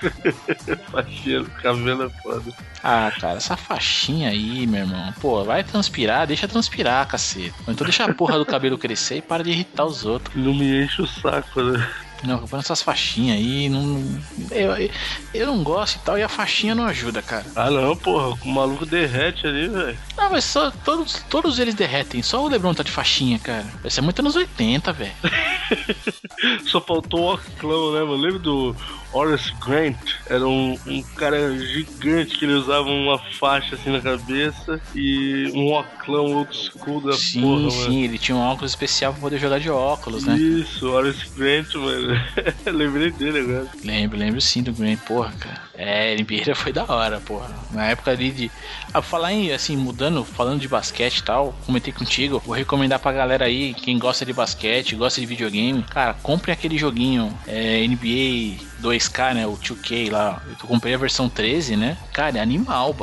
faixinha 0.90 1.40
do 1.40 1.50
cabelo 1.50 2.04
é 2.04 2.22
foda. 2.22 2.52
Ah, 2.82 3.12
cara, 3.18 3.36
essa 3.36 3.56
faixinha 3.56 4.30
aí, 4.30 4.66
meu 4.66 4.80
irmão. 4.80 5.12
Pô, 5.20 5.44
vai 5.44 5.62
transpirar, 5.64 6.26
deixa 6.26 6.48
transpirar, 6.48 7.06
cacete. 7.06 7.54
Então 7.62 7.84
deixa 7.84 8.04
a 8.04 8.14
porra 8.14 8.38
do 8.38 8.46
cabelo 8.46 8.78
crescer 8.78 9.16
e 9.16 9.22
para 9.22 9.42
de 9.42 9.50
irritar 9.50 9.84
os 9.84 10.04
outros. 10.04 10.34
Não 10.34 10.54
me 10.54 10.84
enche 10.84 11.02
o 11.02 11.06
saco, 11.06 11.62
né? 11.62 11.88
Não, 12.22 12.38
comprando 12.38 12.62
essas 12.62 12.82
faixinhas 12.82 13.36
aí, 13.36 13.68
não. 13.68 14.20
Eu, 14.50 14.90
eu 15.34 15.46
não 15.46 15.62
gosto 15.62 15.96
e 15.96 15.98
tal, 16.00 16.18
e 16.18 16.22
a 16.22 16.28
faixinha 16.28 16.74
não 16.74 16.84
ajuda, 16.84 17.20
cara. 17.20 17.44
Ah 17.56 17.70
não, 17.70 17.96
porra, 17.96 18.38
o 18.42 18.48
maluco 18.48 18.86
derrete 18.86 19.46
ali, 19.46 19.68
velho. 19.68 19.98
Não, 20.16 20.30
mas 20.30 20.44
só 20.44 20.70
todos, 20.70 21.24
todos 21.28 21.58
eles 21.58 21.74
derretem, 21.74 22.22
só 22.22 22.44
o 22.44 22.48
Lebron 22.48 22.74
tá 22.74 22.82
de 22.82 22.90
faixinha, 22.90 23.38
cara. 23.38 23.66
Vai 23.80 23.90
ser 23.90 24.00
muito 24.00 24.20
anos 24.20 24.36
80, 24.36 24.92
velho. 24.92 25.12
só 26.66 26.80
faltou 26.80 27.20
o 27.20 27.34
oclão, 27.34 27.92
né, 27.92 28.00
mano? 28.00 28.16
Lembra 28.16 28.38
do 28.38 28.76
Horace 29.12 29.52
Grant? 29.64 29.96
Era 30.26 30.46
um, 30.46 30.78
um 30.86 31.02
cara 31.16 31.56
gigante 31.58 32.36
que 32.38 32.44
ele 32.44 32.54
usava 32.54 32.88
uma 32.88 33.18
faixa 33.38 33.74
assim 33.74 33.90
na 33.90 34.00
cabeça 34.00 34.80
e 34.94 35.50
um 35.54 35.72
oclão 35.72 36.24
old 36.36 36.54
school 36.56 37.00
da 37.00 37.12
sim, 37.12 37.40
porra, 37.40 37.70
Sim, 37.70 37.82
mano. 37.82 38.04
ele 38.04 38.18
tinha 38.18 38.36
um 38.36 38.40
óculos 38.40 38.72
especial 38.72 39.12
pra 39.12 39.20
poder 39.20 39.38
jogar 39.38 39.60
de 39.60 39.70
óculos, 39.70 40.24
né? 40.24 40.36
Isso, 40.36 40.88
Horace 40.90 41.26
Grant, 41.36 41.74
mano. 41.74 42.20
Lembrei 42.66 43.10
dele 43.10 43.40
agora. 43.40 43.66
Lembro, 43.84 44.18
lembro 44.18 44.40
sim 44.40 44.62
do 44.62 44.72
Grant, 44.72 44.98
porra, 45.00 45.32
cara. 45.38 45.60
É, 45.74 46.14
NBA 46.16 46.54
foi 46.54 46.72
da 46.72 46.84
hora, 46.84 47.20
porra. 47.20 47.50
Na 47.70 47.86
época 47.86 48.10
ali 48.10 48.30
de. 48.30 48.50
Ah, 48.92 49.00
falar 49.00 49.32
em, 49.32 49.52
assim, 49.52 49.76
mudando, 49.76 50.24
falando 50.24 50.60
de 50.60 50.68
basquete 50.68 51.18
e 51.18 51.22
tal, 51.22 51.54
comentei 51.64 51.92
contigo, 51.92 52.42
vou 52.44 52.54
recomendar 52.54 52.98
pra 52.98 53.12
galera 53.12 53.46
aí, 53.46 53.72
quem 53.72 53.98
gosta 53.98 54.24
de 54.24 54.32
basquete, 54.32 54.94
gosta 54.94 55.20
de 55.20 55.26
videogame, 55.26 55.82
cara, 55.84 56.14
compre 56.22 56.52
aquele 56.52 56.76
joguinho 56.76 57.32
é, 57.46 57.86
NBA 57.86 58.72
2K, 58.82 59.34
né? 59.34 59.46
O 59.46 59.56
2K 59.56 60.10
lá. 60.10 60.42
Eu 60.46 60.68
comprei 60.68 60.94
a 60.94 60.98
versão 60.98 61.28
13, 61.28 61.76
né? 61.76 61.96
Cara, 62.12 62.38
é 62.38 62.40
animal 62.40 62.94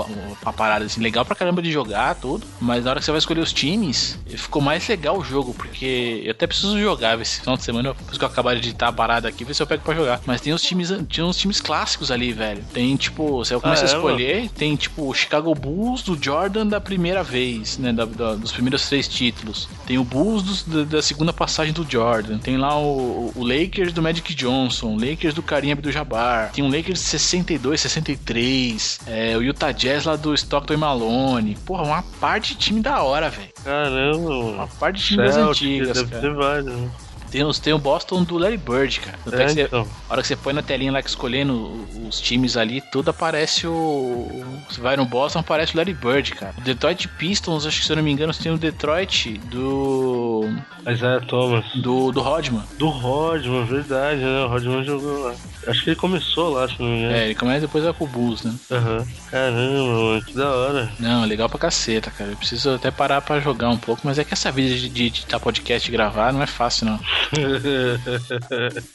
a 0.46 0.54
parada, 0.54 0.86
assim, 0.86 1.02
legal 1.02 1.26
pra 1.26 1.36
caramba 1.36 1.62
de 1.62 1.72
jogar, 1.72 2.14
tudo. 2.16 2.46
Mas 2.60 2.84
na 2.84 2.92
hora 2.92 3.00
que 3.00 3.06
você 3.06 3.12
vai 3.12 3.20
escolher 3.20 3.42
os 3.42 3.54
times, 3.54 4.20
ficou 4.28 4.62
mais 4.62 4.88
legal 4.88 5.18
o 5.18 5.24
jogo, 5.24 5.54
porque 5.54 6.22
eu 6.24 6.32
até 6.32 6.46
preciso 6.46 6.80
jogar 6.80 7.20
esse 7.20 7.40
final 7.40 7.58
de 7.58 7.64
semana, 7.64 7.94
depois 7.94 8.18
que 8.18 8.24
eu 8.24 8.28
acabar 8.28 8.54
de 8.54 8.60
editar 8.60 8.90
a 8.90 8.94
parada 8.94 9.28
aqui, 9.28 9.44
ver 9.44 9.54
se 9.54 9.64
eu 9.64 9.68
pego 9.68 9.84
pra 9.84 9.96
jogar. 9.96 10.22
Mas 10.26 10.42
tem 10.42 10.54
os 10.54 10.62
times, 10.62 10.92
tinha 11.08 11.26
uns 11.26 11.38
times 11.38 11.62
clássicos 11.62 12.12
ali, 12.12 12.34
velho. 12.34 12.59
Tem, 12.74 12.96
tipo, 12.96 13.38
você 13.38 13.60
começa 13.60 13.84
ah, 13.84 13.86
a 13.86 13.96
escolher, 13.96 14.46
é, 14.46 14.50
tem, 14.50 14.76
tipo, 14.76 15.10
o 15.10 15.14
Chicago 15.14 15.54
Bulls 15.54 16.04
do 16.04 16.18
Jordan 16.22 16.68
da 16.68 16.80
primeira 16.80 17.24
vez, 17.24 17.78
né? 17.78 17.92
Da, 17.92 18.06
da, 18.06 18.36
dos 18.36 18.52
primeiros 18.52 18.88
três 18.88 19.08
títulos. 19.08 19.68
Tem 19.86 19.98
o 19.98 20.04
Bulls 20.04 20.44
dos, 20.44 20.64
da, 20.64 20.84
da, 20.84 21.02
segunda 21.02 21.34
passagem 21.34 21.74
do 21.74 21.86
Jordan. 21.90 22.38
Tem 22.38 22.58
lá 22.58 22.78
o, 22.78 23.32
o 23.36 23.44
Lakers 23.44 23.94
do 23.94 24.02
Magic 24.02 24.34
Johnson, 24.34 24.96
Lakers 24.96 25.34
do 25.34 25.44
Karim 25.44 25.72
Abdul-Jabbar. 25.72 26.52
Tem 26.52 26.64
um 26.64 26.70
Lakers 26.70 27.00
de 27.00 27.06
62, 27.06 27.82
63. 27.82 29.00
É, 29.08 29.38
o 29.38 29.42
Utah 29.42 29.72
Jazz 29.72 30.06
lá 30.06 30.16
do 30.16 30.34
Stockton 30.34 30.74
e 30.74 30.78
Malone. 30.78 31.58
Porra, 31.66 31.84
uma 31.84 32.04
parte 32.20 32.54
de 32.54 32.60
time 32.60 32.82
da 32.82 33.02
hora, 33.04 33.30
velho. 33.30 33.50
Caramba, 33.64 34.30
Uma 34.30 34.68
parte 34.68 35.00
de 35.00 35.06
time 35.06 35.24
das 35.24 35.38
antigas, 35.38 35.98
deve 35.98 36.10
cara. 36.10 36.22
ter 36.22 36.34
vários, 36.34 36.66
né? 36.66 36.90
Tem, 37.32 37.44
os, 37.44 37.60
tem 37.60 37.74
o 37.74 37.78
Boston 37.78 38.24
do 38.24 38.38
Larry 38.38 38.58
Bird, 38.58 39.00
cara. 39.00 39.18
É, 39.32 39.48
você, 39.48 39.62
então. 39.64 39.88
A 40.10 40.14
hora 40.14 40.22
que 40.22 40.28
você 40.28 40.36
põe 40.36 40.54
na 40.54 40.62
telinha 40.62 40.92
lá 40.92 41.02
que 41.02 41.10
escolhendo 41.10 41.88
os 42.08 42.20
times 42.20 42.58
ali, 42.58 42.82
tudo 42.92 43.10
aparece 43.10 43.68
o. 43.68 44.44
Você 44.70 44.82
vai 44.82 44.98
no 44.98 45.06
Boston, 45.06 45.40
aparece 45.40 45.74
o 45.74 45.78
Larry 45.78 45.94
Bird, 45.94 46.32
cara. 46.32 46.54
O 46.58 46.62
Detroit 46.62 47.08
Pistons, 47.08 47.66
acho 47.66 47.80
que 47.80 47.86
se 47.86 47.92
eu 47.92 47.96
não 47.96 48.04
me 48.04 48.12
engano, 48.12 48.34
tem 48.34 48.52
o 48.52 48.58
Detroit 48.58 49.38
do. 49.46 50.50
Isaiah 50.88 51.22
Thomas. 51.22 51.66
Do, 51.76 52.12
do 52.12 52.22
Rodman. 52.22 52.64
Do 52.78 52.90
Rodman, 52.90 53.66
verdade, 53.66 54.22
né? 54.22 54.44
O 54.44 54.48
Rodman 54.48 54.84
jogou 54.84 55.24
lá. 55.24 55.36
Acho 55.68 55.84
que 55.84 55.92
ele 55.92 55.98
começou 55.98 56.50
lá, 56.50 56.68
se 56.68 56.80
não 56.80 56.90
me 56.90 56.98
engano. 57.00 57.14
É, 57.14 57.26
ele 57.26 57.36
começa 57.36 57.60
depois 57.62 57.84
vai 57.84 57.94
pro 57.94 58.08
Bulls, 58.08 58.44
né? 58.44 58.56
Aham. 58.72 58.98
Uhum. 58.98 59.08
Caramba, 59.30 60.04
mano, 60.04 60.26
que 60.26 60.34
da 60.34 60.50
hora. 60.50 60.92
Não, 61.00 61.26
legal 61.26 61.50
pra 61.50 61.60
caceta, 61.60 62.10
cara. 62.10 62.32
Eu 62.32 62.38
preciso 62.38 62.74
até 62.74 62.90
parar 62.90 63.22
pra 63.22 63.40
jogar 63.40 63.70
um 63.70 63.78
pouco, 63.78 64.02
mas 64.04 64.18
é 64.18 64.24
que 64.24 64.34
essa 64.34 64.52
vida 64.52 64.74
de, 64.76 64.90
de 64.90 65.04
editar 65.06 65.40
podcast 65.40 65.88
e 65.88 65.92
gravar 65.92 66.34
não 66.34 66.42
é 66.42 66.48
fácil, 66.48 66.86
não. 66.88 67.00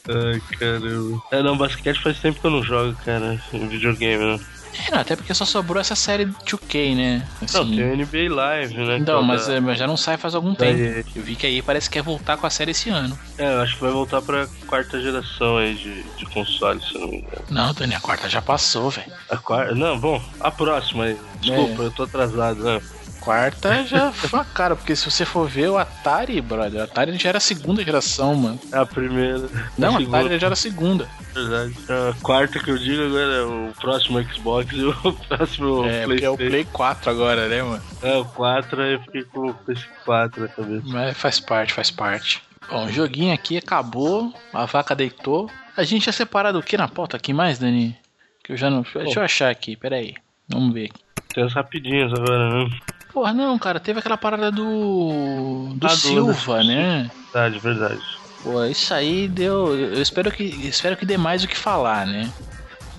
Ai, 0.09 0.41
caramba. 0.57 1.23
É, 1.31 1.43
não, 1.43 1.57
basquete 1.57 2.01
faz 2.01 2.19
tempo 2.19 2.39
que 2.39 2.47
eu 2.47 2.51
não 2.51 2.63
jogo, 2.63 2.95
cara, 3.05 3.39
em 3.53 3.67
videogame, 3.67 4.23
né? 4.23 4.39
É, 4.87 4.91
não, 4.91 4.99
até 4.99 5.15
porque 5.15 5.33
só 5.33 5.45
sobrou 5.45 5.79
essa 5.79 5.95
série 5.95 6.25
2K, 6.25 6.95
né? 6.95 7.27
Assim... 7.41 7.57
Não, 7.57 7.65
tem 7.65 7.91
o 7.91 7.97
NBA 7.97 8.35
Live, 8.35 8.77
né? 8.77 8.99
Não, 8.99 9.23
mas, 9.23 9.47
da... 9.47 9.61
mas, 9.61 9.77
já 9.77 9.87
não 9.87 9.95
sai 9.95 10.17
faz 10.17 10.35
algum 10.35 10.53
tempo. 10.53 10.79
Eu 11.15 11.23
vi 11.23 11.35
que 11.35 11.47
aí 11.47 11.61
parece 11.61 11.89
que 11.89 11.93
quer 11.93 12.03
voltar 12.03 12.37
com 12.37 12.45
a 12.45 12.49
série 12.49 12.71
esse 12.71 12.89
ano. 12.89 13.17
É, 13.37 13.53
eu 13.53 13.61
acho 13.61 13.75
que 13.75 13.81
vai 13.81 13.91
voltar 13.91 14.21
pra 14.21 14.47
quarta 14.67 14.99
geração 15.01 15.57
aí 15.57 15.75
de, 15.75 16.03
de 16.03 16.25
consoles, 16.25 16.83
se 16.85 16.95
eu 16.95 17.01
não 17.01 17.07
me 17.07 17.17
engano. 17.19 17.45
Não, 17.49 17.73
Dani, 17.73 17.95
a 17.95 18.01
quarta 18.01 18.27
já 18.27 18.41
passou, 18.41 18.89
velho. 18.89 19.11
A 19.29 19.37
quarta. 19.37 19.73
Não, 19.73 19.97
bom, 19.97 20.21
a 20.39 20.51
próxima 20.51 21.05
aí. 21.05 21.17
Desculpa, 21.39 21.83
é. 21.83 21.85
eu 21.85 21.91
tô 21.91 22.03
atrasado, 22.03 22.63
né? 22.63 22.81
Quarta 23.25 23.83
já 23.83 24.11
foi 24.13 24.39
uma 24.39 24.45
cara, 24.45 24.75
porque 24.75 24.95
se 24.95 25.09
você 25.09 25.25
for 25.25 25.49
ver 25.49 25.69
o 25.69 25.77
Atari, 25.77 26.39
brother, 26.39 26.81
o 26.81 26.83
Atari 26.83 27.17
já 27.17 27.29
era 27.29 27.39
a 27.39 27.41
segunda 27.41 27.83
geração, 27.83 28.35
mano. 28.35 28.59
É 28.71 28.77
a 28.77 28.85
primeira. 28.85 29.49
Não, 29.77 29.97
a 29.97 29.99
Atari 29.99 30.39
já 30.39 30.47
era 30.47 30.53
a 30.53 30.55
segunda. 30.55 31.09
Verdade. 31.33 31.73
A 31.89 32.13
quarta 32.21 32.59
que 32.59 32.69
eu 32.69 32.77
digo 32.77 33.03
agora 33.03 33.33
é 33.33 33.41
o 33.41 33.73
próximo 33.81 34.23
Xbox 34.23 34.71
e 34.71 34.83
o 34.83 34.93
próximo 35.27 35.85
é, 35.85 36.05
PlayStation. 36.05 36.25
É, 36.25 36.29
o 36.29 36.37
Play 36.37 36.65
4 36.65 37.09
agora, 37.09 37.47
né, 37.49 37.63
mano? 37.63 37.83
É, 38.01 38.15
o 38.15 38.25
4 38.25 38.81
aí 38.81 38.93
eu 38.93 39.01
fiquei 39.01 39.23
com 39.23 39.49
o 39.49 39.53
PS4 39.53 40.37
na 40.37 40.47
cabeça. 40.47 40.83
Mas 40.85 41.17
faz 41.17 41.39
parte, 41.39 41.73
faz 41.73 41.91
parte. 41.91 42.41
Bom, 42.69 42.85
o 42.85 42.91
joguinho 42.91 43.33
aqui 43.33 43.57
acabou, 43.57 44.33
a 44.53 44.65
vaca 44.65 44.95
deitou. 44.95 45.49
A 45.75 45.83
gente 45.83 46.03
tinha 46.03 46.13
separado 46.13 46.57
o 46.57 46.63
que 46.63 46.77
na 46.77 46.87
pauta 46.87 47.17
aqui 47.17 47.33
mais, 47.33 47.59
Dani? 47.59 47.97
Que 48.43 48.53
eu 48.53 48.57
já 48.57 48.69
não. 48.69 48.83
Deixa 48.83 49.19
eu 49.19 49.23
achar 49.23 49.49
aqui, 49.49 49.75
peraí. 49.75 50.15
Vamos 50.47 50.73
ver 50.73 50.85
aqui. 50.85 51.05
Tem 51.33 51.43
as 51.43 51.53
rapidinhas 51.53 52.13
agora, 52.13 52.63
né? 52.63 52.69
Porra, 53.15 53.31
não, 53.31 53.57
cara, 53.57 53.79
teve 53.79 53.99
aquela 53.99 54.17
parada 54.17 54.51
do. 54.51 55.69
do 55.73 55.87
ah, 55.87 55.89
Silva, 55.89 56.61
né? 56.65 57.09
Verdade, 57.23 57.59
verdade. 57.59 58.01
Pô, 58.43 58.61
isso 58.65 58.93
aí 58.93 59.29
deu. 59.29 59.73
Eu 59.73 60.01
espero 60.01 60.29
que, 60.29 60.43
espero 60.43 60.97
que 60.97 61.05
dê 61.05 61.15
mais 61.15 61.41
o 61.41 61.47
que 61.47 61.55
falar, 61.55 62.05
né? 62.05 62.29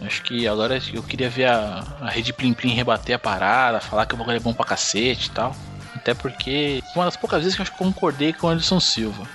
Acho 0.01 0.23
que 0.23 0.49
agora 0.49 0.81
eu 0.95 1.03
queria 1.03 1.29
ver 1.29 1.51
a, 1.51 1.85
a 2.01 2.09
Rede 2.09 2.33
Plim 2.33 2.55
Plim 2.55 2.73
rebater 2.73 3.15
a 3.15 3.19
parada, 3.19 3.79
falar 3.79 4.07
que 4.07 4.15
o 4.15 4.17
bagulho 4.17 4.39
é 4.39 4.41
bom 4.41 4.55
pra 4.55 4.65
cacete 4.65 5.27
e 5.27 5.33
tal. 5.33 5.55
Até 5.95 6.15
porque 6.15 6.83
uma 6.95 7.05
das 7.05 7.17
poucas 7.19 7.43
vezes 7.43 7.55
que 7.55 7.61
eu 7.61 7.67
concordei 7.77 8.33
com 8.33 8.47
o 8.47 8.51
Anderson 8.51 8.81
Silva. 8.81 9.29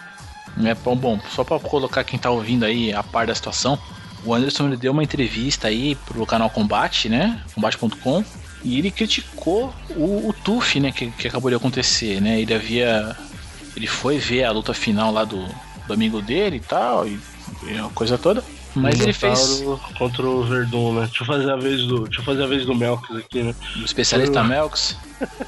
É 0.65 0.73
bom, 0.73 1.19
só 1.29 1.43
pra 1.43 1.59
colocar 1.59 2.03
quem 2.03 2.17
tá 2.17 2.31
ouvindo 2.31 2.65
aí 2.65 2.91
a 2.91 3.03
par 3.03 3.27
da 3.27 3.35
situação. 3.35 3.77
O 4.25 4.33
Anderson 4.33 4.65
ele 4.65 4.77
deu 4.77 4.93
uma 4.93 5.03
entrevista 5.03 5.67
aí 5.67 5.93
pro 5.93 6.25
canal 6.25 6.49
Combate, 6.49 7.07
né? 7.07 7.39
Combate.com 7.53 8.25
e 8.63 8.77
ele 8.77 8.91
criticou 8.91 9.73
o, 9.91 10.29
o 10.29 10.33
TUF, 10.33 10.79
né, 10.79 10.91
que, 10.91 11.09
que 11.11 11.27
acabou 11.27 11.49
de 11.49 11.55
acontecer, 11.55 12.21
né? 12.21 12.39
Ele 12.39 12.53
havia. 12.53 13.15
Ele 13.75 13.87
foi 13.87 14.17
ver 14.17 14.43
a 14.43 14.51
luta 14.51 14.73
final 14.73 15.11
lá 15.11 15.23
do, 15.23 15.43
do 15.87 15.93
amigo 15.93 16.21
dele 16.21 16.57
e 16.57 16.59
tal, 16.59 17.07
e, 17.07 17.19
e 17.63 17.77
a 17.77 17.89
coisa 17.89 18.17
toda. 18.17 18.43
Mas 18.75 18.99
ele 18.99 19.13
fez. 19.13 19.63
Contra 19.97 20.25
o 20.25 20.43
Verdun, 20.43 20.93
né? 20.93 21.07
Deixa 21.07 21.23
eu 21.23 21.27
fazer 21.27 21.51
a 21.51 21.55
vez 21.55 21.81
do. 21.85 22.03
Deixa 22.03 22.21
eu 22.21 22.25
fazer 22.25 22.43
a 22.43 22.47
vez 22.47 22.65
do 22.65 22.75
Melks 22.75 23.15
aqui, 23.15 23.43
né? 23.43 23.55
O 23.77 23.85
especialista 23.85 24.39
foi. 24.39 24.49
Melks. 24.49 24.97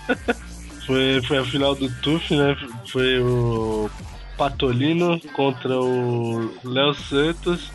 foi, 0.85 1.21
foi 1.27 1.37
a 1.37 1.45
final 1.45 1.75
do 1.75 1.89
TUF, 2.01 2.35
né? 2.35 2.57
Foi 2.87 3.19
o 3.21 3.89
Patolino 4.37 5.19
contra 5.33 5.79
o 5.79 6.51
Léo 6.63 6.93
Santos 6.95 7.71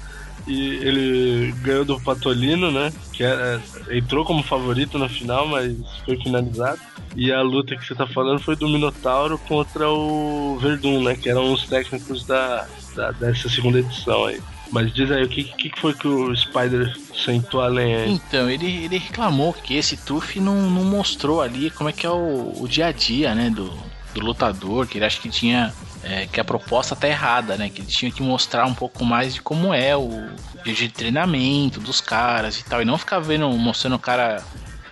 e 0.48 0.76
ele 0.76 1.52
ganhou 1.62 1.84
do 1.84 2.00
Patolino, 2.00 2.70
né? 2.70 2.90
Que 3.12 3.22
era, 3.22 3.60
entrou 3.90 4.24
como 4.24 4.42
favorito 4.42 4.98
na 4.98 5.08
final, 5.08 5.46
mas 5.46 5.76
foi 6.04 6.16
finalizado. 6.16 6.80
E 7.14 7.30
a 7.30 7.42
luta 7.42 7.76
que 7.76 7.86
você 7.86 7.94
tá 7.94 8.06
falando 8.06 8.40
foi 8.40 8.56
do 8.56 8.68
Minotauro 8.68 9.38
contra 9.38 9.90
o 9.90 10.58
Verdun, 10.58 11.02
né? 11.02 11.14
Que 11.14 11.28
eram 11.28 11.52
os 11.52 11.66
técnicos 11.66 12.24
da, 12.24 12.66
da 12.96 13.10
dessa 13.12 13.48
segunda 13.48 13.80
edição 13.80 14.24
aí. 14.24 14.40
Mas 14.70 14.92
diz 14.92 15.10
aí, 15.10 15.22
o 15.22 15.28
que, 15.28 15.44
que 15.44 15.80
foi 15.80 15.94
que 15.94 16.06
o 16.06 16.34
Spider 16.34 16.94
sentou 17.14 17.60
além 17.60 17.94
aí? 17.94 18.10
Então, 18.10 18.48
ele, 18.50 18.84
ele 18.84 18.98
reclamou 18.98 19.52
que 19.52 19.74
esse 19.74 19.96
TUF 19.96 20.40
não, 20.40 20.70
não 20.70 20.84
mostrou 20.84 21.40
ali 21.40 21.70
como 21.70 21.88
é 21.88 21.92
que 21.92 22.06
é 22.06 22.10
o, 22.10 22.54
o 22.58 22.68
dia 22.68 22.86
a 22.86 22.92
dia, 22.92 23.34
né, 23.34 23.48
do, 23.48 23.72
do 24.14 24.20
lutador, 24.20 24.86
que 24.86 24.98
ele 24.98 25.06
acha 25.06 25.20
que 25.20 25.30
tinha 25.30 25.72
é, 26.02 26.26
que 26.26 26.40
a 26.40 26.44
proposta 26.44 26.94
tá 26.94 27.08
errada, 27.08 27.56
né? 27.56 27.68
Que 27.68 27.80
eles 27.80 27.92
tinham 27.92 28.12
que 28.12 28.22
mostrar 28.22 28.66
um 28.66 28.74
pouco 28.74 29.04
mais 29.04 29.34
de 29.34 29.42
como 29.42 29.72
é 29.74 29.96
o 29.96 30.28
dia 30.64 30.74
de 30.74 30.88
treinamento 30.88 31.80
dos 31.80 32.00
caras 32.00 32.58
e 32.58 32.64
tal. 32.64 32.82
E 32.82 32.84
não 32.84 32.98
ficar 32.98 33.18
vendo, 33.18 33.48
mostrando 33.50 33.96
o 33.96 33.98
cara 33.98 34.42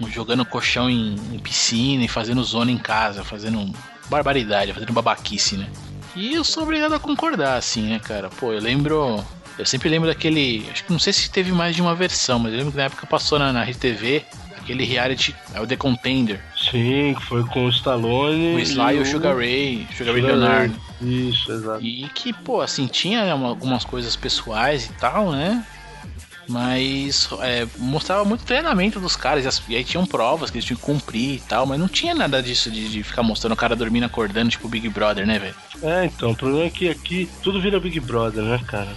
jogando 0.09 0.45
colchão 0.45 0.91
em, 0.91 1.15
em 1.33 1.39
piscina 1.39 2.05
e 2.05 2.09
fazendo 2.09 2.43
zona 2.45 2.71
em 2.71 2.79
casa, 2.79 3.25
fazendo 3.25 3.73
barbaridade, 4.09 4.73
fazendo 4.73 4.93
babaquice, 4.93 5.57
né? 5.57 5.69
E 6.15 6.35
eu 6.35 6.45
sou 6.45 6.63
obrigado 6.63 6.95
a 6.95 6.99
concordar, 6.99 7.57
assim, 7.57 7.83
né, 7.83 7.99
cara? 7.99 8.29
Pô, 8.31 8.53
eu 8.53 8.61
lembro. 8.61 9.23
Eu 9.59 9.65
sempre 9.65 9.89
lembro 9.89 10.09
daquele. 10.09 10.67
Acho 10.71 10.85
que 10.85 10.93
não 10.93 10.99
sei 10.99 11.13
se 11.13 11.31
teve 11.31 11.53
mais 11.53 11.75
de 11.75 11.83
uma 11.83 11.95
versão, 11.95 12.39
mas 12.39 12.53
eu 12.53 12.59
lembro 12.59 12.73
que 12.73 12.79
na 12.79 12.85
época 12.85 13.07
passou 13.07 13.39
na, 13.39 13.53
na 13.53 13.63
RTV 13.63 14.25
aquele 14.67 14.85
reality, 14.85 15.35
é 15.55 15.61
o 15.61 15.67
The 15.67 15.77
Contender. 15.77 16.41
Sim, 16.57 17.15
que 17.17 17.25
foi 17.25 17.45
com 17.45 17.67
o 17.67 17.69
Stallone. 17.69 18.57
O 18.57 18.59
Sly 18.59 18.97
e 18.97 18.99
o 18.99 19.07
Sugar 19.07 19.37
Ray, 19.37 19.87
Sugar 19.97 20.13
Ray 20.13 20.23
Leonard. 20.23 20.75
Isso, 21.01 21.53
exato. 21.53 21.85
E 21.85 22.09
que, 22.09 22.33
pô, 22.33 22.61
assim, 22.61 22.87
tinha 22.87 23.33
algumas 23.33 23.85
coisas 23.85 24.17
pessoais 24.17 24.87
e 24.87 24.93
tal, 24.95 25.31
né? 25.31 25.65
Mas 26.49 27.29
é, 27.41 27.67
mostrava 27.77 28.25
muito 28.25 28.45
treinamento 28.45 29.01
dos 29.01 29.17
caras. 29.17 29.63
E 29.69 29.77
aí 29.77 29.85
tinham 29.85 30.07
provas 30.07 30.51
que 30.51 30.57
eles 30.57 30.65
tinham 30.65 30.79
que 30.79 30.85
cumprir 30.85 31.35
e 31.35 31.41
tal. 31.41 31.67
Mas 31.67 31.79
não 31.79 31.89
tinha 31.89 32.15
nada 32.15 32.43
disso 32.43 32.71
de, 32.71 32.89
de 32.89 33.03
ficar 33.03 33.23
mostrando 33.23 33.53
o 33.53 33.57
cara 33.57 33.75
dormindo, 33.75 34.05
acordando, 34.05 34.51
tipo 34.51 34.69
Big 34.69 34.89
Brother, 34.89 35.27
né, 35.27 35.39
velho? 35.39 35.55
É, 35.83 36.05
então, 36.05 36.31
o 36.31 36.37
problema 36.37 36.67
é 36.67 36.71
que 36.71 36.89
aqui 36.89 37.29
tudo 37.43 37.61
vira 37.61 37.81
Big 37.81 37.99
Brother, 37.99 38.45
né, 38.45 38.61
cara? 38.67 38.95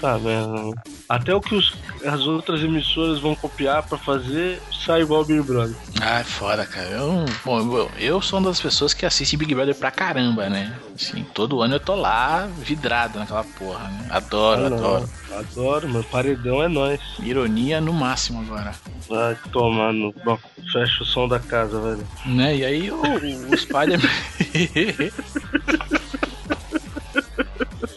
Tá 0.00 0.16
vendo? 0.16 0.74
Até 1.08 1.34
o 1.34 1.40
que 1.40 1.54
os, 1.54 1.74
as 2.04 2.26
outras 2.26 2.62
emissoras 2.62 3.18
vão 3.18 3.34
copiar 3.34 3.82
para 3.82 3.98
fazer 3.98 4.60
sai 4.84 5.02
igual 5.02 5.24
Big 5.24 5.42
Brother. 5.42 5.76
Ah, 6.00 6.20
é 6.20 6.24
foda, 6.24 6.64
cara. 6.64 6.88
Eu, 6.88 7.26
bom, 7.44 7.90
eu 7.98 8.22
sou 8.22 8.38
uma 8.38 8.48
das 8.48 8.60
pessoas 8.60 8.94
que 8.94 9.04
assiste 9.04 9.36
Big 9.36 9.54
Brother 9.54 9.74
pra 9.74 9.90
caramba, 9.90 10.48
né? 10.48 10.74
Assim, 10.94 11.22
todo 11.34 11.60
ano 11.60 11.74
eu 11.74 11.80
tô 11.80 11.94
lá 11.94 12.48
vidrado 12.58 13.18
naquela 13.18 13.44
porra, 13.44 13.88
né? 13.88 14.06
Adoro, 14.08 14.62
ah, 14.62 14.66
adoro. 14.66 15.10
Adoro, 15.32 15.88
meu 15.88 16.04
paredão 16.04 16.62
é 16.62 16.68
nós. 16.68 17.00
Ironia 17.18 17.80
no 17.80 17.92
máximo 17.92 18.40
agora. 18.40 18.72
Vai 19.08 19.36
tomar 19.52 19.92
no. 19.92 20.14
Bom, 20.24 20.38
fecha 20.72 21.02
o 21.02 21.06
som 21.06 21.28
da 21.28 21.38
casa, 21.38 21.78
velho. 21.80 22.08
Né? 22.24 22.56
E 22.56 22.64
aí 22.64 22.90
o, 22.90 23.00
o 23.02 23.56
Spider-Man. 23.56 24.08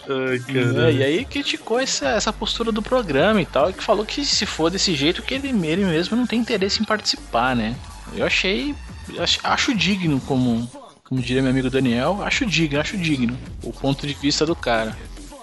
Ai, 0.07 0.95
e 0.97 1.03
aí 1.03 1.25
criticou 1.25 1.79
essa, 1.79 2.09
essa 2.09 2.33
postura 2.33 2.71
do 2.71 2.81
programa 2.81 3.41
e 3.41 3.45
tal, 3.45 3.69
e 3.69 3.73
que 3.73 3.83
falou 3.83 4.05
que 4.05 4.25
se 4.25 4.45
for 4.45 4.69
desse 4.69 4.93
jeito, 4.95 5.21
que 5.21 5.33
ele, 5.33 5.47
ele 5.65 5.85
mesmo 5.85 6.17
não 6.17 6.27
tem 6.27 6.39
interesse 6.39 6.81
em 6.81 6.85
participar, 6.85 7.55
né? 7.55 7.75
Eu 8.15 8.25
achei. 8.25 8.75
Acho, 9.19 9.39
acho 9.43 9.75
digno, 9.75 10.19
como, 10.21 10.69
como 11.03 11.21
diria 11.21 11.41
meu 11.41 11.51
amigo 11.51 11.69
Daniel, 11.69 12.21
acho 12.23 12.45
digno, 12.45 12.79
acho 12.79 12.97
digno 12.97 13.37
o 13.63 13.71
ponto 13.71 14.05
de 14.07 14.13
vista 14.13 14.45
do 14.45 14.55
cara. 14.55 14.95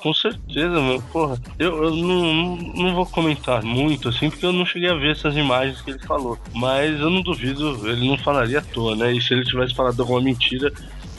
Com 0.02 0.14
certeza, 0.14 0.80
meu. 0.80 1.02
Porra, 1.12 1.38
eu, 1.58 1.84
eu 1.84 1.90
não, 1.94 2.56
não 2.56 2.94
vou 2.94 3.04
comentar 3.04 3.62
muito, 3.62 4.08
assim, 4.08 4.30
porque 4.30 4.46
eu 4.46 4.52
não 4.52 4.64
cheguei 4.64 4.88
a 4.88 4.94
ver 4.94 5.12
essas 5.12 5.36
imagens 5.36 5.82
que 5.82 5.90
ele 5.90 5.98
falou. 5.98 6.38
Mas 6.54 6.98
eu 6.98 7.10
não 7.10 7.22
duvido, 7.22 7.86
ele 7.86 8.08
não 8.08 8.16
falaria 8.16 8.60
à 8.60 8.62
toa, 8.62 8.96
né? 8.96 9.12
E 9.12 9.20
se 9.20 9.34
ele 9.34 9.44
tivesse 9.44 9.74
falado 9.74 10.00
alguma 10.00 10.22
mentira, 10.22 10.72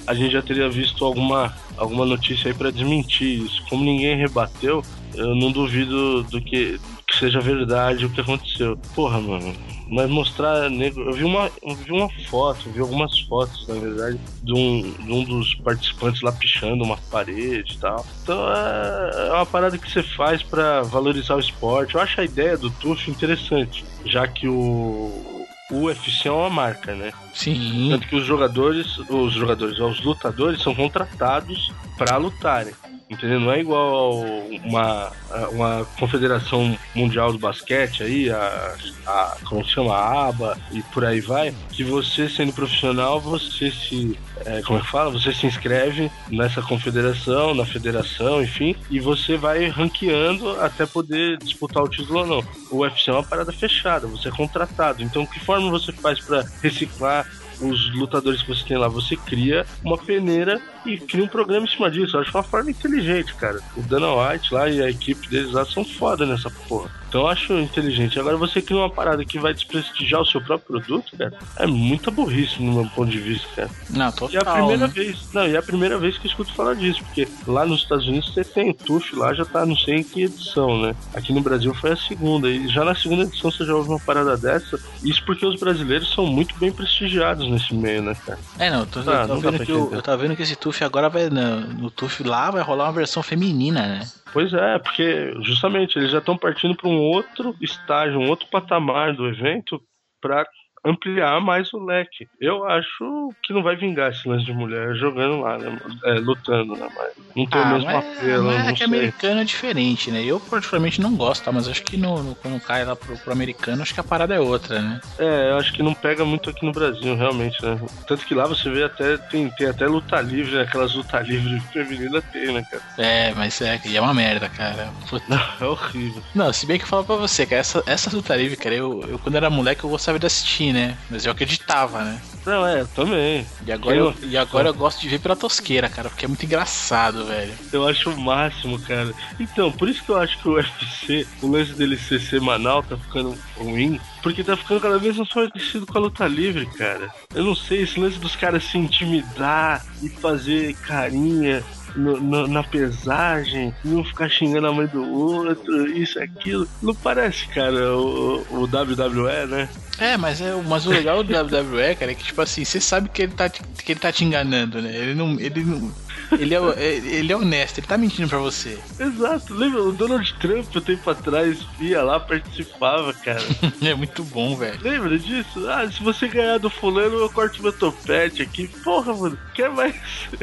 a 0.05 0.13
gente 0.13 0.31
já 0.31 0.41
teria 0.41 0.69
visto 0.69 1.05
alguma, 1.05 1.53
alguma 1.77 2.05
notícia 2.05 2.49
aí 2.49 2.53
para 2.53 2.71
desmentir 2.71 3.43
isso. 3.45 3.63
Como 3.69 3.83
ninguém 3.83 4.17
rebateu, 4.17 4.83
eu 5.13 5.35
não 5.35 5.51
duvido 5.51 6.23
do 6.23 6.41
que, 6.41 6.79
que 7.07 7.17
seja 7.17 7.39
verdade 7.39 8.05
o 8.05 8.09
que 8.09 8.21
aconteceu. 8.21 8.77
Porra, 8.95 9.19
mano. 9.19 9.53
Mas 9.89 10.09
mostrar 10.09 10.69
negro. 10.69 11.09
Eu 11.09 11.13
vi 11.13 11.25
uma, 11.25 11.51
eu 11.61 11.75
vi 11.75 11.91
uma 11.91 12.09
foto, 12.29 12.69
vi 12.69 12.79
algumas 12.79 13.19
fotos, 13.21 13.67
na 13.67 13.75
verdade, 13.75 14.17
de 14.41 14.53
um, 14.53 14.81
de 14.81 15.11
um 15.11 15.23
dos 15.23 15.53
participantes 15.55 16.21
lá 16.21 16.31
pichando 16.31 16.83
uma 16.83 16.97
parede 17.11 17.73
e 17.73 17.77
tal. 17.77 18.05
Então 18.23 18.41
é, 18.53 19.27
é 19.27 19.33
uma 19.33 19.45
parada 19.45 19.77
que 19.77 19.91
você 19.91 20.01
faz 20.01 20.41
para 20.41 20.81
valorizar 20.83 21.35
o 21.35 21.39
esporte. 21.39 21.95
Eu 21.95 22.01
acho 22.01 22.21
a 22.21 22.23
ideia 22.23 22.57
do 22.57 22.69
Tuf 22.69 23.11
interessante, 23.11 23.83
já 24.05 24.25
que 24.27 24.47
o 24.47 25.40
o 25.71 25.83
UFC 25.85 26.27
é 26.27 26.31
uma 26.31 26.49
marca, 26.49 26.93
né? 26.93 27.11
Sim. 27.33 27.87
Tanto 27.89 28.07
que 28.07 28.15
os 28.15 28.25
jogadores, 28.25 28.97
os 29.09 29.33
jogadores, 29.33 29.79
os 29.79 30.03
lutadores 30.03 30.61
são 30.61 30.75
contratados 30.75 31.71
para 31.97 32.17
lutarem. 32.17 32.73
Entendeu? 33.11 33.41
Não 33.41 33.51
é 33.51 33.59
igual 33.59 34.23
uma, 34.63 35.11
uma 35.51 35.85
confederação 35.99 36.77
mundial 36.95 37.33
do 37.33 37.37
basquete 37.37 38.03
aí, 38.03 38.31
a, 38.31 38.75
a 39.05 39.37
como 39.43 39.65
se 39.65 39.71
chama, 39.71 39.93
a 39.93 40.29
ABA 40.29 40.57
e 40.71 40.81
por 40.81 41.03
aí 41.03 41.19
vai, 41.19 41.53
que 41.71 41.83
você 41.83 42.29
sendo 42.29 42.53
profissional, 42.53 43.19
você 43.19 43.69
se 43.69 44.17
é, 44.45 44.61
como 44.61 44.79
é 44.79 44.81
que 44.81 44.87
fala? 44.87 45.11
Você 45.11 45.33
se 45.33 45.45
inscreve 45.45 46.09
nessa 46.29 46.61
confederação, 46.61 47.53
na 47.53 47.65
federação, 47.65 48.41
enfim, 48.41 48.75
e 48.89 48.99
você 48.99 49.35
vai 49.35 49.67
ranqueando 49.67 50.49
até 50.61 50.85
poder 50.85 51.37
disputar 51.37 51.83
o 51.83 51.89
título 51.89 52.19
ou 52.19 52.25
não. 52.25 52.43
O 52.71 52.77
UFC 52.77 53.09
é 53.09 53.13
uma 53.13 53.23
parada 53.23 53.51
fechada, 53.51 54.07
você 54.07 54.29
é 54.29 54.31
contratado. 54.31 55.03
Então, 55.03 55.25
que 55.25 55.39
forma 55.39 55.69
você 55.69 55.91
faz 55.91 56.19
para 56.19 56.45
reciclar 56.61 57.27
os 57.61 57.93
lutadores 57.95 58.41
que 58.41 58.49
você 58.49 58.63
tem 58.65 58.77
lá, 58.77 58.87
você 58.87 59.15
cria 59.15 59.65
uma 59.83 59.97
peneira 59.97 60.61
e 60.85 60.97
cria 60.97 61.23
um 61.23 61.27
programa 61.27 61.65
em 61.65 61.69
cima 61.69 61.89
disso. 61.89 62.15
Eu 62.15 62.21
acho 62.21 62.35
uma 62.35 62.43
forma 62.43 62.71
inteligente, 62.71 63.33
cara. 63.35 63.59
O 63.77 63.81
Dana 63.81 64.07
White 64.13 64.53
lá 64.53 64.69
e 64.69 64.81
a 64.81 64.89
equipe 64.89 65.27
deles 65.27 65.51
lá 65.51 65.65
são 65.65 65.85
foda 65.85 66.25
nessa 66.25 66.49
porra. 66.49 67.01
Então 67.11 67.21
eu 67.21 67.27
acho 67.27 67.59
inteligente. 67.59 68.17
Agora 68.17 68.37
você 68.37 68.61
cria 68.61 68.79
uma 68.79 68.89
parada 68.89 69.25
que 69.25 69.37
vai 69.37 69.53
desprestigiar 69.53 70.21
o 70.21 70.25
seu 70.25 70.39
próprio 70.39 70.79
produto, 70.79 71.11
cara, 71.17 71.33
é 71.57 71.67
muita 71.67 72.09
burrice 72.09 72.63
no 72.63 72.71
meu 72.71 72.89
ponto 72.91 73.11
de 73.11 73.19
vista, 73.19 73.49
cara. 73.53 73.69
Não, 73.89 74.09
total. 74.13 74.31
E 74.31 74.37
é 74.37 74.39
a 74.39 74.53
primeira 74.53 74.87
né? 74.87 74.93
vez, 74.93 75.33
não, 75.33 75.45
e 75.45 75.53
é 75.53 75.57
a 75.57 75.61
primeira 75.61 75.97
vez 75.97 76.17
que 76.17 76.25
eu 76.25 76.31
escuto 76.31 76.53
falar 76.53 76.73
disso, 76.73 77.03
porque 77.03 77.27
lá 77.45 77.65
nos 77.65 77.81
Estados 77.81 78.07
Unidos 78.07 78.33
você 78.33 78.45
tem 78.45 78.69
o 78.69 78.73
TUF 78.73 79.13
lá, 79.13 79.33
já 79.33 79.43
tá 79.43 79.65
não 79.65 79.75
sei 79.75 79.95
em 79.95 80.03
que 80.03 80.23
edição, 80.23 80.81
né? 80.81 80.95
Aqui 81.13 81.33
no 81.33 81.41
Brasil 81.41 81.73
foi 81.73 81.91
a 81.91 81.97
segunda, 81.97 82.49
e 82.49 82.69
já 82.69 82.85
na 82.85 82.95
segunda 82.95 83.23
edição 83.23 83.51
você 83.51 83.65
já 83.65 83.75
ouve 83.75 83.89
uma 83.89 83.99
parada 83.99 84.37
dessa. 84.37 84.79
Isso 85.03 85.21
porque 85.25 85.45
os 85.45 85.59
brasileiros 85.59 86.13
são 86.13 86.25
muito 86.25 86.55
bem 86.55 86.71
prestigiados 86.71 87.45
nesse 87.51 87.73
meio, 87.73 88.01
né, 88.01 88.15
cara? 88.25 88.39
É, 88.59 88.69
não, 88.69 88.85
tô, 88.85 88.99
ah, 89.01 89.27
tô 89.27 89.35
vendo 89.35 89.65
que 89.65 89.71
eu, 89.71 89.93
eu 89.93 90.01
tava 90.01 90.17
vendo 90.17 90.35
que 90.35 90.41
esse 90.41 90.55
TUF 90.55 90.83
agora 90.83 91.09
vai, 91.09 91.29
no, 91.29 91.59
no 91.61 91.91
TUF 91.91 92.23
lá 92.23 92.49
vai 92.51 92.61
rolar 92.61 92.85
uma 92.85 92.93
versão 92.93 93.21
feminina, 93.21 93.87
né? 93.87 94.07
Pois 94.33 94.53
é, 94.53 94.79
porque 94.79 95.33
justamente 95.41 95.97
eles 95.97 96.11
já 96.11 96.19
estão 96.19 96.37
partindo 96.37 96.75
para 96.75 96.89
um 96.89 96.97
outro 96.97 97.55
estágio, 97.61 98.19
um 98.19 98.29
outro 98.29 98.47
patamar 98.49 99.13
do 99.13 99.27
evento 99.27 99.81
para 100.21 100.45
ampliar 100.83 101.39
mais 101.39 101.71
o 101.73 101.83
leque. 101.83 102.27
Eu 102.39 102.65
acho 102.67 103.33
que 103.43 103.53
não 103.53 103.61
vai 103.61 103.75
vingar 103.75 104.11
esse 104.11 104.27
lance 104.27 104.45
de 104.45 104.53
mulher 104.53 104.95
jogando 104.95 105.41
lá, 105.41 105.57
né? 105.57 105.77
É, 106.05 106.13
lutando, 106.13 106.75
né? 106.75 106.87
Mas 106.95 107.11
não 107.35 107.45
tem 107.45 107.61
ah, 107.61 107.63
o 107.63 107.67
mesmo 107.69 107.85
mas, 107.85 108.17
apelo. 108.17 108.43
Mas 108.45 108.67
é 108.67 108.71
que 108.71 108.77
sei. 108.79 108.87
americano 108.87 109.41
é 109.41 109.43
diferente, 109.43 110.11
né? 110.11 110.23
Eu 110.23 110.39
particularmente 110.39 110.99
não 110.99 111.15
gosto, 111.15 111.43
tá? 111.43 111.51
Mas 111.51 111.67
acho 111.67 111.83
que 111.83 111.97
no, 111.97 112.23
no, 112.23 112.35
quando 112.35 112.59
cai 112.61 112.83
lá 112.83 112.95
pro, 112.95 113.17
pro 113.17 113.31
americano, 113.31 113.81
acho 113.81 113.93
que 113.93 113.99
a 113.99 114.03
parada 114.03 114.33
é 114.33 114.39
outra, 114.39 114.81
né? 114.81 115.01
É, 115.19 115.51
eu 115.51 115.57
acho 115.57 115.71
que 115.73 115.83
não 115.83 115.93
pega 115.93 116.25
muito 116.25 116.49
aqui 116.49 116.65
no 116.65 116.71
Brasil, 116.71 117.15
realmente, 117.15 117.63
né? 117.63 117.79
Tanto 118.07 118.25
que 118.25 118.33
lá 118.33 118.47
você 118.47 118.69
vê 118.69 118.83
até, 118.83 119.17
tem, 119.17 119.49
tem 119.51 119.67
até 119.67 119.85
luta 119.85 120.19
livre, 120.19 120.55
né? 120.55 120.61
aquelas 120.63 120.95
luta 120.95 121.19
livre 121.19 121.59
femininas 121.71 122.23
tem, 122.31 122.51
né, 122.51 122.63
cara? 122.69 122.83
É, 122.97 123.33
mas 123.35 123.61
é, 123.61 123.79
é 123.93 124.01
uma 124.01 124.13
merda, 124.13 124.49
cara. 124.49 124.89
Puta. 125.07 125.25
Não, 125.27 125.41
é 125.59 125.65
horrível. 125.65 126.23
Não, 126.33 126.51
se 126.51 126.65
bem 126.65 126.77
que 126.77 126.83
eu 126.83 126.89
falo 126.89 127.03
pra 127.03 127.15
você, 127.15 127.45
cara, 127.45 127.59
essa, 127.59 127.83
essa 127.85 128.15
luta 128.15 128.35
livre, 128.35 128.57
cara, 128.57 128.75
eu, 128.75 129.03
eu 129.07 129.19
quando 129.19 129.35
era 129.35 129.49
moleque 129.49 129.83
eu 129.83 129.89
gostava 129.89 130.17
de 130.17 130.25
assistir, 130.25 130.70
né? 130.73 130.97
Mas 131.09 131.25
eu 131.25 131.31
acreditava, 131.31 132.03
né? 132.03 132.21
Não, 132.45 132.65
é, 132.65 132.83
também. 132.85 133.45
E 133.65 133.71
agora, 133.71 133.95
eu, 133.95 134.15
e 134.23 134.35
agora 134.35 134.69
eu 134.69 134.73
gosto 134.73 134.99
de 135.01 135.09
ver 135.09 135.19
pela 135.19 135.35
tosqueira, 135.35 135.87
cara, 135.87 136.09
porque 136.09 136.25
é 136.25 136.27
muito 136.27 136.45
engraçado, 136.45 137.25
velho. 137.25 137.53
Eu 137.71 137.87
acho 137.87 138.09
o 138.09 138.19
máximo, 138.19 138.79
cara. 138.79 139.13
Então, 139.39 139.71
por 139.71 139.87
isso 139.87 140.03
que 140.03 140.09
eu 140.09 140.17
acho 140.17 140.39
que 140.39 140.49
o 140.49 140.53
UFC, 140.57 141.27
o 141.41 141.47
lance 141.47 141.73
dele 141.73 141.97
ser 141.97 142.19
semanal, 142.19 142.81
tá 142.81 142.97
ficando 142.97 143.37
ruim. 143.57 143.99
Porque 144.23 144.43
tá 144.43 144.57
ficando 144.57 144.81
cada 144.81 144.97
vez 144.97 145.17
mais 145.17 145.29
parecido 145.29 145.85
com 145.85 145.97
a 145.97 146.01
luta 146.01 146.27
livre, 146.27 146.65
cara. 146.65 147.09
Eu 147.33 147.43
não 147.43 147.55
sei, 147.55 147.83
esse 147.83 147.99
lance 147.99 148.17
dos 148.17 148.35
caras 148.35 148.63
se 148.63 148.77
intimidar 148.77 149.85
e 150.01 150.09
fazer 150.09 150.75
carinha 150.75 151.63
no, 151.95 152.19
no, 152.19 152.47
na 152.47 152.63
pesagem, 152.63 153.73
e 153.83 153.89
um 153.89 154.03
ficar 154.03 154.29
xingando 154.29 154.67
a 154.67 154.73
mãe 154.73 154.87
do 154.87 155.03
outro, 155.03 155.87
isso, 155.87 156.21
aquilo. 156.21 156.67
Não 156.81 156.95
parece, 156.95 157.47
cara, 157.47 157.95
o, 157.97 158.45
o 158.49 158.63
WWE, 158.63 159.47
né? 159.47 159.69
É, 160.01 160.17
mas, 160.17 160.41
é, 160.41 160.55
mas 160.55 160.87
o 160.87 160.89
legal 160.89 161.23
do 161.23 161.31
WWE, 161.31 161.95
cara, 161.95 162.11
é 162.11 162.15
que, 162.15 162.23
tipo 162.23 162.41
assim, 162.41 162.65
você 162.65 162.81
sabe 162.81 163.07
que 163.07 163.21
ele 163.21 163.33
tá, 163.33 163.47
que 163.47 163.91
ele 163.91 163.99
tá 163.99 164.11
te 164.11 164.25
enganando, 164.25 164.81
né? 164.81 164.95
Ele 164.95 165.13
não. 165.13 165.39
Ele 165.39 165.63
não 165.63 165.93
ele 166.31 166.55
é, 166.55 166.59
é, 166.77 166.95
ele 166.95 167.31
é 167.31 167.35
honesto, 167.35 167.77
ele 167.77 167.87
tá 167.87 167.97
mentindo 167.97 168.27
pra 168.27 168.39
você. 168.39 168.79
Exato, 168.99 169.53
lembra? 169.53 169.83
O 169.83 169.91
Donald 169.91 170.33
Trump, 170.39 170.75
um 170.75 170.81
tempo 170.81 171.09
atrás, 171.09 171.59
ia 171.79 172.01
lá, 172.01 172.19
participava, 172.19 173.13
cara. 173.13 173.41
é 173.83 173.93
muito 173.93 174.23
bom, 174.23 174.55
velho. 174.55 174.79
Lembra 174.81 175.19
disso? 175.19 175.69
Ah, 175.69 175.87
se 175.91 176.01
você 176.01 176.27
ganhar 176.27 176.57
do 176.57 176.69
fulano, 176.69 177.17
eu 177.17 177.29
corto 177.29 177.61
meu 177.61 177.73
topete 177.73 178.41
aqui. 178.41 178.67
Porra, 178.67 179.13
mano, 179.13 179.37
quer 179.53 179.69
mais. 179.69 179.95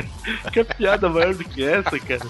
quer 0.53 0.65
piada 0.65 1.09
maior 1.09 1.35
do 1.35 1.45
que 1.45 1.65
essa, 1.65 1.99
cara? 1.99 2.27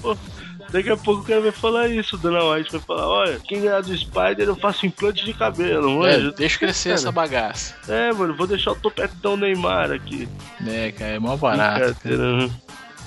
Porra. 0.00 0.31
Daqui 0.72 0.88
a 0.88 0.96
pouco 0.96 1.20
o 1.20 1.24
cara 1.24 1.40
vai 1.42 1.52
falar 1.52 1.88
isso, 1.88 2.16
Dana 2.16 2.42
White 2.42 2.72
vai 2.72 2.80
falar, 2.80 3.06
olha, 3.06 3.38
quem 3.46 3.60
ganhar 3.60 3.82
do 3.82 3.94
Spider 3.94 4.48
eu 4.48 4.56
faço 4.56 4.86
implante 4.86 5.22
de 5.22 5.34
cabelo, 5.34 5.98
mano. 5.98 6.30
É, 6.30 6.32
deixa 6.32 6.58
crescer 6.58 6.88
cara. 6.88 7.00
essa 7.00 7.12
bagaça. 7.12 7.74
É, 7.86 8.10
mano, 8.10 8.34
vou 8.34 8.46
deixar 8.46 8.72
o 8.72 8.76
topetão 8.76 9.36
Neymar 9.36 9.92
aqui. 9.92 10.26
É, 10.66 10.90
cara, 10.92 11.10
é 11.10 11.18
mó 11.18 11.36
barato. 11.36 12.08
Né? 12.08 12.50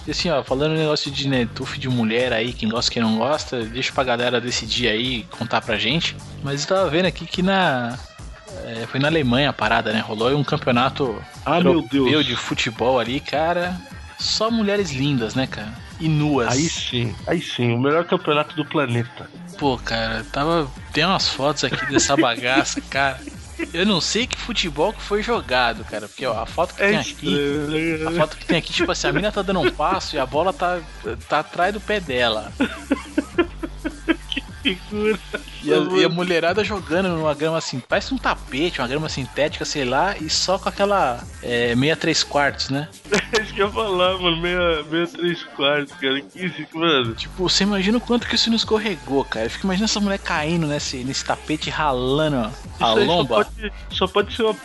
E 0.08 0.12
assim, 0.12 0.30
ó, 0.30 0.44
falando 0.44 0.74
no 0.74 0.78
negócio 0.78 1.10
de 1.10 1.28
né, 1.28 1.50
tuf 1.56 1.80
de 1.80 1.90
mulher 1.90 2.32
aí, 2.32 2.54
quem 2.54 2.70
gosta 2.70 2.92
quem 2.92 3.02
não 3.02 3.18
gosta, 3.18 3.64
deixa 3.64 3.92
pra 3.92 4.04
galera 4.04 4.40
decidir 4.40 4.88
aí, 4.88 5.24
contar 5.32 5.62
pra 5.62 5.76
gente. 5.76 6.16
Mas 6.44 6.62
eu 6.62 6.68
tava 6.68 6.90
vendo 6.92 7.08
aqui 7.08 7.26
que 7.26 7.42
na. 7.42 7.98
é, 8.64 8.86
foi 8.86 9.00
na 9.00 9.08
Alemanha 9.08 9.50
a 9.50 9.54
parada, 9.54 9.92
né? 9.92 10.02
Rolou 10.02 10.30
um 10.38 10.44
campeonato 10.44 11.20
Ah, 11.44 11.60
meu 11.60 11.84
europeu 11.92 12.22
de 12.22 12.36
futebol 12.36 13.00
ali, 13.00 13.20
cara. 13.20 13.76
Só 14.20 14.52
mulheres 14.52 14.92
lindas, 14.92 15.34
né, 15.34 15.48
cara? 15.48 15.74
E 16.00 16.08
nuas. 16.10 16.50
Aí 16.54 16.68
sim, 16.70 17.16
aí 17.26 17.42
sim, 17.42 17.74
o 17.74 17.80
melhor 17.80 18.04
campeonato 18.06 18.56
do 18.56 18.66
planeta. 18.66 19.30
Pô, 19.58 19.78
cara, 19.78 20.26
tava. 20.32 20.70
Tem 20.92 21.06
umas 21.06 21.30
fotos 21.30 21.64
aqui 21.64 21.86
dessa 21.88 22.16
bagaça, 22.18 22.82
cara. 22.82 23.20
Eu 23.74 23.86
não 23.86 24.02
sei 24.02 24.28
que 24.28 24.38
futebol 24.38 24.92
que 24.92 25.02
foi 25.02 25.24
jogado, 25.24 25.86
cara. 25.86 26.10
Porque 26.10 26.26
ó, 26.26 26.42
a 26.42 26.46
foto 26.46 26.76
que 26.76 26.84
É 26.84 26.90
tem 26.90 26.98
aqui. 26.98 27.12
estranho, 27.34 28.08
A 28.08 28.12
né? 28.12 28.20
foto 28.20 28.36
que 28.38 28.46
tem 28.46 28.58
aqui, 28.58 28.74
tipo 28.74 28.92
assim, 28.92 29.08
a 29.08 29.14
mina 29.14 29.32
tá 29.32 29.42
dando 29.42 29.62
um 29.62 29.72
passo 29.72 30.16
e 30.18 30.20
a 30.20 30.26
bola 30.26 30.52
tá, 30.52 30.80
tá 31.30 31.40
atrás 31.40 31.74
do 31.74 31.80
pé 31.80 32.02
dela. 32.02 32.52
Figura. 34.66 35.20
E 35.64 35.74
a, 35.74 35.78
e 35.78 36.04
a 36.06 36.10
mulherada 36.10 36.64
jogando 36.64 37.10
numa 37.10 37.34
grama 37.34 37.58
assim, 37.58 37.80
parece 37.80 38.14
um 38.14 38.18
tapete, 38.18 38.82
uma 38.82 38.88
grama 38.88 39.08
sintética, 39.10 39.64
sei 39.66 39.86
lá, 39.86 40.16
e 40.18 40.30
só 40.30 40.58
com 40.58 40.68
aquela 40.70 41.24
é, 41.44 41.76
meia 41.76 41.96
três 41.96 42.24
quartos, 42.24 42.70
né? 42.70 42.88
É 43.36 43.42
isso 43.42 43.54
que 43.54 43.62
eu 43.62 43.68
ia 43.68 43.72
falar, 43.74 44.18
mano. 44.18 44.38
Meia, 44.38 44.84
meia 44.90 45.08
três 45.08 45.44
quartos, 45.44 45.94
cara. 45.94 46.20
Que 46.22 46.46
isso, 46.46 46.66
mano. 46.74 47.14
Tipo, 47.14 47.48
você 47.50 47.64
imagina 47.64 47.98
o 47.98 48.02
quanto 48.02 48.28
que 48.28 48.36
isso 48.36 48.50
não 48.50 48.56
escorregou, 48.58 49.24
cara. 49.26 49.46
Eu 49.46 49.50
fico 49.50 49.66
imaginando 49.66 49.92
essa 49.92 50.00
mulher 50.00 50.20
caindo 50.20 50.66
nesse, 50.68 50.98
nesse 51.04 51.24
tapete 51.24 51.70
ralando 51.70 52.52
ó, 52.80 52.86
a 52.86 53.00
Isso 53.00 53.06
lomba. 53.06 53.36
Só 53.36 53.44
pode, 53.44 53.74
só 53.92 54.08
pode 54.08 54.36
ser 54.36 54.44
um 54.44 54.56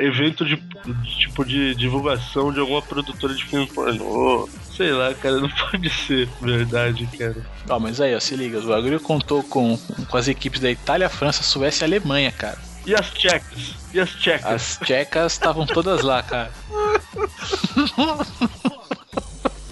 evento 0.00 0.44
de, 0.44 0.56
de- 0.56 1.16
tipo 1.18 1.44
de 1.44 1.74
divulgação 1.74 2.52
de 2.52 2.60
alguma 2.60 2.82
produtora 2.82 3.34
de 3.34 3.44
filme 3.44 3.66
pornô. 3.68 4.48
Sei 4.80 4.92
lá, 4.92 5.12
cara, 5.12 5.38
não 5.42 5.50
pode 5.70 5.90
ser 5.90 6.26
verdade, 6.40 7.06
cara. 7.18 7.36
Ó, 7.68 7.78
mas 7.78 8.00
aí, 8.00 8.16
ó, 8.16 8.18
se 8.18 8.34
liga, 8.34 8.60
o 8.60 8.66
bagulho 8.66 8.98
contou 8.98 9.42
com, 9.42 9.78
com 10.08 10.16
as 10.16 10.26
equipes 10.26 10.58
da 10.58 10.70
Itália, 10.70 11.10
França, 11.10 11.42
Suécia 11.42 11.84
e 11.84 11.86
Alemanha, 11.86 12.32
cara. 12.32 12.56
E 12.86 12.94
as 12.94 13.10
tchecas? 13.10 13.74
E 13.92 14.00
as 14.00 14.08
tchecas? 14.08 14.46
As 14.46 14.78
tchecas 14.78 15.32
estavam 15.32 15.66
todas 15.66 16.00
lá, 16.00 16.22
cara. 16.22 16.50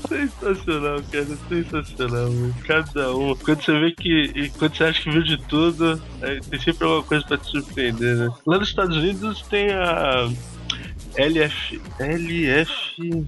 Sensacional, 0.06 1.00
cara, 1.10 1.38
sensacional, 1.48 2.30
mano. 2.30 2.54
Cada 2.66 3.16
um. 3.16 3.34
Quando 3.34 3.64
você 3.64 3.80
vê 3.80 3.92
que. 3.92 4.52
Quando 4.58 4.76
você 4.76 4.84
acha 4.84 5.02
que 5.02 5.10
viu 5.10 5.22
de 5.22 5.38
tudo, 5.44 6.02
tem 6.50 6.60
sempre 6.60 6.84
alguma 6.84 7.02
coisa 7.02 7.24
pra 7.26 7.38
te 7.38 7.50
surpreender, 7.50 8.14
né? 8.14 8.28
Lá 8.44 8.58
nos 8.58 8.68
Estados 8.68 8.94
Unidos 8.98 9.40
tem 9.48 9.70
a. 9.70 10.28
LF. 11.18 11.80
LF. 11.98 13.26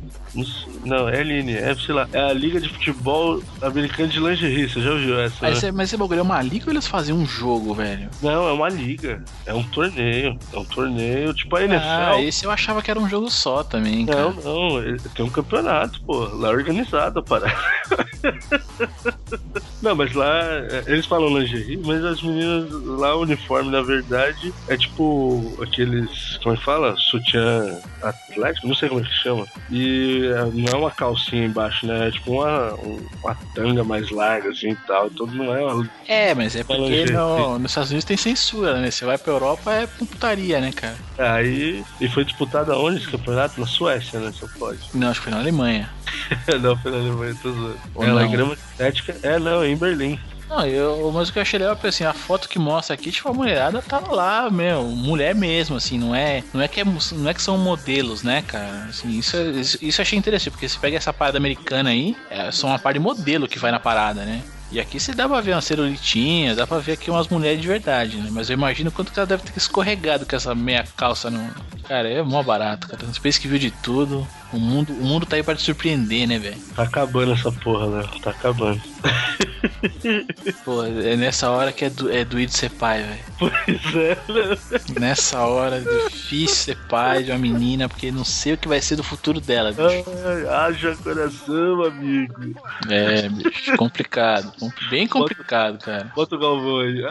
não 0.85 1.09
LNF, 1.09 1.85
sei 1.87 1.95
lá. 1.95 2.09
É 2.13 2.21
a 2.21 2.33
Liga 2.33 2.61
de 2.61 2.69
Futebol 2.69 3.43
Americano 3.61 4.09
de 4.09 4.21
Lingerie. 4.21 4.69
Você 4.69 4.81
já 4.81 4.93
ouviu 4.93 5.21
essa? 5.21 5.49
Né? 5.49 5.55
cê- 5.57 5.73
mas 5.73 5.89
esse 5.89 5.97
bagulho 5.97 6.21
é 6.21 6.23
uma 6.23 6.41
liga 6.41 6.67
ou 6.67 6.73
eles 6.73 6.87
faziam 6.87 7.19
um 7.19 7.27
jogo, 7.27 7.75
velho? 7.75 8.09
Não, 8.23 8.49
é 8.49 8.53
uma 8.53 8.69
liga. 8.69 9.23
É 9.45 9.53
um 9.53 9.63
torneio. 9.65 10.39
É 10.53 10.59
um 10.59 10.65
torneio. 10.65 11.35
Tipo 11.35 11.57
a 11.57 11.61
Ah, 11.61 11.65
NFL. 11.65 12.29
esse 12.29 12.45
eu 12.47 12.51
achava 12.51 12.81
que 12.81 12.91
era 12.91 13.01
um 13.01 13.09
jogo 13.09 13.29
só 13.31 13.63
também, 13.65 14.07
cara. 14.07 14.31
Não, 14.31 14.33
não, 14.71 14.79
ele- 14.83 14.99
tem 15.15 15.25
um 15.25 15.31
campeonato, 15.31 16.01
pô, 16.03 16.19
lá 16.33 16.49
organizado 16.51 17.19
a 17.19 17.23
parada. 17.23 17.53
não, 19.83 19.95
mas 19.95 20.13
lá, 20.15 20.43
é, 20.45 20.85
eles 20.87 21.07
falam 21.07 21.39
lingerie, 21.39 21.79
mas 21.85 22.05
as 22.05 22.23
meninas 22.23 22.71
lá, 22.85 23.17
o 23.17 23.23
uniforme, 23.23 23.71
na 23.71 23.83
verdade, 23.83 24.53
é 24.69 24.77
tipo 24.77 25.57
aqueles, 25.63 26.39
como 26.43 26.55
é 26.55 26.59
que 26.59 26.65
fala? 26.65 26.95
Sutiã 26.97 27.80
atlético, 28.03 28.69
não 28.69 28.75
sei 28.75 28.89
como 28.89 29.01
é 29.01 29.05
que 29.05 29.15
chama. 29.15 29.47
E 29.71 30.27
é, 30.35 30.45
não 30.53 30.73
é 30.73 30.77
uma 30.77 30.91
calcinha 30.91 31.45
embaixo, 31.47 31.87
né? 31.87 32.09
É 32.09 32.11
tipo 32.11 32.33
uma, 32.33 32.75
um- 32.75 33.01
uma 33.23 33.35
tanga 33.55 33.83
mais 33.85 34.11
larga, 34.11 34.51
assim 34.51 34.71
e 34.71 34.77
tal. 34.87 35.07
Então 35.09 35.27
não 35.27 35.55
é 35.55 35.73
uma 35.73 35.89
É, 36.09 36.35
mas 36.35 36.55
é 36.57 36.65
porque 36.65 37.05
no, 37.13 37.59
nos 37.59 37.71
Estados 37.71 37.91
Unidos 37.91 38.05
tem 38.05 38.17
censura, 38.17 38.81
né? 38.81 38.91
Você 38.91 39.05
vai 39.05 39.19
pra 39.19 39.33
Europa 39.33 39.73
é 39.73 39.87
putaria, 39.87 40.61
né, 40.61 40.73
cara? 40.73 40.97
Aí, 41.19 41.85
e 42.01 42.09
foi 42.09 42.25
disputado 42.25 42.73
aonde 42.73 42.99
esse 42.99 43.09
campeonato? 43.11 43.61
Na 43.61 43.67
Suécia, 43.67 44.19
né? 44.21 44.33
Só 44.35 44.47
pode. 44.59 44.79
Não, 44.95 45.09
acho 45.11 45.21
que 45.21 45.25
foi 45.25 45.33
na 45.35 45.41
Alemanha. 45.41 45.89
não, 46.61 46.77
foi 46.77 46.91
na 46.91 46.99
Alemanha, 46.99 47.37
tô 47.43 47.53
zoando. 47.53 47.79
Ela 48.01 48.25
é 48.25 48.29
grama 48.29 48.57
sintética. 48.57 49.17
É, 49.23 49.39
não, 49.39 49.63
é 49.63 49.69
em 49.69 49.77
Berlim. 49.77 50.19
Não, 50.51 50.67
eu, 50.67 51.13
mas 51.15 51.29
o 51.29 51.33
que 51.33 51.39
eu 51.39 51.43
achei 51.43 51.61
legal 51.61 51.79
é 51.81 51.87
assim, 51.87 52.03
a 52.03 52.13
foto 52.13 52.49
que 52.49 52.59
mostra 52.59 52.93
aqui, 52.93 53.13
tipo, 53.13 53.29
a 53.29 53.33
mulherada 53.33 53.81
tá 53.81 54.01
lá, 54.01 54.51
meu, 54.51 54.83
mulher 54.83 55.33
mesmo, 55.33 55.77
assim, 55.77 55.97
não 55.97 56.13
é, 56.13 56.43
não 56.53 56.61
é 56.61 56.67
que 56.67 56.81
é, 56.81 56.85
não 56.85 57.31
é 57.31 57.33
que 57.33 57.41
são 57.41 57.57
modelos, 57.57 58.25
né, 58.25 58.43
cara? 58.43 58.87
Assim, 58.89 59.17
isso, 59.17 59.37
isso, 59.37 59.79
isso 59.81 60.01
eu 60.01 60.03
achei 60.03 60.19
interessante, 60.19 60.51
porque 60.51 60.69
você 60.69 60.77
pega 60.77 60.97
essa 60.97 61.13
parada 61.13 61.39
americana 61.39 61.91
aí, 61.91 62.17
é 62.29 62.51
só 62.51 62.67
uma 62.67 62.81
parte 62.81 62.99
de 62.99 63.01
modelo 63.01 63.47
que 63.47 63.61
vai 63.61 63.71
na 63.71 63.79
parada, 63.79 64.25
né? 64.25 64.43
E 64.73 64.79
aqui 64.79 65.01
você 65.01 65.13
dá 65.13 65.29
pra 65.29 65.41
ver 65.41 65.53
uma 65.53 65.61
celulitinha, 65.61 66.55
dá 66.55 66.67
pra 66.67 66.79
ver 66.79 66.93
aqui 66.93 67.11
umas 67.11 67.29
mulheres 67.29 67.61
de 67.61 67.67
verdade, 67.67 68.17
né? 68.17 68.29
Mas 68.31 68.49
eu 68.49 68.55
imagino 68.55 68.93
quanto 68.93 69.13
que 69.13 69.19
ela 69.19 69.27
deve 69.27 69.43
ter 69.43 69.57
escorregado 69.57 70.25
com 70.25 70.37
essa 70.37 70.55
meia 70.55 70.87
calça 70.97 71.29
no. 71.29 71.51
Cara, 71.89 72.09
é 72.09 72.23
mó 72.23 72.41
barato, 72.43 72.87
cara. 72.87 73.05
Você 73.05 73.21
pensa 73.21 73.41
que 73.41 73.49
viu 73.49 73.59
de 73.59 73.71
tudo. 73.71 74.27
O 74.53 74.59
mundo, 74.59 74.93
o 74.93 75.05
mundo 75.05 75.27
tá 75.27 75.37
aí 75.37 75.43
pra 75.43 75.55
te 75.55 75.63
surpreender, 75.63 76.27
né, 76.27 76.39
velho? 76.39 76.57
Tá 76.75 76.83
acabando 76.83 77.33
essa 77.33 77.53
porra, 77.53 77.87
né? 77.87 78.09
Tá 78.23 78.31
acabando. 78.31 78.81
Pô, 80.65 80.85
é 80.85 81.17
nessa 81.17 81.51
hora 81.51 81.73
que 81.73 81.85
é, 81.85 81.91
do, 81.91 82.11
é 82.11 82.25
doído 82.25 82.53
ser 82.53 82.71
pai, 82.71 83.03
velho. 83.03 83.21
Pois 83.39 83.95
é, 83.95 84.17
né? 84.33 84.59
Nessa 84.99 85.41
hora 85.41 85.77
é 85.77 86.09
difícil 86.09 86.57
ser 86.57 86.77
pai 86.89 87.23
de 87.23 87.31
uma 87.31 87.39
menina, 87.39 87.89
porque 87.89 88.11
não 88.11 88.25
sei 88.25 88.55
o 88.55 88.59
que 88.59 88.69
vai 88.69 88.81
ser 88.81 88.97
do 88.97 89.05
futuro 89.05 89.41
dela, 89.41 89.71
bicho. 89.71 90.05
Ai, 90.25 90.49
haja 90.49 90.97
coração, 90.97 91.85
amigo. 91.85 92.55
É, 92.89 93.29
bicho, 93.29 93.77
complicado. 93.77 94.53
Bem 94.91 95.07
complicado, 95.07 95.79
cara. 95.79 96.11
Bota 96.15 96.35
o 96.35 96.39
Galvão 96.39 96.81
aí. 96.81 97.05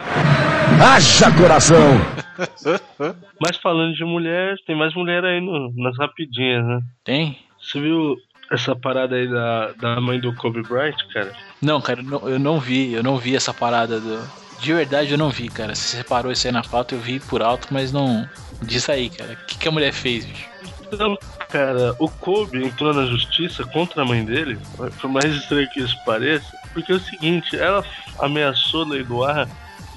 Haja 0.82 1.34
coração! 1.36 1.98
Mas 3.40 3.56
falando 3.56 3.94
de 3.94 4.04
mulher, 4.04 4.56
tem 4.66 4.76
mais 4.76 4.94
mulher 4.94 5.24
aí 5.24 5.40
no, 5.40 5.72
nas 5.76 5.96
rapidinhas, 5.98 6.64
né? 6.64 6.80
Tem? 7.04 7.38
Você 7.60 7.80
viu 7.80 8.16
essa 8.50 8.74
parada 8.74 9.16
aí 9.16 9.28
da, 9.28 9.72
da 9.72 10.00
mãe 10.00 10.18
do 10.20 10.34
Kobe 10.34 10.62
Bryant, 10.62 10.96
cara? 11.12 11.32
Não, 11.62 11.80
cara, 11.80 12.00
eu 12.00 12.04
não, 12.04 12.28
eu 12.28 12.38
não 12.38 12.58
vi, 12.58 12.92
eu 12.92 13.02
não 13.02 13.16
vi 13.16 13.36
essa 13.36 13.54
parada 13.54 14.00
do. 14.00 14.20
De 14.60 14.72
verdade 14.74 15.12
eu 15.12 15.18
não 15.18 15.30
vi, 15.30 15.48
cara. 15.48 15.74
Se 15.74 15.96
separou 15.96 16.32
isso 16.32 16.46
aí 16.46 16.52
na 16.52 16.62
pauta, 16.62 16.94
eu 16.94 16.98
vi 16.98 17.20
por 17.20 17.42
alto, 17.42 17.68
mas 17.70 17.92
não. 17.92 18.28
Diz 18.62 18.88
aí, 18.88 19.08
cara. 19.08 19.32
O 19.32 19.46
que, 19.46 19.58
que 19.58 19.68
a 19.68 19.70
mulher 19.70 19.92
fez, 19.92 20.24
bicho? 20.24 20.48
Então, 20.92 21.16
cara, 21.50 21.94
o 21.98 22.08
Kobe 22.08 22.64
entrou 22.64 22.94
na 22.94 23.06
justiça 23.06 23.64
contra 23.64 24.02
a 24.02 24.04
mãe 24.04 24.24
dele, 24.24 24.58
por 25.00 25.10
mais 25.10 25.34
estranho 25.34 25.68
que 25.70 25.80
isso 25.80 25.96
pareça, 26.04 26.56
porque 26.72 26.92
é 26.92 26.94
o 26.94 27.00
seguinte, 27.00 27.56
ela 27.56 27.84
ameaçou 28.18 28.84
leiloar, 28.84 29.48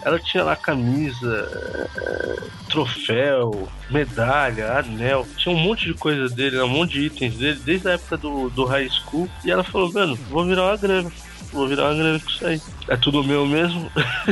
ela 0.04 0.20
tinha 0.20 0.44
lá 0.44 0.56
camisa, 0.56 1.50
eh, 1.96 2.44
troféu, 2.70 3.70
medalha, 3.90 4.80
anel, 4.80 5.26
tinha 5.38 5.56
um 5.56 5.60
monte 5.60 5.86
de 5.86 5.94
coisa 5.94 6.28
dele, 6.28 6.60
um 6.62 6.68
monte 6.68 6.94
de 6.94 7.06
itens 7.06 7.38
dele, 7.38 7.62
desde 7.64 7.88
a 7.88 7.92
época 7.94 8.18
do, 8.18 8.50
do 8.50 8.66
high 8.66 8.90
school, 8.90 9.30
e 9.46 9.52
ela 9.52 9.64
falou, 9.64 9.92
mano, 9.94 10.16
vou 10.30 10.46
virar 10.46 10.64
uma 10.64 10.78
grana, 10.78 11.12
vou 11.54 11.68
virar 11.68 11.86
uma 11.86 11.96
grana 11.96 12.20
com 12.20 12.30
isso 12.30 12.46
aí. 12.46 12.62
É 12.90 12.98
tudo 12.98 13.24
meu 13.24 13.46
mesmo. 13.46 13.90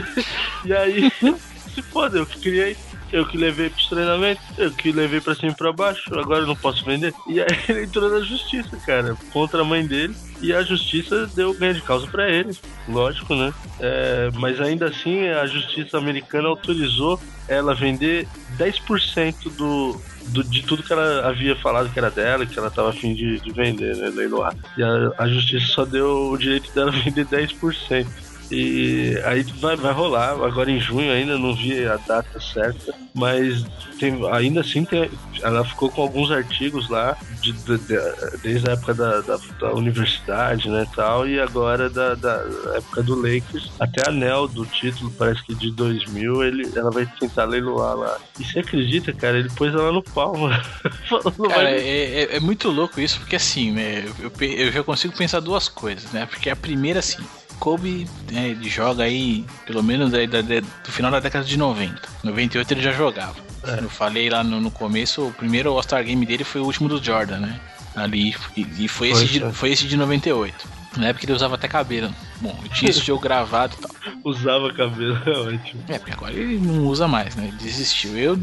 e 0.66 0.74
aí, 0.74 1.12
se 1.74 1.82
foda, 1.84 2.18
eu 2.18 2.26
criei. 2.26 2.76
Eu 3.12 3.26
que 3.26 3.38
levei 3.38 3.70
pros 3.70 3.88
treinamentos, 3.88 4.44
eu 4.58 4.72
que 4.72 4.92
levei 4.92 5.20
pra 5.20 5.36
cima 5.36 5.52
e 5.52 5.56
pra 5.56 5.72
baixo, 5.72 6.18
agora 6.18 6.42
eu 6.42 6.48
não 6.48 6.56
posso 6.56 6.84
vender. 6.86 7.14
E 7.28 7.40
aí 7.42 7.48
ele 7.68 7.84
entrou 7.84 8.10
na 8.10 8.22
justiça, 8.22 8.78
cara, 8.86 9.16
contra 9.32 9.62
a 9.62 9.66
mãe 9.66 9.86
dele. 9.86 10.16
E 10.42 10.52
a 10.54 10.64
justiça 10.64 11.28
deu 11.36 11.54
ganho 11.54 11.76
de 11.76 11.82
causa 11.82 12.08
pra 12.08 12.28
ele, 12.28 12.58
lógico, 12.90 13.36
né? 13.36 13.54
É, 13.80 14.32
mas 14.34 14.60
ainda 14.60 14.88
assim, 14.88 15.28
a 15.28 15.46
justiça 15.46 16.00
americana 16.00 16.48
autorizou 16.48 17.20
ela 17.48 17.76
vender 17.76 18.28
10% 18.58 19.52
do, 19.56 20.02
do, 20.30 20.44
de 20.44 20.64
tudo 20.64 20.82
que 20.82 20.92
ela 20.92 21.28
havia 21.28 21.56
falado 21.56 21.92
que 21.92 22.00
era 22.00 22.10
dela, 22.10 22.46
que 22.46 22.58
ela 22.58 22.72
tava 22.72 22.90
afim 22.90 23.14
de, 23.14 23.40
de 23.40 23.52
vender, 23.52 23.96
né? 23.98 24.10
Leiloar. 24.10 24.56
E 24.76 24.82
a, 24.82 25.12
a 25.18 25.28
justiça 25.28 25.68
só 25.68 25.86
deu 25.86 26.32
o 26.32 26.38
direito 26.38 26.72
dela 26.74 26.90
vender 27.06 27.26
10%. 27.26 28.08
E 28.52 29.18
aí 29.24 29.44
vai, 29.62 29.78
vai 29.78 29.94
rolar, 29.94 30.32
agora 30.32 30.70
em 30.70 30.80
junho 30.80 31.12
ainda, 31.12 31.38
não 31.38 31.56
vi 31.56 31.86
a 31.88 31.96
data 31.98 32.38
certa, 32.40 32.94
mas 33.14 33.64
tem, 33.98 34.20
ainda 34.32 34.60
assim 34.60 34.84
tem, 34.84 35.10
ela 35.42 35.64
ficou 35.64 35.90
com 35.90 36.02
alguns 36.02 36.30
artigos 36.32 36.90
lá, 36.90 37.16
de, 37.42 37.54
de- 37.54 37.78
de- 37.78 38.38
desde 38.44 38.70
a 38.70 38.74
época 38.74 38.94
da, 38.94 39.22
da, 39.22 39.40
da 39.60 39.74
universidade, 39.74 40.70
né, 40.70 40.86
tal, 40.96 41.28
e 41.28 41.40
agora 41.40 41.90
da, 41.90 42.14
da 42.16 42.44
época 42.76 43.02
do 43.04 43.16
Lakers, 43.16 43.72
até 43.80 44.08
anel 44.10 44.48
do 44.50 44.66
título, 44.66 45.12
parece 45.18 45.42
que 45.46 45.56
de 45.56 45.72
2000, 45.72 46.44
ele, 46.44 46.70
ela 46.76 46.92
vai 46.92 47.06
tentar 47.20 47.46
leiloar 47.46 47.96
lá. 47.96 48.18
E 48.40 48.44
você 48.44 48.60
acredita, 48.60 49.14
cara, 49.14 49.40
ele 49.40 49.50
pôs 49.56 49.74
ela 49.74 49.92
no 49.94 50.04
pau, 50.04 50.36
mano. 50.38 50.62
Cara, 51.50 51.64
vai- 51.64 51.78
é, 51.80 52.24
é- 52.24 52.36
é 52.36 52.40
muito 52.40 52.70
louco 52.70 53.00
isso, 53.00 53.20
porque 53.20 53.36
assim, 53.38 53.72
né, 53.72 54.04
eu, 54.20 54.32
eu 54.40 54.52
eu 54.66 54.72
já 54.72 54.84
consigo 54.84 55.16
pensar 55.16 55.40
duas 55.40 55.70
coisas, 55.70 56.12
né? 56.12 56.26
Porque 56.26 56.50
a 56.50 56.56
primeira, 56.56 57.00
assim, 57.00 57.24
Kobe 57.62 58.08
ele 58.32 58.68
joga 58.68 59.04
aí, 59.04 59.46
pelo 59.68 59.84
menos 59.84 60.12
aí 60.16 60.26
da- 60.26 60.42
da- 60.42 60.62
do 60.62 60.92
final 60.92 61.12
da 61.12 61.20
década 61.20 61.46
de 61.46 61.56
90. 61.58 62.02
98 62.24 62.74
ele 62.74 62.82
já 62.82 62.92
jogava. 62.92 63.36
Eu 63.80 63.88
falei 63.88 64.28
lá 64.32 64.44
no, 64.44 64.60
no 64.60 64.72
começo, 64.72 65.28
o 65.28 65.32
primeiro 65.32 65.70
All-Star 65.70 66.04
Game 66.04 66.26
dele 66.26 66.44
foi 66.44 66.60
o 66.60 66.66
último 66.66 66.90
do 66.90 67.02
Jordan, 67.04 67.38
né? 67.38 67.60
Ali. 67.96 68.36
E, 68.58 68.66
e 68.80 68.88
foi, 68.88 69.10
esse 69.12 69.26
de, 69.28 69.40
foi. 69.54 69.70
esse 69.72 69.86
de 69.86 69.96
98. 69.96 70.68
Na 70.98 71.08
época 71.10 71.24
ele 71.26 71.34
usava 71.34 71.54
até 71.56 71.68
cabelo. 71.68 72.14
Bom, 72.42 72.58
tinha 72.74 72.90
esse 72.90 73.00
jogo 73.02 73.22
gravado 73.22 73.76
e 73.78 73.82
tal. 73.82 73.92
Usava 74.26 74.74
cabelo, 74.74 75.16
é 75.26 75.30
ótimo. 75.56 75.84
É, 75.88 76.00
porque 76.00 76.12
agora 76.14 76.34
ele 76.34 76.58
não 76.58 76.88
usa 76.88 77.08
mais, 77.08 77.36
né? 77.36 77.48
Ele 77.48 77.58
desistiu. 77.58 78.18
Eu 78.18 78.36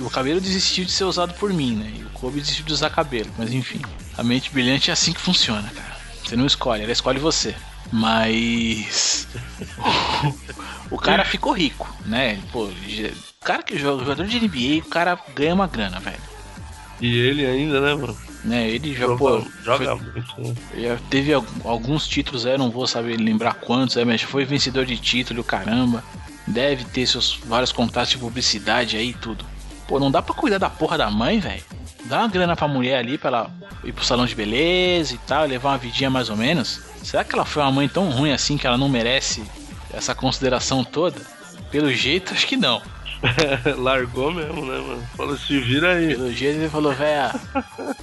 o 0.00 0.10
cabelo 0.10 0.40
desistiu 0.40 0.84
de 0.84 0.92
ser 0.92 1.04
usado 1.04 1.32
por 1.34 1.50
mim, 1.52 1.74
né? 1.74 1.90
E 1.98 2.02
o 2.02 2.10
Kobe 2.10 2.38
desistiu 2.40 2.64
de 2.66 2.72
usar 2.72 2.90
cabelo. 2.90 3.30
Mas 3.38 3.52
enfim, 3.52 3.80
a 4.16 4.22
mente 4.22 4.50
brilhante 4.50 4.90
é 4.90 4.92
assim 4.92 5.12
que 5.14 5.20
funciona, 5.20 5.66
cara. 5.74 5.96
Você 6.22 6.36
não 6.36 6.44
escolhe, 6.46 6.82
ela 6.82 6.92
escolhe 6.92 7.18
você. 7.18 7.54
Mas. 7.92 9.26
o 10.90 10.98
cara 10.98 11.24
ficou 11.24 11.52
rico, 11.52 11.88
né? 12.06 12.38
Pô, 12.52 12.64
o 12.64 13.44
cara 13.44 13.62
que 13.62 13.78
joga, 13.78 14.04
jogador 14.04 14.26
de 14.26 14.36
NBA, 14.36 14.84
o 14.84 14.88
cara 14.88 15.18
ganha 15.34 15.54
uma 15.54 15.66
grana, 15.66 15.98
velho. 16.00 16.18
E 17.00 17.16
ele 17.16 17.46
ainda, 17.46 17.80
né, 17.80 17.94
mano? 17.94 18.16
Né? 18.44 18.68
Ele 18.70 18.92
já, 18.92 19.06
Joga, 19.06 19.16
pô, 19.16 19.42
joga 19.64 19.96
foi- 19.96 20.12
muito, 20.12 20.40
né? 20.40 20.54
já 20.82 20.96
teve 21.10 21.32
al- 21.32 21.44
alguns 21.64 22.06
títulos, 22.06 22.46
aí, 22.46 22.52
eu 22.52 22.58
não 22.58 22.70
vou 22.70 22.86
saber 22.86 23.16
lembrar 23.16 23.54
quantos, 23.54 23.96
é, 23.96 24.04
mas 24.04 24.22
foi 24.22 24.44
vencedor 24.44 24.84
de 24.84 24.96
título, 24.96 25.42
caramba. 25.44 26.02
Deve 26.46 26.84
ter 26.84 27.06
seus 27.06 27.38
vários 27.44 27.72
contatos 27.72 28.10
de 28.10 28.18
publicidade 28.18 28.96
aí 28.96 29.10
e 29.10 29.14
tudo. 29.14 29.44
Pô, 29.88 29.98
não 29.98 30.10
dá 30.10 30.20
pra 30.20 30.34
cuidar 30.34 30.58
da 30.58 30.68
porra 30.68 30.98
da 30.98 31.10
mãe, 31.10 31.40
velho. 31.40 31.62
Dá 32.04 32.18
uma 32.18 32.28
grana 32.28 32.54
pra 32.54 32.68
mulher 32.68 32.98
ali 32.98 33.16
pra 33.16 33.28
ela 33.28 33.50
ir 33.82 33.92
pro 33.92 34.04
salão 34.04 34.26
de 34.26 34.34
beleza 34.34 35.14
e 35.14 35.18
tal, 35.18 35.46
levar 35.46 35.70
uma 35.70 35.78
vidinha 35.78 36.10
mais 36.10 36.28
ou 36.28 36.36
menos. 36.36 36.82
Será 37.02 37.24
que 37.24 37.34
ela 37.34 37.46
foi 37.46 37.62
uma 37.62 37.72
mãe 37.72 37.88
tão 37.88 38.10
ruim 38.10 38.30
assim 38.30 38.58
que 38.58 38.66
ela 38.66 38.76
não 38.76 38.88
merece 38.88 39.42
essa 39.92 40.14
consideração 40.14 40.84
toda? 40.84 41.20
Pelo 41.70 41.90
jeito, 41.90 42.34
acho 42.34 42.46
que 42.46 42.56
não. 42.56 42.82
Largou 43.78 44.30
mesmo, 44.30 44.64
né, 44.64 44.78
mano? 44.78 45.02
Falou, 45.16 45.36
se 45.36 45.58
vira 45.58 45.94
aí. 45.94 46.14
Pelo 46.14 46.32
jeito 46.32 46.58
ele 46.58 46.68
falou, 46.68 46.92
véia, 46.92 47.34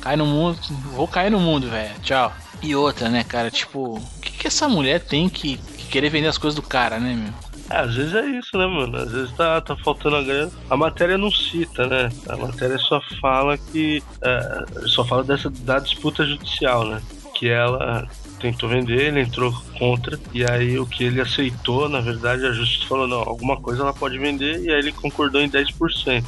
cai 0.02 0.16
no 0.16 0.26
mundo, 0.26 0.58
vou 0.92 1.08
cair 1.08 1.30
no 1.30 1.40
mundo, 1.40 1.70
véia, 1.70 1.94
tchau. 2.02 2.34
E 2.62 2.76
outra, 2.76 3.10
né, 3.10 3.24
cara, 3.24 3.52
tipo, 3.52 3.98
o 3.98 4.20
que, 4.22 4.32
que 4.32 4.48
essa 4.48 4.68
mulher 4.68 5.02
tem 5.02 5.30
que, 5.30 5.58
que 5.58 5.86
querer 5.88 6.10
vender 6.10 6.28
as 6.28 6.38
coisas 6.38 6.56
do 6.56 6.62
cara, 6.64 7.00
né, 7.00 7.14
meu? 7.14 7.34
É, 7.70 7.78
às 7.78 7.96
vezes 7.96 8.14
é 8.14 8.26
isso, 8.26 8.58
né, 8.58 8.66
mano? 8.66 8.98
Às 8.98 9.12
vezes 9.12 9.32
tá, 9.34 9.60
tá 9.62 9.76
faltando 9.76 10.18
a 10.18 10.24
grana. 10.24 10.52
A 10.70 10.78
matéria 10.78 11.18
não 11.18 11.32
cita, 11.32 11.88
né? 11.88 12.10
A 12.30 12.38
matéria 12.38 12.78
só 12.78 13.02
fala 13.20 13.58
que. 13.58 14.04
é, 14.22 14.66
só 14.88 15.04
fala 15.04 15.24
dessa 15.24 15.50
da 15.50 15.80
disputa 15.80 16.26
judicial, 16.26 16.86
né? 16.86 17.02
Que 17.34 17.50
ela 17.50 18.08
tentou 18.40 18.70
vender, 18.70 19.08
ele 19.08 19.22
entrou 19.22 19.52
contra, 19.78 20.20
e 20.34 20.46
aí 20.46 20.78
o 20.78 20.86
que 20.86 21.04
ele 21.04 21.20
aceitou, 21.20 21.90
na 21.90 22.00
verdade, 22.00 22.46
a 22.46 22.52
justiça 22.52 22.86
falou, 22.88 23.08
não, 23.08 23.20
alguma 23.20 23.60
coisa 23.60 23.82
ela 23.82 23.94
pode 23.94 24.18
vender, 24.20 24.62
e 24.62 24.70
aí 24.70 24.80
ele 24.80 24.92
concordou 24.92 25.42
em 25.42 25.50
10%. 25.50 26.24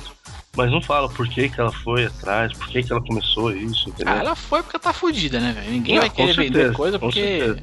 Mas 0.56 0.72
não 0.72 0.82
fala 0.82 1.08
por 1.08 1.28
que, 1.28 1.50
que 1.50 1.62
ela 1.62 1.72
foi 1.72 2.06
atrás, 2.06 2.52
por 2.52 2.68
que, 2.68 2.82
que 2.82 2.92
ela 2.92 3.02
começou 3.02 3.56
isso, 3.56 3.90
entendeu? 3.90 4.12
Ah, 4.12 4.18
ela 4.18 4.36
foi 4.36 4.64
porque 4.64 4.80
tá 4.80 4.92
fudida, 4.92 5.40
né, 5.40 5.52
velho? 5.54 5.70
Ninguém 5.70 5.96
Não, 5.96 6.02
vai 6.02 6.10
querer 6.10 6.36
vender 6.36 6.54
certeza, 6.54 6.74
coisa 6.74 6.98
com 6.98 7.06
porque. 7.06 7.56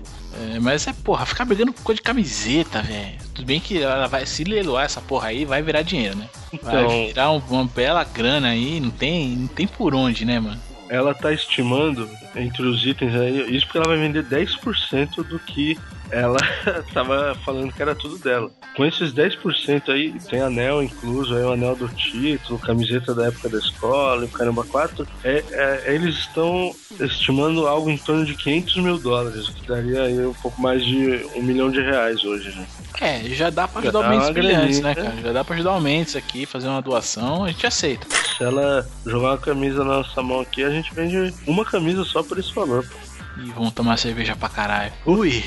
É, 0.54 0.60
mas 0.60 0.86
é, 0.86 0.92
porra, 0.92 1.26
ficar 1.26 1.44
brigando 1.44 1.72
por 1.72 1.82
coisa 1.82 1.96
de 1.96 2.02
camiseta, 2.02 2.80
velho. 2.82 3.18
Tudo 3.34 3.46
bem 3.46 3.58
que 3.60 3.82
ela 3.82 4.06
vai 4.06 4.24
se 4.24 4.44
leiloar 4.44 4.84
essa 4.84 5.00
porra 5.00 5.28
aí, 5.28 5.44
vai 5.44 5.60
virar 5.62 5.82
dinheiro, 5.82 6.16
né? 6.16 6.28
Vai 6.62 6.84
Então- 6.84 7.06
virar 7.08 7.30
um- 7.32 7.42
uma 7.50 7.64
bela 7.64 8.04
grana 8.04 8.48
aí, 8.48 8.78
não 8.80 8.90
tem, 8.90 9.28
não 9.36 9.48
tem 9.48 9.66
por 9.66 9.94
onde, 9.94 10.24
né, 10.24 10.38
mano? 10.40 10.60
ela 10.90 11.14
tá 11.14 11.32
estimando 11.32 12.08
entre 12.36 12.62
os 12.62 12.86
itens 12.86 13.14
aí, 13.14 13.56
isso 13.56 13.64
porque 13.66 13.78
ela 13.78 13.88
vai 13.88 13.96
vender 13.96 14.22
10% 14.22 15.24
do 15.24 15.40
que 15.40 15.76
ela 16.10 16.36
tava 16.92 17.34
falando 17.44 17.72
que 17.72 17.82
era 17.82 17.94
tudo 17.96 18.18
dela. 18.18 18.48
Com 18.76 18.84
esses 18.84 19.12
10% 19.12 19.90
aí, 19.90 20.12
tem 20.28 20.40
anel 20.40 20.82
incluso, 20.82 21.34
aí 21.34 21.42
o 21.42 21.52
anel 21.52 21.74
do 21.74 21.88
título, 21.88 22.58
camiseta 22.60 23.12
da 23.14 23.26
época 23.26 23.48
da 23.48 23.58
escola, 23.58 24.24
o 24.24 24.28
caramba 24.28 24.62
4, 24.62 25.08
é, 25.24 25.42
é, 25.50 25.94
eles 25.94 26.16
estão 26.16 26.72
estimando 27.00 27.66
algo 27.66 27.90
em 27.90 27.96
torno 27.98 28.24
de 28.24 28.34
500 28.34 28.76
mil 28.76 28.98
dólares, 28.98 29.48
o 29.48 29.54
que 29.54 29.66
daria 29.66 30.02
aí 30.02 30.24
um 30.24 30.34
pouco 30.34 30.60
mais 30.60 30.84
de 30.84 31.26
um 31.34 31.42
milhão 31.42 31.70
de 31.70 31.80
reais 31.80 32.22
hoje, 32.24 32.50
né? 32.50 32.66
É, 33.00 33.20
já 33.30 33.50
dá 33.50 33.66
pra 33.66 33.80
ajudar 33.82 34.00
o 34.00 34.08
Mendes 34.08 34.30
Brilhantes, 34.30 34.80
né, 34.80 34.94
cara? 34.94 35.16
Já 35.22 35.32
dá 35.32 35.44
pra 35.44 35.54
ajudar 35.54 35.72
o 35.72 35.80
Mendes 35.80 36.14
aqui, 36.16 36.46
fazer 36.46 36.68
uma 36.68 36.80
doação, 36.80 37.44
a 37.44 37.48
gente 37.48 37.66
aceita. 37.66 38.06
Se 38.36 38.42
ela 38.42 38.86
jogar 39.04 39.30
uma 39.30 39.38
camisa 39.38 39.78
na 39.78 39.96
nossa 39.96 40.22
mão 40.22 40.40
aqui, 40.40 40.62
a 40.62 40.70
gente 40.70 40.94
vende 40.94 41.34
uma 41.46 41.64
camisa 41.64 42.04
só 42.04 42.22
por 42.22 42.38
esse 42.38 42.52
valor. 42.54 42.84
pô. 42.84 43.13
E 43.38 43.50
vamos 43.50 43.72
tomar 43.72 43.96
cerveja 43.98 44.36
pra 44.36 44.48
caralho. 44.48 44.92
Ui! 45.06 45.42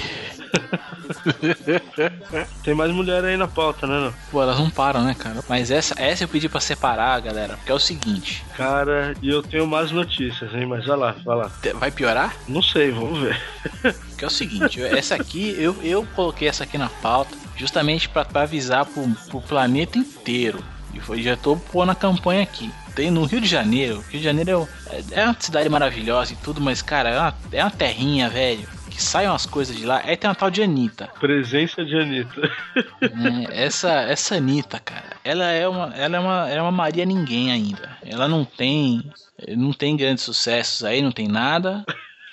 Tem 2.63 2.73
mais 2.73 2.91
mulher 2.91 3.23
aí 3.23 3.37
na 3.37 3.47
pauta, 3.47 3.87
né? 3.87 3.99
Não? 3.99 4.13
Pô, 4.31 4.41
elas 4.41 4.57
não 4.57 4.69
param, 4.69 5.03
né, 5.03 5.15
cara? 5.17 5.43
Mas 5.47 5.71
essa, 5.71 5.93
essa 5.97 6.23
eu 6.23 6.27
pedi 6.27 6.49
pra 6.49 6.59
separar, 6.59 7.19
galera, 7.21 7.55
porque 7.57 7.71
é 7.71 7.75
o 7.75 7.79
seguinte: 7.79 8.43
Cara, 8.55 9.13
e 9.21 9.29
eu 9.29 9.41
tenho 9.41 9.67
mais 9.67 9.91
notícias, 9.91 10.53
hein? 10.53 10.65
Mas 10.65 10.85
vai 10.85 10.97
lá, 10.97 11.15
vai 11.23 11.37
lá. 11.37 11.51
vai 11.75 11.91
piorar? 11.91 12.35
Não 12.47 12.61
sei, 12.61 12.91
vamos 12.91 13.19
ver. 13.19 13.41
Que 14.17 14.23
é 14.23 14.27
o 14.27 14.31
seguinte, 14.31 14.81
essa 14.81 15.13
aqui, 15.13 15.55
eu, 15.59 15.75
eu 15.83 16.03
coloquei 16.15 16.47
essa 16.47 16.63
aqui 16.63 16.75
na 16.75 16.89
pauta 16.89 17.37
justamente 17.55 18.09
pra 18.09 18.25
pra 18.25 18.41
avisar 18.41 18.83
pro, 18.83 19.07
pro 19.29 19.39
planeta 19.41 19.99
inteiro. 19.99 20.63
E 20.91 20.99
foi, 20.99 21.21
já 21.21 21.37
tô 21.37 21.55
pondo 21.55 21.91
a 21.91 21.95
campanha 21.95 22.41
aqui. 22.41 22.71
Tem 22.97 23.11
no 23.11 23.25
Rio 23.25 23.39
de 23.39 23.47
Janeiro, 23.47 24.03
Rio 24.09 24.19
de 24.19 24.23
Janeiro 24.23 24.67
é 24.89 24.95
é, 25.11 25.21
é 25.21 25.25
uma 25.25 25.35
cidade 25.39 25.69
maravilhosa 25.69 26.33
e 26.33 26.35
tudo, 26.37 26.59
mas 26.59 26.81
cara, 26.81 27.09
é 27.09 27.19
uma, 27.19 27.35
é 27.51 27.63
uma 27.63 27.69
terrinha, 27.69 28.27
velho. 28.27 28.67
Que 28.89 29.03
saem 29.03 29.29
umas 29.29 29.45
coisas 29.45 29.77
de 29.77 29.85
lá. 29.85 30.01
Aí 30.03 30.17
tem 30.17 30.27
uma 30.27 30.33
tal 30.33 30.49
de 30.49 30.63
Anitta. 30.63 31.07
Presença 31.19 31.85
de 31.85 31.95
Anitta. 31.95 32.41
né? 33.13 33.45
Essa, 33.51 33.91
essa 34.01 34.37
Anitta, 34.37 34.79
cara, 34.79 35.15
ela 35.23 35.45
é 35.51 35.67
uma, 35.67 35.93
ela 35.95 36.17
é 36.17 36.19
uma, 36.19 36.49
é 36.49 36.59
uma 36.59 36.71
Maria 36.71 37.05
ninguém 37.05 37.51
ainda. 37.51 37.87
Ela 38.03 38.27
não 38.27 38.43
tem, 38.43 39.03
não 39.55 39.71
tem 39.71 39.95
grandes 39.95 40.23
sucessos 40.23 40.83
aí, 40.83 40.99
não 40.99 41.11
tem 41.11 41.27
nada. 41.27 41.85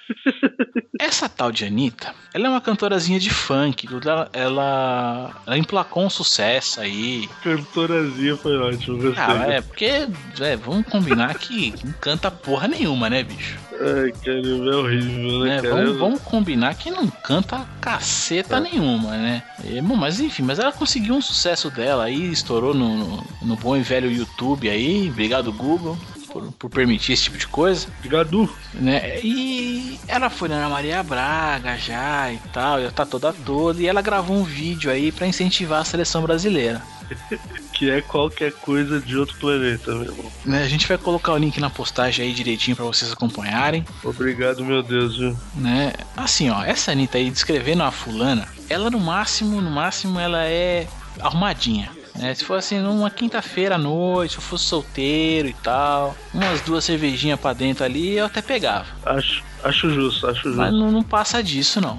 Essa 0.99 1.29
tal 1.29 1.51
de 1.51 1.65
Anitta, 1.65 2.15
ela 2.33 2.47
é 2.47 2.51
uma 2.51 2.61
cantorazinha 2.61 3.19
de 3.19 3.31
funk. 3.31 3.87
Ela, 4.05 4.29
ela, 4.33 5.43
ela 5.47 5.59
emplacou 5.59 6.05
um 6.05 6.11
sucesso 6.11 6.81
aí. 6.81 7.29
Cantorazinha 7.43 8.37
foi 8.37 8.57
ótimo, 8.57 8.99
gostei. 8.99 9.25
Ah, 9.25 9.47
é 9.49 9.61
porque, 9.61 10.09
é, 10.41 10.57
vamos 10.57 10.87
combinar 10.87 11.35
que 11.35 11.75
não 11.85 11.93
canta 11.95 12.31
porra 12.31 12.69
nenhuma, 12.69 13.11
né, 13.11 13.23
bicho? 13.23 13.59
Ai, 13.81 14.13
caramba, 14.25 14.71
é 14.71 14.77
horrível, 14.77 15.39
né, 15.41 15.57
né? 15.57 15.63
cara? 15.63 15.75
Vamos, 15.75 15.97
vamos 15.97 16.23
combinar 16.23 16.75
que 16.75 16.91
não 16.91 17.09
canta 17.09 17.67
caceta 17.81 18.61
nenhuma, 18.61 19.17
né? 19.17 19.43
É, 19.65 19.81
bom, 19.83 19.97
mas 19.97 20.21
enfim, 20.21 20.43
mas 20.43 20.59
ela 20.59 20.73
conseguiu 20.73 21.15
um 21.15 21.23
sucesso 21.23 21.71
dela 21.71 22.05
aí, 22.05 22.31
estourou 22.31 22.73
no, 22.73 22.97
no, 22.97 23.27
no 23.43 23.57
bom 23.57 23.77
e 23.77 23.83
velho 23.83 24.11
YouTube 24.11 24.69
aí. 24.69 25.09
Obrigado, 25.11 25.53
Google, 25.53 25.99
por, 26.33 26.53
por 26.53 26.71
permitir 26.71 27.13
esse 27.13 27.25
tipo 27.25 27.39
de 27.39 27.49
coisa, 27.49 27.89
Gadu. 28.05 28.49
né? 28.75 29.21
E 29.23 29.74
ela 30.07 30.31
foi 30.31 30.49
na 30.49 30.57
Ana 30.57 30.69
Maria 30.69 31.03
Braga 31.03 31.77
já 31.77 32.33
e 32.33 32.39
tal, 32.53 32.81
já 32.83 32.91
tá 32.91 33.05
toda 33.07 33.33
toda, 33.33 33.81
e 33.81 33.87
ela 33.87 34.03
gravou 34.03 34.37
um 34.37 34.45
vídeo 34.45 34.91
aí 34.91 35.11
pra 35.13 35.27
incentivar 35.27 35.81
a 35.81 35.85
seleção 35.85 36.23
brasileira. 36.23 36.83
Que 37.75 37.91
é 37.91 38.01
qualquer 38.01 38.53
coisa 38.53 39.01
de 39.01 39.17
outro 39.19 39.37
planeta, 39.39 39.91
meu 39.93 40.05
irmão. 40.05 40.33
Né, 40.45 40.63
a 40.63 40.69
gente 40.69 40.87
vai 40.87 40.97
colocar 40.97 41.33
o 41.33 41.37
link 41.37 41.59
na 41.61 41.69
postagem 41.69 42.25
aí 42.25 42.33
direitinho 42.33 42.77
pra 42.77 42.85
vocês 42.85 43.11
acompanharem. 43.11 43.85
Obrigado, 44.05 44.65
meu 44.65 44.81
Deus, 44.81 45.19
viu? 45.19 45.37
né? 45.57 45.93
Assim, 46.17 46.49
ó, 46.51 46.63
essa 46.63 46.93
Anitta 46.93 47.19
aí 47.19 47.29
descrevendo 47.33 47.83
a 47.83 47.91
fulana, 47.91 48.47
ela 48.71 48.91
no 48.91 49.01
máximo, 49.01 49.61
no 49.61 49.73
máximo, 49.73 50.21
ela 50.21 50.45
é 50.45 50.87
arrumadinha. 51.21 51.91
Né? 52.17 52.35
Se 52.35 52.45
for 52.45 52.59
assim, 52.59 52.79
numa 52.79 53.11
quinta-feira 53.11 53.75
à 53.75 53.79
noite, 53.79 54.33
se 54.33 54.39
eu 54.39 54.43
fosse 54.43 54.65
solteiro 54.65 55.49
e 55.49 55.55
tal, 55.55 56.17
umas 56.33 56.61
duas 56.61 56.85
cervejinhas 56.85 57.41
pra 57.41 57.53
dentro 57.53 57.85
ali, 57.85 58.17
eu 58.17 58.27
até 58.27 58.41
pegava. 58.41 58.87
Acho, 59.05 59.43
acho 59.63 59.91
justo, 59.91 60.27
acho 60.27 60.45
justo. 60.45 60.57
Mas 60.57 60.73
não, 60.73 60.93
não 60.93 61.03
passa 61.03 61.43
disso, 61.43 61.81
não. 61.81 61.99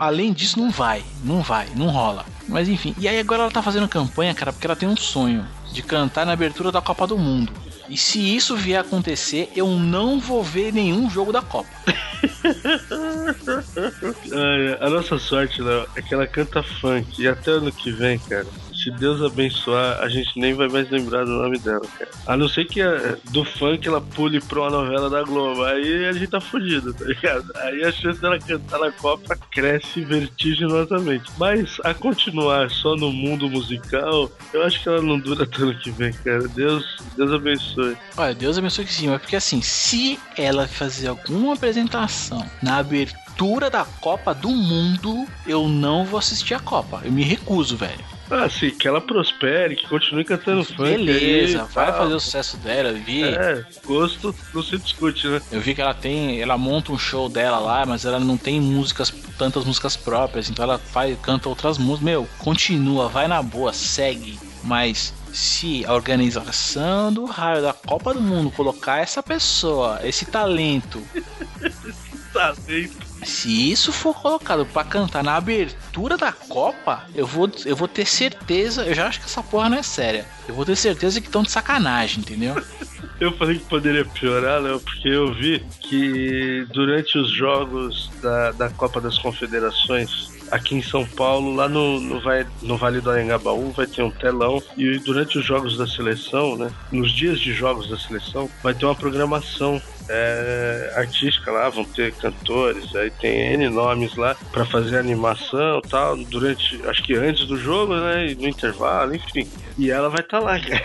Além 0.00 0.32
disso, 0.32 0.58
não 0.58 0.70
vai, 0.70 1.04
não 1.22 1.40
vai, 1.40 1.68
não 1.76 1.88
rola. 1.88 2.24
Mas 2.48 2.68
enfim, 2.68 2.94
e 2.98 3.08
aí 3.08 3.18
agora 3.18 3.42
ela 3.42 3.50
tá 3.50 3.62
fazendo 3.62 3.88
campanha, 3.88 4.34
cara, 4.34 4.52
porque 4.52 4.66
ela 4.66 4.76
tem 4.76 4.88
um 4.88 4.96
sonho 4.96 5.46
de 5.72 5.82
cantar 5.82 6.26
na 6.26 6.32
abertura 6.32 6.72
da 6.72 6.80
Copa 6.80 7.06
do 7.06 7.16
Mundo. 7.16 7.52
E 7.88 7.96
se 7.96 8.18
isso 8.18 8.56
vier 8.56 8.78
a 8.78 8.80
acontecer, 8.80 9.50
eu 9.54 9.68
não 9.68 10.18
vou 10.18 10.42
ver 10.42 10.72
nenhum 10.72 11.08
jogo 11.10 11.32
da 11.32 11.42
Copa. 11.42 11.68
A 14.80 14.90
nossa 14.90 15.18
sorte, 15.18 15.62
Léo, 15.62 15.86
é 15.96 16.02
que 16.02 16.14
ela 16.14 16.26
canta 16.26 16.62
funk. 16.62 17.20
E 17.20 17.28
até 17.28 17.52
ano 17.52 17.72
que 17.72 17.90
vem, 17.90 18.18
cara, 18.18 18.46
se 18.84 18.90
Deus 18.90 19.22
abençoar, 19.22 19.98
a 20.02 20.08
gente 20.10 20.38
nem 20.38 20.52
vai 20.52 20.68
mais 20.68 20.90
lembrar 20.90 21.24
do 21.24 21.30
nome 21.30 21.58
dela, 21.58 21.86
cara. 21.98 22.10
A 22.26 22.36
não 22.36 22.46
ser 22.46 22.66
que 22.66 22.82
eh, 22.82 23.16
do 23.30 23.42
funk 23.42 23.88
ela 23.88 24.00
pule 24.00 24.42
pra 24.42 24.60
uma 24.60 24.70
novela 24.70 25.08
da 25.08 25.22
Globo. 25.22 25.64
Aí 25.64 26.04
a 26.04 26.12
gente 26.12 26.26
tá 26.26 26.40
fudido, 26.40 26.92
tá 26.92 27.06
ligado? 27.06 27.50
Aí 27.56 27.82
a 27.82 27.90
chance 27.90 28.20
dela 28.20 28.38
cantar 28.38 28.78
na 28.78 28.92
Copa 28.92 29.36
cresce 29.50 30.02
vertiginosamente. 30.04 31.32
Mas 31.38 31.78
a 31.82 31.94
continuar 31.94 32.70
só 32.70 32.94
no 32.94 33.10
mundo 33.10 33.48
musical, 33.48 34.30
eu 34.52 34.62
acho 34.62 34.82
que 34.82 34.88
ela 34.88 35.00
não 35.00 35.18
dura 35.18 35.44
até 35.44 35.62
ano 35.62 35.78
que 35.78 35.90
vem, 35.90 36.12
cara. 36.12 36.46
Deus, 36.48 36.98
Deus 37.16 37.32
abençoe. 37.32 37.96
Olha, 38.18 38.34
Deus 38.34 38.58
abençoe 38.58 38.84
que 38.84 38.92
sim, 38.92 39.08
mas 39.08 39.20
porque 39.20 39.36
assim, 39.36 39.62
se 39.62 40.18
ela 40.36 40.68
fazer 40.68 41.08
alguma 41.08 41.54
apresentação 41.54 42.44
na 42.62 42.76
abertura 42.78 43.70
da 43.70 43.86
Copa 43.86 44.34
do 44.34 44.50
Mundo, 44.50 45.26
eu 45.46 45.68
não 45.68 46.04
vou 46.04 46.18
assistir 46.18 46.52
a 46.52 46.60
Copa. 46.60 47.00
Eu 47.02 47.12
me 47.12 47.22
recuso, 47.22 47.78
velho. 47.78 48.13
Ah, 48.30 48.48
sim, 48.48 48.70
que 48.70 48.88
ela 48.88 49.00
prospere, 49.00 49.76
que 49.76 49.86
continue 49.86 50.24
cantando 50.24 50.64
funk. 50.64 50.78
Beleza, 50.82 51.62
aí, 51.62 51.68
vai 51.72 51.92
fazer 51.92 52.14
o 52.14 52.20
sucesso 52.20 52.56
dela. 52.58 52.88
Eu 52.88 52.96
vi, 52.96 53.22
É, 53.22 53.64
gosto 53.84 54.34
não 54.54 54.62
se 54.62 54.78
discute, 54.78 55.26
né? 55.26 55.40
eu 55.52 55.60
vi 55.60 55.74
que 55.74 55.80
ela 55.80 55.94
tem. 55.94 56.40
Ela 56.40 56.56
monta 56.56 56.90
um 56.92 56.98
show 56.98 57.28
dela 57.28 57.58
lá, 57.58 57.84
mas 57.84 58.04
ela 58.04 58.18
não 58.18 58.36
tem 58.36 58.60
músicas, 58.60 59.10
tantas 59.36 59.64
músicas 59.64 59.96
próprias. 59.96 60.48
Então 60.48 60.62
ela 60.62 60.78
faz, 60.78 61.18
canta 61.20 61.48
outras 61.48 61.76
músicas. 61.76 62.04
Meu, 62.04 62.28
continua, 62.38 63.08
vai 63.08 63.28
na 63.28 63.42
boa, 63.42 63.72
segue. 63.72 64.38
Mas 64.62 65.12
se 65.30 65.84
a 65.84 65.92
organização 65.92 67.12
do 67.12 67.26
raio 67.26 67.60
da 67.60 67.74
Copa 67.74 68.14
do 68.14 68.20
Mundo 68.22 68.50
colocar 68.50 68.98
essa 69.02 69.22
pessoa, 69.22 70.00
esse 70.02 70.24
talento, 70.24 71.02
Tá 72.32 72.52
bem. 72.66 72.90
Se 73.24 73.70
isso 73.70 73.92
for 73.92 74.14
colocado 74.14 74.66
pra 74.66 74.84
cantar 74.84 75.22
na 75.22 75.36
abertura 75.36 76.16
da 76.16 76.32
Copa, 76.32 77.04
eu 77.14 77.26
vou, 77.26 77.50
eu 77.64 77.76
vou 77.76 77.88
ter 77.88 78.06
certeza. 78.06 78.84
Eu 78.84 78.94
já 78.94 79.06
acho 79.06 79.20
que 79.20 79.26
essa 79.26 79.42
porra 79.42 79.68
não 79.68 79.78
é 79.78 79.82
séria. 79.82 80.26
Eu 80.48 80.54
vou 80.54 80.64
ter 80.64 80.76
certeza 80.76 81.20
que 81.20 81.26
estão 81.26 81.42
de 81.42 81.50
sacanagem, 81.50 82.20
entendeu? 82.20 82.54
Eu 83.20 83.30
falei 83.36 83.58
que 83.58 83.64
poderia 83.66 84.04
piorar, 84.04 84.60
Léo, 84.60 84.80
porque 84.80 85.08
eu 85.08 85.32
vi 85.32 85.64
que 85.80 86.66
durante 86.72 87.16
os 87.16 87.30
jogos 87.30 88.10
da, 88.20 88.50
da 88.50 88.68
Copa 88.68 89.00
das 89.00 89.16
Confederações, 89.16 90.32
aqui 90.50 90.74
em 90.74 90.82
São 90.82 91.06
Paulo, 91.06 91.54
lá 91.54 91.68
no, 91.68 92.00
no, 92.00 92.20
vai, 92.20 92.46
no 92.60 92.76
Vale 92.76 93.00
do 93.00 93.10
Anhangabaú, 93.10 93.70
vai 93.70 93.86
ter 93.86 94.02
um 94.02 94.10
telão. 94.10 94.62
E 94.76 94.98
durante 94.98 95.38
os 95.38 95.44
jogos 95.44 95.76
da 95.76 95.86
seleção, 95.86 96.56
né? 96.56 96.70
Nos 96.90 97.12
dias 97.12 97.38
de 97.40 97.52
jogos 97.52 97.88
da 97.88 97.96
seleção, 97.96 98.50
vai 98.62 98.74
ter 98.74 98.84
uma 98.84 98.94
programação 98.94 99.80
é, 100.08 100.92
artística 100.96 101.50
lá, 101.50 101.68
vão 101.68 101.84
ter 101.84 102.12
cantores, 102.14 102.94
aí 102.94 103.10
tem 103.10 103.54
N 103.54 103.68
nomes 103.68 104.14
lá 104.16 104.36
pra 104.52 104.64
fazer 104.64 104.98
animação 104.98 105.80
e 105.84 105.88
tal, 105.88 106.16
durante, 106.16 106.80
acho 106.86 107.02
que 107.02 107.14
antes 107.14 107.46
do 107.46 107.56
jogo, 107.56 107.94
né? 107.94 108.28
E 108.28 108.34
no 108.34 108.48
intervalo, 108.48 109.14
enfim. 109.14 109.48
E 109.78 109.90
ela 109.90 110.08
vai 110.08 110.20
estar 110.20 110.40
lá, 110.40 110.58
cara. 110.60 110.84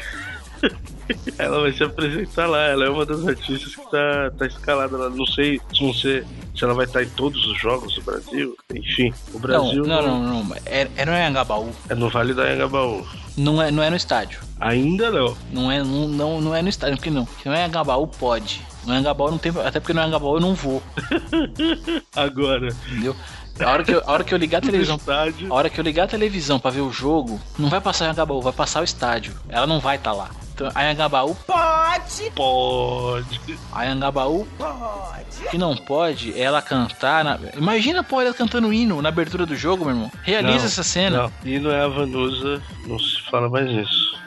Ela 1.40 1.62
vai 1.62 1.72
se 1.72 1.84
apresentar 1.84 2.46
lá, 2.46 2.66
ela 2.68 2.86
é 2.86 2.90
uma 2.90 3.04
das 3.04 3.28
artistas 3.28 3.76
que 3.76 3.90
tá, 3.90 4.30
tá 4.38 4.46
escalada 4.46 4.96
lá. 4.96 5.10
Não 5.10 5.26
sei 5.26 5.60
se, 5.74 5.84
não 5.84 5.94
sei 5.94 6.24
se 6.56 6.64
ela 6.64 6.76
vai 6.76 6.86
estar 6.86 7.02
em 7.02 7.10
todos 7.10 7.44
os 7.48 7.60
jogos 7.60 7.96
do 7.96 8.02
Brasil. 8.04 8.56
Enfim, 8.76 9.12
o 9.30 9.34
Não, 9.34 9.40
Brasil 9.40 9.84
não, 9.86 10.02
não, 10.04 10.44
não. 10.44 10.56
É, 10.68 10.88
é 10.96 11.06
no 11.06 11.12
Anhangabaú. 11.12 11.72
é 11.90 11.96
no 11.96 12.10
Vale 12.10 12.34
do 12.36 12.42
Anhangabaú. 12.42 13.08
Não 13.36 13.60
é, 13.60 13.72
não 13.72 13.82
é 13.82 13.90
no 13.90 13.96
estádio. 13.96 14.40
Ainda 14.60 15.10
não. 15.10 15.36
Não 15.52 15.72
é, 15.72 15.80
não, 15.82 16.08
não, 16.08 16.42
não 16.42 16.56
é 16.56 16.62
no 16.62 16.70
estádio, 16.70 16.98
porque 16.98 17.10
não. 17.10 17.26
Porque 17.26 17.50
no 17.50 17.56
Anhangabaú 17.56 18.06
pode. 18.06 18.62
No 18.90 18.96
Anhangabaú 18.96 19.30
não 19.30 19.38
tem. 19.38 19.52
Até 19.64 19.80
porque 19.80 19.94
no 19.94 20.02
Anhangabaú 20.02 20.38
eu 20.38 20.42
não 20.42 20.56
vou, 20.56 20.82
Agora, 22.16 22.70
entendeu? 22.88 23.16
A 23.60 23.70
hora 23.72 23.84
que 23.84 23.92
eu, 23.94 24.02
a 24.04 24.12
hora 24.12 24.24
que 24.24 24.34
eu 24.34 24.38
ligar 24.38 24.58
a 24.58 24.62
televisão. 24.66 24.96
estádio. 24.96 25.52
A 25.52 25.56
hora 25.56 25.70
que 25.70 25.80
eu 25.80 25.84
ligar 25.84 26.06
a 26.06 26.08
televisão 26.08 26.60
pra 26.60 26.72
ver 26.72 26.82
o 26.82 26.92
jogo, 26.92 27.40
não 27.60 27.70
vai 27.70 27.80
passar 27.80 28.06
em 28.06 28.08
Anhangabaú, 28.08 28.42
vai 28.42 28.52
passar 28.54 28.82
o 28.82 28.84
estádio. 28.84 29.36
Ela 29.48 29.68
não 29.68 29.80
vai 29.80 29.98
estar 29.98 30.12
lá. 30.12 30.30
Então, 30.56 30.72
a 30.74 30.82
Anhangabaú, 30.82 31.36
Pode. 31.46 32.32
a 33.72 33.82
Anhangabaú 33.84 34.48
O 34.60 35.50
que 35.52 35.58
não 35.58 35.76
pode 35.76 36.34
é 36.34 36.42
ela 36.42 36.62
cantar. 36.62 37.24
na- 37.24 37.38
Imagina, 37.56 38.04
pô, 38.04 38.20
ela 38.22 38.34
cantando 38.34 38.74
hino 38.74 39.02
na 39.04 39.10
abertura 39.10 39.46
do 39.46 39.56
jogo, 39.56 39.86
meu 39.86 39.94
irmão. 39.94 40.12
Realiza 40.24 40.58
Não, 40.58 40.66
essa 40.66 40.84
cena. 40.84 41.18
Não, 41.24 41.32
e 41.46 41.60
não 41.60 41.70
é 41.72 41.82
a 41.84 41.88
Vanusa, 41.88 42.60
não 42.88 42.98
se 42.98 43.22
fala 43.30 43.48
mais 43.50 43.68
nisso. 43.68 44.18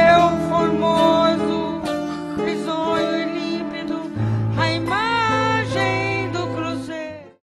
Teu 0.00 0.48
formoso, 0.48 1.82
risonho 2.42 3.16
e 3.16 3.24
límpido, 3.38 4.10
a 4.56 4.72
imagem 4.72 6.30
do 6.30 6.46
cruzeiro. 6.54 7.36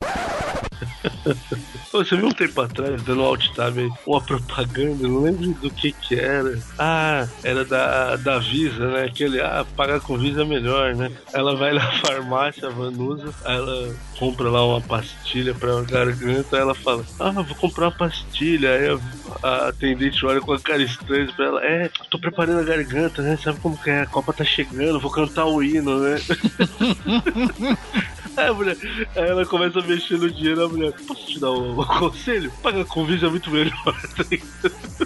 Você 1.96 2.16
viu 2.16 2.26
um 2.26 2.32
tempo 2.32 2.60
atrás, 2.60 3.02
dando 3.02 3.22
alt 3.22 3.48
tab 3.54 3.78
aí, 3.78 3.90
uma 4.06 4.20
propaganda, 4.20 5.08
não 5.08 5.22
lembro 5.22 5.52
do 5.54 5.70
que 5.70 5.92
que 5.92 6.14
era. 6.14 6.58
Ah, 6.78 7.26
era 7.42 7.64
da, 7.64 8.16
da 8.16 8.38
Visa, 8.38 8.88
né? 8.90 9.04
Aquele, 9.04 9.40
ah, 9.40 9.64
pagar 9.76 10.00
com 10.00 10.18
Visa 10.18 10.42
é 10.42 10.44
melhor, 10.44 10.94
né? 10.94 11.10
Ela 11.32 11.56
vai 11.56 11.72
na 11.72 11.90
farmácia, 12.00 12.68
a 12.68 12.70
Vanusa, 12.70 13.34
ela 13.44 13.94
compra 14.18 14.50
lá 14.50 14.66
uma 14.66 14.80
pastilha 14.80 15.54
pra 15.54 15.82
garganta, 15.82 16.56
ela 16.56 16.74
fala, 16.74 17.04
ah, 17.20 17.30
vou 17.30 17.54
comprar 17.56 17.86
uma 17.86 17.92
pastilha. 17.92 18.70
Aí 18.70 18.88
a, 18.88 19.46
a 19.46 19.68
atendente 19.68 20.24
olha 20.24 20.40
com 20.40 20.52
a 20.52 20.60
cara 20.60 20.82
estranha 20.82 21.30
pra 21.34 21.46
ela, 21.46 21.64
é, 21.64 21.90
tô 22.10 22.18
preparando 22.18 22.60
a 22.60 22.64
garganta, 22.64 23.22
né? 23.22 23.38
Sabe 23.42 23.60
como 23.60 23.76
que 23.76 23.90
é? 23.90 24.02
A 24.02 24.06
Copa 24.06 24.32
tá 24.32 24.44
chegando, 24.44 25.00
vou 25.00 25.10
cantar 25.10 25.46
o 25.46 25.62
hino, 25.62 26.00
né? 26.00 26.16
Aí 28.36 28.48
a 28.48 28.54
mulher, 28.54 28.76
aí 29.16 29.28
ela 29.28 29.46
começa 29.46 29.78
a 29.78 29.82
mexer 29.82 30.18
no 30.18 30.30
dinheiro, 30.30 30.64
a 30.64 30.68
mulher, 30.68 30.92
posso 31.06 31.26
te 31.26 31.40
dar 31.40 31.52
um, 31.52 31.80
um 31.80 31.84
conselho? 31.98 32.52
Paga 32.62 32.84
com 32.84 33.04
Visa 33.04 33.26
é 33.26 33.30
muito 33.30 33.50
melhor. 33.50 33.74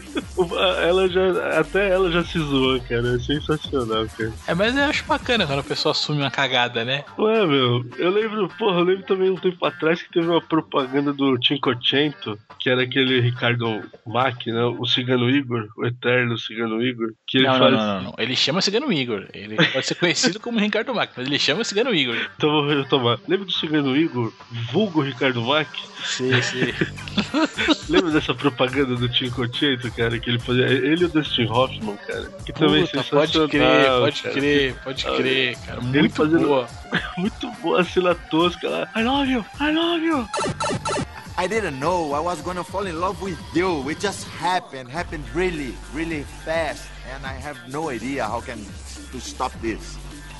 ela 0.82 1.08
já, 1.08 1.58
até 1.60 1.90
ela 1.90 2.10
já 2.10 2.24
se 2.24 2.38
zoa, 2.38 2.78
cara, 2.80 3.16
é 3.16 3.18
sensacional, 3.18 4.06
cara. 4.16 4.32
É, 4.46 4.54
mas 4.54 4.76
eu 4.76 4.84
acho 4.84 5.04
bacana 5.04 5.46
quando 5.46 5.60
a 5.60 5.64
pessoa 5.64 5.92
assume 5.92 6.20
uma 6.20 6.30
cagada, 6.30 6.84
né? 6.84 7.04
Ué, 7.18 7.46
meu, 7.46 7.84
eu 7.98 8.10
lembro, 8.10 8.48
porra, 8.58 8.78
eu 8.80 8.84
lembro 8.84 9.04
também 9.04 9.30
um 9.30 9.36
tempo 9.36 9.64
atrás 9.64 10.02
que 10.02 10.12
teve 10.12 10.26
uma 10.28 10.40
propaganda 10.40 11.12
do 11.12 11.38
Cinquecento, 11.44 12.38
que 12.58 12.68
era 12.70 12.82
aquele 12.82 13.20
Ricardo 13.20 13.82
Mack, 14.06 14.46
né? 14.46 14.64
O 14.64 14.86
Cigano 14.86 15.28
Igor, 15.30 15.68
o 15.76 15.86
eterno 15.86 16.38
Cigano 16.38 16.82
Igor, 16.82 17.08
que 17.26 17.38
ele 17.38 17.46
Não, 17.46 17.58
faz. 17.58 17.72
não, 17.72 17.78
não, 17.80 17.94
não, 17.94 18.02
não. 18.04 18.14
Ele 18.18 18.36
chama 18.36 18.60
Cigano 18.60 18.92
Igor. 18.92 19.26
Ele 19.32 19.56
pode 19.56 19.86
ser 19.86 19.94
conhecido 19.94 20.40
como 20.40 20.58
Ricardo 20.58 20.94
Mac, 20.94 21.10
mas 21.16 21.26
ele 21.26 21.38
chama 21.38 21.64
Cigano 21.64 21.94
Igor. 21.94 22.16
Então 22.36 22.50
vou 22.50 22.68
retomar. 22.68 23.18
Lembra 23.28 23.46
do 23.46 23.52
Cigano 23.52 23.96
Igor, 23.96 24.32
vulgo 24.72 25.00
Ricardo 25.02 25.42
Mack? 25.42 25.68
Sim, 26.04 26.30
sim. 26.42 26.72
Lembra 27.88 28.10
dessa 28.10 28.34
propaganda 28.34 28.94
do 28.96 29.12
Cinquecento, 29.14 29.90
cara, 29.92 30.18
que 30.18 30.29
ele 30.30 30.38
fazia? 30.38 30.66
Ele 30.66 31.02
e 31.02 31.04
o 31.04 31.08
Dustin 31.08 31.46
Hoffman, 31.46 31.96
cara. 32.06 32.30
Que 32.44 32.52
também 32.52 32.82
é 32.82 32.86
Puta, 32.86 33.02
pode 33.04 33.32
crer, 33.48 33.90
pode 34.00 34.22
cara. 34.22 34.34
crer, 34.34 34.74
pode 34.82 35.04
crer, 35.04 35.58
cara. 35.66 35.78
Ele 35.80 35.98
Muito 36.00 36.14
fazendo- 36.14 36.46
boa. 36.48 36.68
Muito 37.18 37.50
boa 37.62 37.80
a 37.80 37.84
cena 37.84 38.14
tosca 38.14 38.68
lá. 38.68 38.88
I 38.96 39.02
love 39.02 39.30
you, 39.30 39.44
I 39.60 39.72
love 39.72 40.04
you. 40.04 40.28
I 41.38 41.46
didn't 41.48 41.78
know 41.78 42.14
I 42.14 42.20
was 42.20 42.40
gonna 42.42 42.64
fall 42.64 42.86
in 42.86 42.98
love 43.00 43.22
with 43.22 43.38
you. 43.54 43.88
It 43.90 44.00
just 44.00 44.26
happened, 44.42 44.90
happened 44.90 45.24
really, 45.34 45.74
really 45.94 46.24
fast, 46.44 46.82
and 47.14 47.24
I 47.26 47.32
have 47.42 47.58
no 47.68 47.88
idea 47.90 48.26
how 48.26 48.40
can 48.42 48.58
to 49.12 49.20
stop 49.20 49.52
this. 49.62 49.96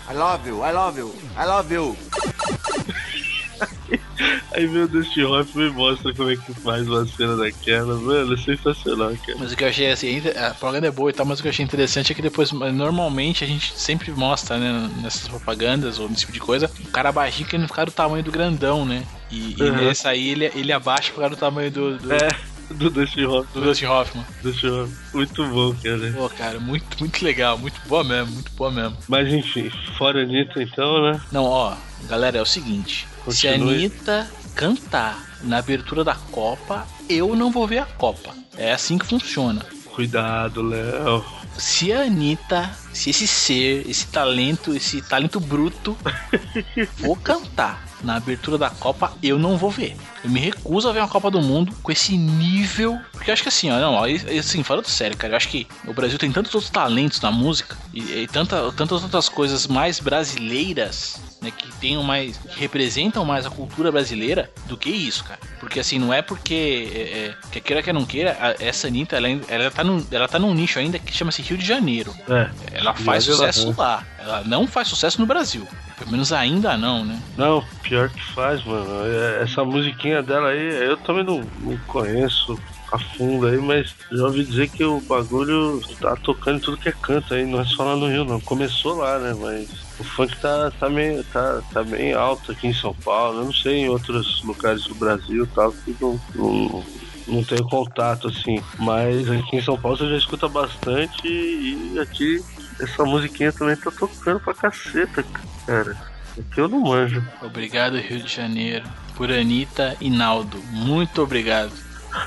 I 0.09 0.13
love 0.15 0.47
you, 0.47 0.63
I 0.63 0.73
love 0.73 0.99
you, 0.99 1.11
I 1.39 1.47
love 1.47 1.73
you. 1.73 1.97
Aí 4.55 4.67
vem 4.67 4.83
o 4.83 4.89
Dustin 4.89 5.23
Hoffman 5.23 5.69
e 5.69 5.73
mostra 5.73 6.13
como 6.15 6.31
é 6.31 6.37
que 6.37 6.53
faz 6.61 6.87
uma 6.87 7.07
cena 7.07 7.37
daquela. 7.37 7.95
Mano, 7.97 8.35
é 8.35 8.37
sensacional, 8.37 9.13
cara. 9.25 9.39
Mas 9.39 9.53
o 9.53 9.57
que 9.57 9.65
eu 9.65 9.69
achei 9.69 9.91
assim, 9.91 10.23
a 10.37 10.51
propaganda 10.51 10.89
é 10.89 10.91
boa 10.91 11.11
e 11.11 11.13
tal, 11.13 11.25
mas 11.25 11.39
o 11.39 11.43
que 11.43 11.49
eu 11.49 11.51
achei 11.51 11.65
interessante 11.65 12.13
é 12.13 12.15
que 12.15 12.21
depois, 12.23 12.53
normalmente, 12.53 13.45
a 13.45 13.47
gente 13.47 13.73
sempre 13.79 14.11
mostra, 14.11 14.59
né, 14.59 14.91
nessas 15.03 15.27
propagandas 15.29 15.99
ou 15.99 16.09
nesse 16.09 16.21
tipo 16.21 16.33
de 16.33 16.41
coisa, 16.41 16.71
o 16.85 16.89
cara 16.89 17.13
baixinho 17.13 17.49
querendo 17.49 17.67
ficar 17.69 17.85
do 17.85 17.93
tamanho 17.93 18.23
do 18.25 18.31
grandão, 18.33 18.85
né? 18.85 19.05
E, 19.31 19.55
e 19.59 19.63
Uhum. 19.63 19.77
nessa 19.77 20.11
aí 20.11 20.29
ele, 20.29 20.51
ele 20.55 20.73
abaixa 20.73 21.13
pra 21.13 21.15
ficar 21.15 21.29
do 21.29 21.37
tamanho 21.37 21.71
do, 21.71 21.97
do, 21.99 22.13
É, 22.13 22.29
do 22.71 22.91
Dustin 22.91 23.23
do 23.23 23.33
Hoffman. 23.33 23.65
Dustin 23.65 23.87
Hoffman. 23.87 24.27
Dustin 24.43 24.67
Hoffman. 24.67 24.97
Muito 25.15 25.49
bom, 25.49 25.75
cara. 25.83 26.13
Pô, 26.13 26.29
cara, 26.31 26.61
muito, 26.61 26.97
muito 26.99 27.25
legal, 27.25 27.57
muito 27.57 27.81
boa 27.87 28.03
mesmo, 28.05 28.33
muito 28.35 28.51
boa 28.53 28.71
mesmo. 28.71 28.97
Mas 29.09 29.33
enfim, 29.33 29.71
fora 29.97 30.23
Anitta 30.23 30.63
então, 30.63 31.03
né? 31.03 31.21
Não, 31.31 31.45
ó, 31.45 31.75
galera, 32.09 32.39
é 32.39 32.43
o 32.43 32.47
seguinte: 32.47 33.07
se 33.33 33.49
a. 33.49 33.55
Anitta 33.55 34.31
cantar 34.55 35.39
na 35.43 35.59
abertura 35.59 36.05
da 36.05 36.15
Copa, 36.15 36.87
eu 37.09 37.35
não 37.35 37.51
vou 37.51 37.67
ver 37.67 37.79
a 37.79 37.87
Copa. 37.87 38.35
É 38.57 38.73
assim 38.73 38.99
que 38.99 39.07
funciona. 39.07 39.65
Cuidado, 39.95 40.63
Léo. 40.63 41.25
Se 41.57 41.93
a 41.93 42.03
Anitta, 42.03 42.71
se 42.93 43.11
esse 43.11 43.27
ser, 43.27 43.89
esse 43.89 44.07
talento, 44.07 44.75
esse 44.75 45.03
talento 45.03 45.39
bruto 45.39 45.97
for 46.99 47.19
cantar 47.19 47.85
na 48.03 48.17
abertura 48.17 48.57
da 48.57 48.71
Copa, 48.71 49.13
eu 49.23 49.39
não 49.39 49.57
vou 49.57 49.71
ver. 49.71 49.97
Eu 50.25 50.31
me 50.31 50.41
recuso 50.41 50.89
a 50.89 50.93
ver 50.93 51.01
uma 51.01 51.09
Copa 51.09 51.31
do 51.31 51.41
Mundo 51.43 51.73
com 51.83 51.93
esse 51.93 52.17
nível. 52.17 52.99
Porque 53.13 53.31
eu 53.31 53.33
acho 53.33 53.43
que 53.43 53.49
assim, 53.49 53.71
ó, 53.71 53.79
não, 53.79 53.95
ó, 53.95 54.05
assim, 54.39 54.63
falando 54.63 54.87
sério, 54.87 55.17
cara, 55.17 55.35
eu 55.35 55.37
acho 55.37 55.49
que 55.49 55.67
o 55.87 55.93
Brasil 55.93 56.19
tem 56.19 56.33
tantos 56.33 56.55
outros 56.55 56.71
talentos 56.71 57.21
na 57.21 57.31
música 57.31 57.77
e, 57.93 58.01
e 58.23 58.27
tanta, 58.27 58.73
tantas 58.73 59.03
outras 59.03 59.29
coisas 59.29 59.67
mais 59.67 60.01
brasileiras. 60.01 61.21
Né, 61.41 61.51
que 61.51 61.73
tenham 61.81 62.03
mais. 62.03 62.37
que 62.37 62.61
representam 62.61 63.25
mais 63.25 63.47
a 63.47 63.51
cultura 63.51 63.91
brasileira 63.91 64.51
do 64.67 64.77
que 64.77 64.91
isso, 64.91 65.25
cara. 65.25 65.41
Porque 65.59 65.81
assim, 65.81 65.99
não 65.99 66.13
é 66.13 66.21
porque. 66.21 66.91
É, 66.95 66.99
é, 67.01 67.35
quer 67.51 67.61
queira 67.61 67.83
que 67.83 67.91
não 67.93 68.05
queira, 68.05 68.37
a- 68.39 68.63
essa 68.63 68.89
Anitta, 68.89 69.17
ela, 69.17 69.27
ela, 69.49 69.71
tá 69.71 69.83
num, 69.83 70.05
ela 70.11 70.29
tá 70.29 70.39
num 70.39 70.53
nicho 70.53 70.79
ainda 70.79 70.99
que 70.99 71.13
chama-se 71.15 71.41
Rio 71.41 71.57
de 71.57 71.65
Janeiro. 71.67 72.15
É. 72.29 72.51
Ela 72.73 72.93
faz 72.95 73.25
sucesso 73.25 73.75
lá. 73.79 74.05
Ela 74.19 74.43
não 74.45 74.67
faz 74.67 74.89
sucesso 74.89 75.19
no 75.19 75.27
Brasil. 75.27 75.67
Pelo 75.99 76.11
menos 76.11 76.31
ainda 76.33 76.77
não, 76.77 77.05
né? 77.05 77.19
Não, 77.39 77.65
pior 77.83 78.11
que 78.11 78.23
faz, 78.33 78.63
mano. 78.65 78.87
É, 79.07 79.43
Essa 79.43 79.65
musiquinha 79.65 80.23
dela 80.23 80.49
aí, 80.51 80.61
eu 80.85 80.97
também 80.99 81.25
não, 81.25 81.43
não 81.61 81.77
conheço 81.87 82.59
a 82.93 82.99
fundo 82.99 83.47
aí, 83.47 83.57
mas 83.59 83.95
já 84.13 84.25
ouvi 84.25 84.45
dizer 84.45 84.69
que 84.69 84.83
o 84.85 85.01
bagulho 85.01 85.81
tá 86.01 86.17
tocando 86.17 86.57
em 86.57 86.61
tudo 86.61 86.77
que 86.77 86.89
é 86.89 86.93
canto 86.93 87.33
aí, 87.35 87.47
não 87.47 87.61
é 87.61 87.65
só 87.65 87.85
lá 87.85 87.97
no 87.97 88.09
Rio, 88.09 88.25
não. 88.25 88.41
Começou 88.41 88.97
lá, 88.97 89.19
né? 89.19 89.35
Mas 89.41 89.69
O 90.01 90.05
funk 90.05 90.35
tá, 90.39 90.73
tá, 90.81 90.89
meio, 90.89 91.23
tá, 91.25 91.61
tá 91.73 91.85
bem 91.85 92.15
alto 92.15 92.53
aqui 92.53 92.69
em 92.69 92.73
São 92.73 92.95
Paulo. 92.95 93.41
Eu 93.41 93.45
não 93.45 93.53
sei 93.53 93.81
em 93.81 93.89
outros 93.91 94.43
lugares 94.43 94.85
do 94.85 94.95
Brasil 94.95 95.47
tal, 95.55 95.73
que 95.73 95.95
não, 96.01 96.19
não, 96.35 96.85
não 97.29 97.45
tenho 97.45 97.63
contato 97.65 98.29
assim. 98.29 98.63
Mas 98.79 99.31
aqui 99.31 99.57
em 99.57 99.63
São 99.63 99.79
Paulo 99.79 99.99
você 99.99 100.09
já 100.09 100.17
escuta 100.17 100.49
bastante 100.49 101.29
e 101.29 101.99
aqui 102.01 102.43
essa 102.81 103.05
musiquinha 103.05 103.53
também 103.53 103.77
tá 103.77 103.91
tocando 103.91 104.41
pra 104.41 104.55
caceta, 104.55 105.23
cara. 105.67 105.95
Aqui 106.39 106.61
eu 106.61 106.69
não 106.69 106.81
manjo. 106.81 107.23
Obrigado, 107.43 107.99
Rio 107.99 108.23
de 108.23 108.35
Janeiro. 108.35 108.89
Por 109.17 109.31
Anitta 109.31 109.99
e 110.01 110.09
Naldo. 110.09 110.57
Muito 110.71 111.23
obrigado. 111.23 111.73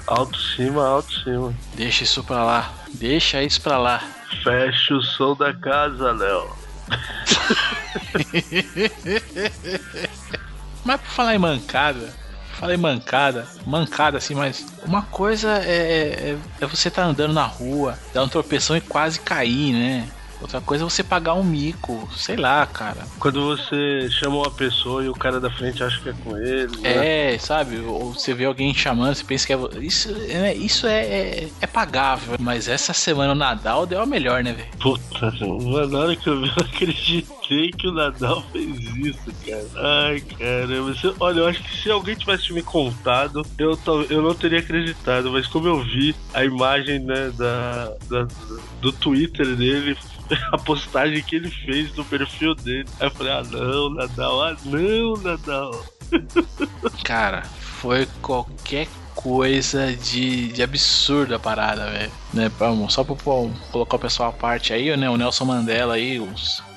Alto 0.06 0.38
cima, 0.38 0.86
alto 0.86 1.12
cima. 1.24 1.54
Deixa 1.74 2.04
isso 2.04 2.24
pra 2.24 2.44
lá. 2.44 2.72
Deixa 2.94 3.42
isso 3.42 3.60
pra 3.62 3.80
lá. 3.80 4.00
Fecha 4.44 4.94
o 4.94 5.02
som 5.02 5.36
da 5.36 5.52
casa, 5.54 6.12
Léo. 6.12 6.63
Mas 10.84 11.00
por 11.00 11.10
falar 11.10 11.36
em 11.36 11.40
mancada, 11.40 12.10
falei 12.60 12.78
mancada, 12.78 13.48
mancada 13.66 14.18
assim, 14.18 14.36
mas 14.36 14.66
uma 14.86 15.04
coisa 15.04 15.60
é, 15.60 16.32
é, 16.32 16.38
é 16.60 16.66
você 16.66 16.92
tá 16.92 17.04
andando 17.04 17.34
na 17.34 17.46
rua, 17.46 17.98
dar 18.14 18.24
um 18.24 18.28
tropeção 18.28 18.76
e 18.76 18.82
quase 18.82 19.20
cair, 19.20 19.74
né? 19.74 20.10
Outra 20.44 20.60
coisa 20.62 20.84
é 20.84 20.90
você 20.90 21.02
pagar 21.04 21.34
um 21.36 21.44
mico, 21.44 22.08
sei 22.16 22.36
lá, 22.36 22.66
cara. 22.68 23.08
Quando 23.20 23.44
você 23.46 24.10
chama 24.12 24.36
uma 24.38 24.52
pessoa 24.52 25.04
e 25.04 25.08
o 25.10 25.14
cara 25.14 25.40
da 25.40 25.50
frente 25.50 25.82
acha 25.84 26.00
que 26.02 26.10
é 26.10 26.14
com 26.24 26.38
ele. 26.38 26.78
né? 26.82 27.34
É, 27.34 27.38
sabe? 27.40 27.80
Ou 27.80 28.14
você 28.14 28.34
vê 28.34 28.46
alguém 28.46 28.74
chamando, 28.76 29.16
você 29.16 29.24
pensa 29.24 29.48
que 29.48 29.54
é. 29.54 29.58
Isso, 29.80 30.10
é, 30.28 30.54
isso 30.54 30.86
é, 30.86 31.00
é, 31.06 31.50
é 31.62 31.66
pagável. 31.68 32.36
Mas 32.40 32.68
essa 32.68 32.94
semana 32.94 33.32
o 33.32 33.36
Nadal 33.36 33.86
deu 33.86 34.02
a 34.02 34.06
melhor, 34.06 34.44
né, 34.44 34.54
velho? 34.54 34.68
Puta, 34.80 35.32
na 35.90 35.98
hora 36.00 36.16
que 36.16 36.28
eu 36.28 36.42
vi, 36.42 36.50
eu 36.50 36.64
acreditei 36.66 37.72
que 37.72 37.88
o 37.88 37.92
Nadal 37.94 38.44
fez 38.52 38.68
isso, 38.98 39.32
cara. 39.48 39.66
Ai, 39.78 40.20
caramba. 40.22 40.94
Olha, 41.20 41.40
eu 41.40 41.48
acho 41.48 41.64
que 41.64 41.78
se 41.84 41.90
alguém 41.90 42.16
tivesse 42.16 42.52
me 42.54 42.62
contado, 42.62 43.46
eu, 43.58 43.80
eu 44.10 44.22
não 44.22 44.36
teria 44.36 44.60
acreditado. 44.60 45.32
Mas 45.32 45.48
como 45.48 45.68
eu 45.68 45.82
vi 45.82 46.14
a 46.34 46.44
imagem, 46.44 47.00
né, 47.00 47.32
da, 47.38 47.94
da- 48.10 48.28
do 48.82 48.92
Twitter 48.92 49.56
dele, 49.56 49.98
a 50.52 50.58
postagem 50.58 51.22
que 51.24 51.36
ele 51.36 51.50
fez 51.50 51.94
no 51.96 52.06
perfil 52.06 52.56
dele, 52.56 52.88
aí 53.00 53.08
eu 53.08 53.12
falei, 53.12 53.34
ah 53.34 53.44
não, 53.44 53.90
Nadal, 53.90 54.42
ah 54.44 54.58
não, 54.66 55.14
Nadal. 55.18 55.86
Cara, 57.04 57.44
foi 57.44 58.08
qualquer 58.22 58.88
coisa 59.16 59.94
de, 59.96 60.48
de 60.48 60.64
absurdo 60.64 61.36
a 61.36 61.40
parada, 61.40 61.90
velho. 61.90 62.12
Né, 62.34 62.52
só 62.90 63.04
pra 63.04 63.16
colocar 63.16 63.96
o 63.96 64.00
pessoal 64.00 64.30
à 64.30 64.34
parte 64.34 64.74
aí, 64.74 64.96
né? 64.98 65.10
O 65.10 65.18
Nelson 65.18 65.46
Mandela 65.46 65.96
aí, 65.96 66.20
o 66.20 66.30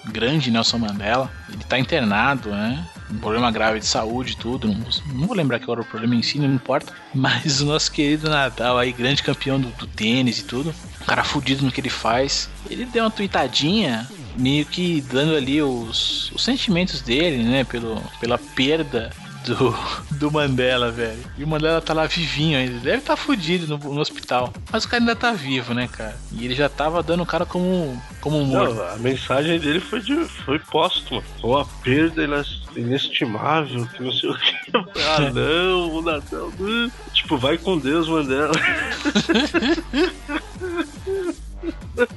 grande 0.07 0.51
Nelson 0.51 0.79
Mandela, 0.79 1.31
ele 1.49 1.65
tá 1.65 1.79
internado, 1.79 2.51
né? 2.51 2.87
Um 3.11 3.19
problema 3.19 3.51
grave 3.51 3.79
de 3.79 3.87
saúde 3.87 4.33
e 4.33 4.37
tudo. 4.37 4.69
Não, 4.69 4.87
não 5.15 5.27
vou 5.27 5.37
lembrar 5.37 5.59
que 5.59 5.71
era 5.71 5.81
o 5.81 5.85
problema 5.85 6.15
em 6.15 6.23
si, 6.23 6.39
não 6.39 6.53
importa. 6.53 6.93
Mas 7.15 7.61
o 7.61 7.67
nosso 7.67 7.91
querido 7.91 8.29
Nadal 8.29 8.79
aí, 8.79 8.93
grande 8.93 9.23
campeão 9.23 9.61
do, 9.61 9.69
do 9.69 9.87
tênis 9.87 10.41
e 10.41 10.45
tudo, 10.45 10.75
cara 11.07 11.25
fudido 11.25 11.65
no 11.65 11.73
que 11.73 11.81
ele 11.81 11.91
faz. 11.91 12.49
Ele 12.69 12.85
deu 12.85 13.05
uma 13.05 13.11
tweetadinha, 13.11 14.07
meio 14.37 14.67
que 14.67 15.01
dando 15.01 15.35
ali 15.37 15.63
os, 15.63 16.31
os 16.33 16.43
sentimentos 16.43 17.01
dele, 17.01 17.43
né? 17.45 17.65
Pelo, 17.65 18.03
pela 18.21 18.37
perda 18.37 19.13
do, 19.47 19.75
do 20.11 20.31
Mandela, 20.31 20.91
velho. 20.91 21.23
E 21.39 21.45
o 21.45 21.47
Mandela 21.47 21.81
tá 21.81 21.95
lá 21.95 22.07
vivinho 22.07 22.59
ainda. 22.59 22.79
Deve 22.81 22.99
estar 22.99 23.17
tá 23.17 23.17
fudido 23.17 23.67
no, 23.67 23.95
no 23.95 24.01
hospital. 24.01 24.53
Mas 24.71 24.85
o 24.85 24.89
cara 24.89 25.03
ainda 25.03 25.15
tá 25.15 25.33
vivo, 25.33 25.73
né, 25.73 25.89
cara? 25.89 26.17
E 26.33 26.45
ele 26.45 26.55
já 26.55 26.69
tava 26.69 27.03
dando 27.03 27.23
o 27.23 27.27
cara 27.27 27.47
como, 27.47 28.01
como 28.21 28.39
um 28.39 28.45
morto. 28.45 28.75
Não, 28.75 28.89
a 28.89 28.97
mensagem 28.97 29.59
dele 29.61 29.81
foi, 29.81 30.01
de, 30.01 30.25
foi 30.45 30.59
póstuma. 30.59 31.23
Foi 31.41 31.51
uma 31.51 31.65
perda 31.83 32.45
inestimável, 32.77 33.87
que 33.87 34.03
não 34.03 34.13
sei 34.13 34.31
o 34.31 34.39
que. 34.39 34.57
Ah, 34.77 35.21
não, 35.33 35.97
o 35.97 36.03
Nadal. 36.03 36.53
não. 36.59 36.91
Tipo, 37.15 37.39
vai 37.39 37.57
com 37.57 37.79
Deus, 37.79 38.09
Mandela. 38.09 38.53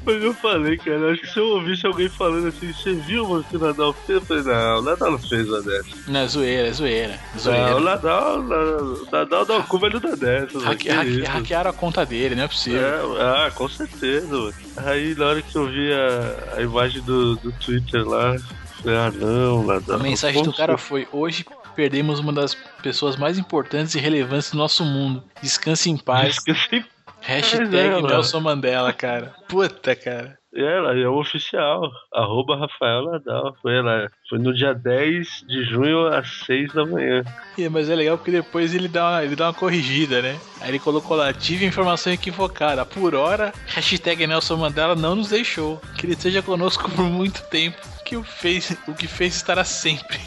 Mas 0.06 0.24
eu 0.24 0.34
falei, 0.34 0.78
cara, 0.78 1.12
acho 1.12 1.22
que 1.22 1.28
se 1.28 1.40
eu 1.40 1.46
ouvisse 1.50 1.86
alguém 1.88 2.10
falando 2.10 2.48
assim, 2.48 2.72
você 2.74 2.94
viu 2.94 3.24
o 3.32 3.44
que 3.44 3.56
o 3.56 3.60
Nadal 3.60 3.94
fez? 3.94 4.20
Eu 4.20 4.22
falei, 4.26 4.44
não, 4.44 4.80
o 4.80 4.82
Nadal 4.82 5.12
não 5.12 5.20
fez 5.20 5.48
uma 5.48 5.62
dessa. 5.62 5.90
Não, 6.08 6.20
é 6.20 6.28
zoeira, 6.28 6.68
é 6.68 6.72
zoeira. 6.74 7.14
É 7.14 7.20
Não, 7.34 7.40
zoeira. 7.40 7.76
o 7.78 7.80
Nadal, 7.80 8.40
o 8.40 9.08
Nadal 9.12 9.46
dá 9.46 9.54
uma 9.56 9.64
curva 9.64 9.88
ele 9.88 9.96
não 9.96 10.02
dá 10.02 10.16
dessa. 10.16 10.60
Hacke- 10.60 10.90
hacke- 10.90 11.24
hackearam 11.24 11.70
a 11.70 11.74
conta 11.74 12.06
dele, 12.06 12.36
não 12.36 12.44
é 12.44 12.48
possível. 12.48 12.82
É, 12.82 13.22
ah, 13.48 13.52
com 13.56 13.70
certeza, 13.70 14.28
mano. 14.28 14.54
Aí 14.78 15.16
na 15.16 15.26
hora 15.28 15.42
que 15.42 15.56
eu 15.56 15.68
vi 15.68 15.92
a, 15.94 16.58
a 16.58 16.62
imagem 16.62 17.02
do, 17.02 17.36
do 17.38 17.52
Twitter 17.54 18.06
lá, 18.08 18.36
falei, 18.82 18.98
ah 18.98 19.12
não, 19.12 19.66
Nadal. 19.66 20.00
A 20.00 20.04
mensagem 20.04 20.44
do 20.44 20.54
cara 20.54 20.78
foi: 20.78 21.08
Hoje 21.12 21.46
perdemos 21.76 22.20
uma 22.20 22.34
das 22.34 22.54
pessoas 22.84 23.16
mais 23.16 23.38
importantes 23.38 23.96
e 23.96 24.00
relevantes 24.00 24.52
do 24.52 24.58
nosso 24.58 24.84
mundo. 24.84 25.24
Descanse 25.42 25.90
em 25.90 25.96
paz. 25.98 26.36
Esqueci. 26.36 26.84
Hashtag 27.22 27.76
é. 27.76 28.02
Nelson 28.02 28.40
Mandela, 28.40 28.94
cara. 28.94 29.34
Puta, 29.48 29.96
cara. 29.96 30.40
Ela 30.54 30.98
é 30.98 31.08
o 31.08 31.20
oficial, 31.20 31.92
arroba 32.12 32.58
Rafael 32.58 33.06
Nadal. 33.06 33.56
Foi, 33.62 33.78
ela, 33.78 34.10
foi 34.28 34.40
no 34.40 34.52
dia 34.52 34.74
10 34.74 35.46
de 35.48 35.64
junho 35.64 36.08
às 36.08 36.28
6 36.46 36.74
da 36.74 36.86
manhã. 36.86 37.24
É, 37.58 37.70
mas 37.70 37.88
é 37.88 37.96
legal 37.96 38.18
porque 38.18 38.32
depois 38.32 38.74
ele 38.74 38.88
dá, 38.88 39.10
uma, 39.10 39.24
ele 39.24 39.36
dá 39.36 39.46
uma 39.46 39.54
corrigida, 39.54 40.24
né? 40.24 40.40
Aí 40.60 40.70
ele 40.70 40.80
colocou 40.80 41.16
lá, 41.16 41.32
tive 41.32 41.66
informação 41.66 42.12
equivocada. 42.12 42.84
Por 42.84 43.14
hora, 43.14 43.54
hashtag 43.68 44.26
Nelson 44.26 44.58
Mandela 44.58 44.96
não 44.96 45.16
nos 45.16 45.30
deixou. 45.30 45.80
Que 45.96 46.08
ele 46.08 46.14
esteja 46.14 46.42
conosco 46.42 46.90
por 46.90 47.06
muito 47.06 47.44
tempo. 47.44 47.78
Que 48.10 48.18
o, 48.18 48.24
fez, 48.24 48.76
o 48.88 48.94
que 48.96 49.06
fez 49.06 49.36
estará 49.36 49.64
sempre. 49.64 50.20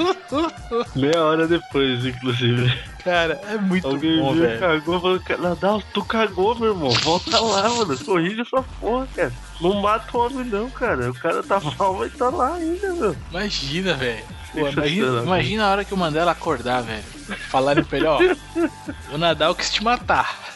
Meia 0.96 1.22
hora 1.22 1.46
depois, 1.46 2.06
inclusive. 2.06 2.72
Cara, 3.04 3.38
é 3.50 3.58
muito 3.58 3.86
Alguém 3.86 4.18
bom, 4.18 4.32
viu, 4.32 4.44
velho. 4.44 4.58
cagou, 4.58 4.98
falou, 4.98 5.20
Nadal, 5.38 5.82
tu 5.92 6.02
cagou, 6.02 6.54
meu 6.58 6.70
irmão. 6.72 6.88
Volta 6.88 7.38
lá, 7.38 7.68
mano. 7.68 7.98
Corrige 7.98 8.40
essa 8.40 8.62
porra, 8.80 9.06
cara. 9.14 9.32
Não 9.60 9.82
mata 9.82 10.16
o 10.16 10.20
homem, 10.24 10.46
não, 10.46 10.70
cara. 10.70 11.10
O 11.10 11.14
cara 11.14 11.42
tá 11.42 11.60
mal, 11.60 11.98
mas 11.98 12.16
tá 12.16 12.30
lá 12.30 12.54
ainda, 12.54 12.94
meu. 12.94 13.14
Imagina, 13.30 13.92
velho. 13.92 14.24
Pô, 14.50 14.60
eu 14.60 14.72
Imagina, 14.72 15.22
imagina 15.22 15.64
a 15.66 15.70
hora 15.70 15.84
que 15.84 15.92
o 15.92 15.98
Mandela 15.98 16.32
acordar, 16.32 16.80
velho. 16.82 17.02
Falarem 17.50 17.84
pra 17.84 17.98
ele, 17.98 18.06
ó. 18.06 18.20
O 19.12 19.18
Nadal 19.18 19.54
quis 19.54 19.68
te 19.68 19.84
matar. 19.84 20.51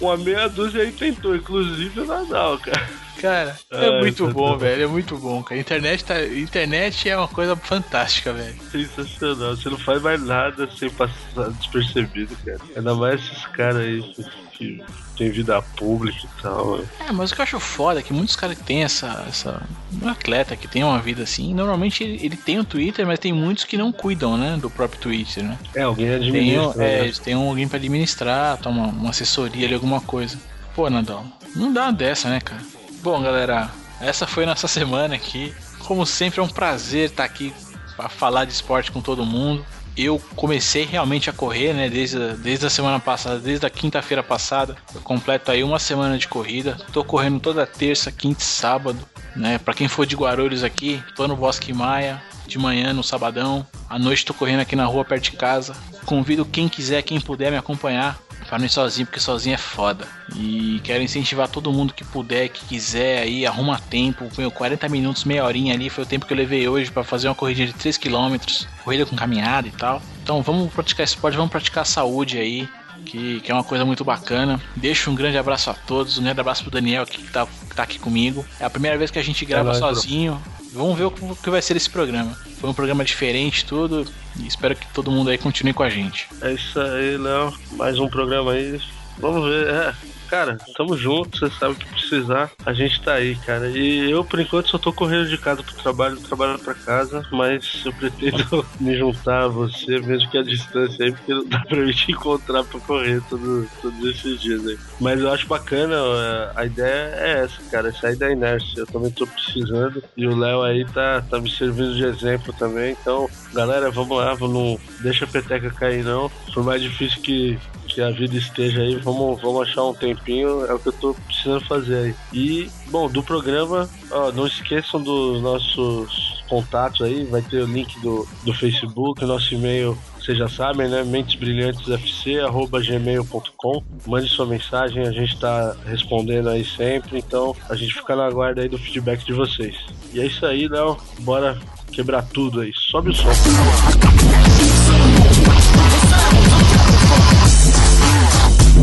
Uma 0.00 0.16
meia 0.16 0.48
dúzia 0.48 0.82
aí 0.82 0.92
tentou, 0.92 1.34
inclusive 1.34 2.00
o 2.00 2.04
Nadal, 2.06 2.58
cara. 2.58 2.88
Cara, 3.20 3.58
é 3.70 3.86
Ai, 3.86 4.00
muito 4.00 4.26
bom, 4.28 4.52
bom. 4.52 4.58
velho. 4.58 4.84
É 4.84 4.86
muito 4.86 5.16
bom, 5.18 5.42
cara. 5.42 5.60
Internet, 5.60 6.04
tá, 6.04 6.24
internet 6.24 7.08
é 7.08 7.16
uma 7.16 7.28
coisa 7.28 7.54
fantástica, 7.54 8.32
velho. 8.32 8.56
Sensacional. 8.70 9.56
Você 9.56 9.68
não 9.68 9.78
faz 9.78 10.00
mais 10.00 10.22
nada 10.22 10.68
sem 10.70 10.88
passar 10.88 11.50
despercebido, 11.58 12.34
cara. 12.44 12.60
Ainda 12.74 12.94
mais 12.94 13.20
esses 13.20 13.46
caras 13.46 13.76
aí 13.76 14.14
que, 14.60 14.84
tem 15.16 15.30
vida 15.30 15.60
pública 15.76 16.18
e 16.24 16.42
tal. 16.42 16.78
né? 16.78 16.84
É, 17.08 17.12
mas 17.12 17.30
o 17.30 17.34
que 17.34 17.40
eu 17.40 17.42
acho 17.42 17.60
foda 17.60 18.00
é 18.00 18.02
que 18.02 18.12
muitos 18.12 18.36
caras 18.36 18.56
que 18.56 18.64
tem 18.64 18.84
essa, 18.84 19.24
essa. 19.28 19.62
Um 20.02 20.08
atleta 20.08 20.56
que 20.56 20.68
tem 20.68 20.84
uma 20.84 20.98
vida 20.98 21.22
assim, 21.22 21.52
normalmente 21.54 22.04
ele, 22.04 22.24
ele 22.24 22.36
tem 22.36 22.58
um 22.58 22.64
Twitter, 22.64 23.06
mas 23.06 23.18
tem 23.18 23.32
muitos 23.32 23.64
que 23.64 23.76
não 23.76 23.90
cuidam, 23.90 24.36
né? 24.36 24.56
Do 24.60 24.70
próprio 24.70 25.00
Twitter, 25.00 25.44
né? 25.44 25.58
É, 25.74 25.82
alguém 25.82 26.06
Tem, 26.06 26.16
administra. 26.16 26.84
é, 26.84 26.98
né? 26.98 27.04
eles 27.04 27.18
têm 27.18 27.34
alguém 27.34 27.66
pra 27.68 27.76
administrar, 27.78 28.58
toma 28.58 28.86
uma 28.88 29.10
assessoria 29.10 29.66
ali, 29.66 29.74
alguma 29.74 30.00
coisa. 30.00 30.38
Pô, 30.74 30.88
Nadal, 30.88 31.24
não 31.56 31.72
dá 31.72 31.84
uma 31.84 31.92
dessa, 31.92 32.28
né, 32.28 32.40
cara? 32.40 32.62
Bom, 33.02 33.20
galera, 33.22 33.70
essa 34.00 34.26
foi 34.26 34.46
nossa 34.46 34.68
semana 34.68 35.14
aqui. 35.14 35.52
Como 35.80 36.06
sempre, 36.06 36.40
é 36.40 36.42
um 36.42 36.48
prazer 36.48 37.10
estar 37.10 37.24
aqui 37.24 37.52
pra 37.96 38.08
falar 38.08 38.44
de 38.44 38.52
esporte 38.52 38.92
com 38.92 39.00
todo 39.00 39.24
mundo. 39.26 39.64
Eu 40.02 40.18
comecei 40.34 40.86
realmente 40.86 41.28
a 41.28 41.32
correr, 41.32 41.74
né, 41.74 41.90
desde, 41.90 42.34
desde 42.36 42.64
a 42.64 42.70
semana 42.70 42.98
passada, 42.98 43.38
desde 43.38 43.66
a 43.66 43.70
quinta-feira 43.70 44.22
passada. 44.22 44.74
Eu 44.94 45.00
completo 45.02 45.50
aí 45.50 45.62
uma 45.62 45.78
semana 45.78 46.16
de 46.16 46.26
corrida. 46.26 46.78
Tô 46.90 47.04
correndo 47.04 47.38
toda 47.38 47.66
terça, 47.66 48.10
quinta 48.10 48.40
e 48.40 48.44
sábado, 48.44 48.98
né? 49.36 49.58
Pra 49.58 49.74
quem 49.74 49.88
for 49.88 50.06
de 50.06 50.16
Guarulhos 50.16 50.64
aqui, 50.64 51.02
tô 51.14 51.28
no 51.28 51.36
Bosque 51.36 51.70
Maia, 51.74 52.22
de 52.46 52.58
manhã 52.58 52.94
no 52.94 53.04
sabadão. 53.04 53.66
À 53.90 53.98
noite 53.98 54.24
tô 54.24 54.32
correndo 54.32 54.60
aqui 54.60 54.74
na 54.74 54.86
rua 54.86 55.04
perto 55.04 55.24
de 55.24 55.32
casa. 55.32 55.76
Convido 56.06 56.46
quem 56.46 56.66
quiser, 56.66 57.02
quem 57.02 57.20
puder 57.20 57.50
me 57.50 57.58
acompanhar. 57.58 58.18
Pra 58.50 58.58
não 58.58 58.66
ir 58.66 58.68
sozinho, 58.68 59.06
porque 59.06 59.20
sozinho 59.20 59.54
é 59.54 59.56
foda. 59.56 60.08
E 60.34 60.80
quero 60.82 61.00
incentivar 61.04 61.46
todo 61.46 61.72
mundo 61.72 61.94
que 61.94 62.04
puder, 62.04 62.48
que 62.48 62.64
quiser 62.64 63.22
aí, 63.22 63.46
arruma 63.46 63.78
tempo. 63.78 64.28
Meu, 64.36 64.50
40 64.50 64.88
minutos, 64.88 65.22
meia 65.22 65.44
horinha 65.44 65.72
ali 65.72 65.88
foi 65.88 66.02
o 66.02 66.06
tempo 66.06 66.26
que 66.26 66.32
eu 66.32 66.36
levei 66.36 66.66
hoje 66.66 66.90
pra 66.90 67.04
fazer 67.04 67.28
uma 67.28 67.34
corrida 67.36 67.64
de 67.64 67.72
3 67.72 67.96
km, 67.96 68.34
corrida 68.82 69.06
com 69.06 69.14
caminhada 69.14 69.68
e 69.68 69.70
tal. 69.70 70.02
Então 70.20 70.42
vamos 70.42 70.72
praticar 70.72 71.04
esporte, 71.04 71.36
vamos 71.36 71.52
praticar 71.52 71.86
saúde 71.86 72.38
aí. 72.38 72.68
Que, 73.06 73.40
que 73.40 73.50
é 73.50 73.54
uma 73.54 73.64
coisa 73.64 73.84
muito 73.84 74.04
bacana. 74.04 74.60
Deixo 74.74 75.12
um 75.12 75.14
grande 75.14 75.38
abraço 75.38 75.70
a 75.70 75.74
todos, 75.74 76.18
um 76.18 76.22
grande 76.24 76.40
abraço 76.40 76.62
pro 76.62 76.72
Daniel 76.72 77.06
que 77.06 77.22
tá, 77.30 77.46
que 77.46 77.74
tá 77.74 77.84
aqui 77.84 78.00
comigo. 78.00 78.44
É 78.58 78.64
a 78.64 78.70
primeira 78.70 78.98
vez 78.98 79.12
que 79.12 79.18
a 79.18 79.22
gente 79.22 79.44
grava 79.44 79.68
nóis, 79.68 79.78
bro. 79.78 79.94
sozinho. 79.94 80.42
Vamos 80.72 80.96
ver 80.96 81.04
o 81.04 81.10
que 81.10 81.50
vai 81.50 81.60
ser 81.60 81.76
esse 81.76 81.90
programa. 81.90 82.32
Foi 82.60 82.70
um 82.70 82.74
programa 82.74 83.04
diferente, 83.04 83.64
tudo. 83.64 84.06
E 84.38 84.46
espero 84.46 84.76
que 84.76 84.86
todo 84.88 85.10
mundo 85.10 85.30
aí 85.30 85.38
continue 85.38 85.72
com 85.72 85.82
a 85.82 85.90
gente. 85.90 86.28
É 86.40 86.52
isso 86.52 86.80
aí, 86.80 87.16
Léo. 87.16 87.52
Mais 87.72 87.98
um 87.98 88.08
programa 88.08 88.52
aí. 88.52 88.80
Vamos 89.18 89.48
ver. 89.48 89.68
É. 89.68 89.94
cara, 90.30 90.56
tamo 90.76 90.96
junto, 90.96 91.36
você 91.36 91.50
sabe 91.50 91.74
o 91.74 91.76
que 91.76 91.88
precisar, 91.88 92.52
a 92.64 92.72
gente 92.72 93.02
tá 93.02 93.14
aí, 93.14 93.34
cara. 93.34 93.68
E 93.68 94.08
eu, 94.08 94.24
por 94.24 94.38
enquanto, 94.38 94.68
só 94.68 94.78
tô 94.78 94.92
correndo 94.92 95.28
de 95.28 95.36
casa 95.36 95.60
pro 95.60 95.74
trabalho, 95.74 96.14
do 96.14 96.22
trabalho 96.22 96.58
pra 96.60 96.72
casa, 96.72 97.26
mas 97.32 97.82
eu 97.84 97.92
pretendo 97.92 98.64
me 98.78 98.96
juntar 98.96 99.44
a 99.44 99.48
você, 99.48 99.98
mesmo 99.98 100.30
que 100.30 100.38
a 100.38 100.42
distância 100.42 101.04
aí, 101.04 101.12
porque 101.12 101.34
não 101.34 101.44
dá 101.44 101.58
pra 101.60 101.78
me 101.78 101.92
te 101.92 102.12
encontrar 102.12 102.62
pra 102.62 102.78
correr 102.78 103.20
todo, 103.28 103.68
todos 103.82 104.04
esses 104.04 104.40
dias 104.40 104.64
aí. 104.64 104.78
Mas 105.00 105.20
eu 105.20 105.30
acho 105.32 105.48
bacana, 105.48 105.96
é, 105.96 106.52
a 106.54 106.64
ideia 106.64 107.14
é 107.16 107.44
essa, 107.44 107.60
cara, 107.68 107.92
sair 107.92 108.16
da 108.16 108.30
inércia. 108.30 108.80
Eu 108.80 108.86
também 108.86 109.10
tô 109.10 109.26
precisando 109.26 110.02
e 110.16 110.28
o 110.28 110.36
Léo 110.36 110.62
aí 110.62 110.84
tá, 110.84 111.22
tá 111.22 111.40
me 111.40 111.50
servindo 111.50 111.96
de 111.96 112.04
exemplo 112.04 112.52
também, 112.52 112.92
então, 113.00 113.28
galera, 113.52 113.90
vamos 113.90 114.16
lá, 114.16 114.36
não 114.36 114.78
deixa 115.00 115.24
a 115.24 115.28
peteca 115.28 115.70
cair 115.70 116.04
não, 116.04 116.30
por 116.54 116.62
mais 116.62 116.80
difícil 116.80 117.20
que 117.20 117.58
que 117.90 118.00
a 118.00 118.10
vida 118.10 118.36
esteja 118.36 118.80
aí, 118.82 118.96
vamos, 118.96 119.40
vamos 119.40 119.68
achar 119.68 119.84
um 119.84 119.94
tempinho, 119.94 120.64
é 120.66 120.72
o 120.72 120.78
que 120.78 120.88
eu 120.88 120.92
tô 120.92 121.14
precisando 121.14 121.64
fazer 121.66 121.96
aí. 121.96 122.14
E, 122.32 122.70
bom, 122.88 123.10
do 123.10 123.20
programa, 123.22 123.90
ó, 124.10 124.32
não 124.32 124.46
esqueçam 124.46 125.02
dos 125.02 125.42
nossos 125.42 126.42
contatos 126.48 127.02
aí, 127.02 127.24
vai 127.24 127.42
ter 127.42 127.62
o 127.62 127.66
link 127.66 128.00
do, 128.00 128.26
do 128.44 128.54
Facebook, 128.54 129.22
nosso 129.24 129.54
e-mail, 129.54 129.96
vocês 130.18 130.36
já 130.36 130.48
sabem, 130.48 130.88
né? 130.88 131.04
mentesbrilhantesfc.gmail.com 131.04 133.82
Mande 134.06 134.28
sua 134.28 134.46
mensagem, 134.46 135.06
a 135.06 135.12
gente 135.12 135.38
tá 135.38 135.76
respondendo 135.86 136.48
aí 136.48 136.64
sempre, 136.64 137.18
então 137.18 137.54
a 137.68 137.74
gente 137.74 137.94
fica 137.94 138.14
na 138.14 138.30
guarda 138.30 138.62
aí 138.62 138.68
do 138.68 138.78
feedback 138.78 139.24
de 139.24 139.32
vocês. 139.32 139.74
E 140.12 140.20
é 140.20 140.26
isso 140.26 140.44
aí, 140.44 140.68
Léo, 140.68 140.98
bora 141.20 141.58
quebrar 141.90 142.22
tudo 142.22 142.60
aí. 142.60 142.70
Sobe 142.74 143.10
o 143.10 143.14
som. 143.14 143.30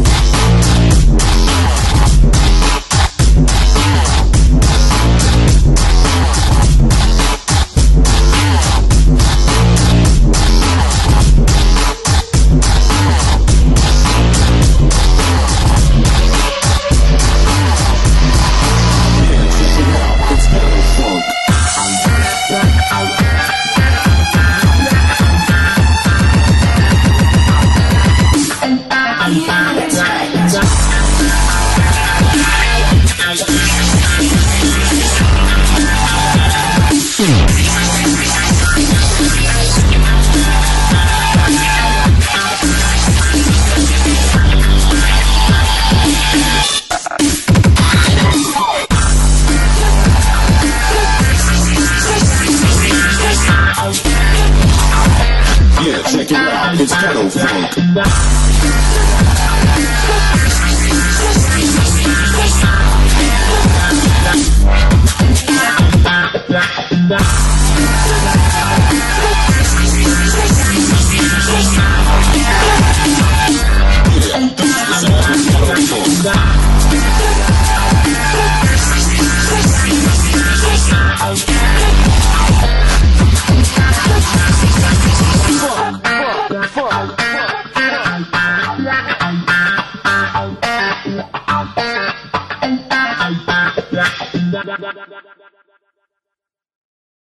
Thank 0.04 0.37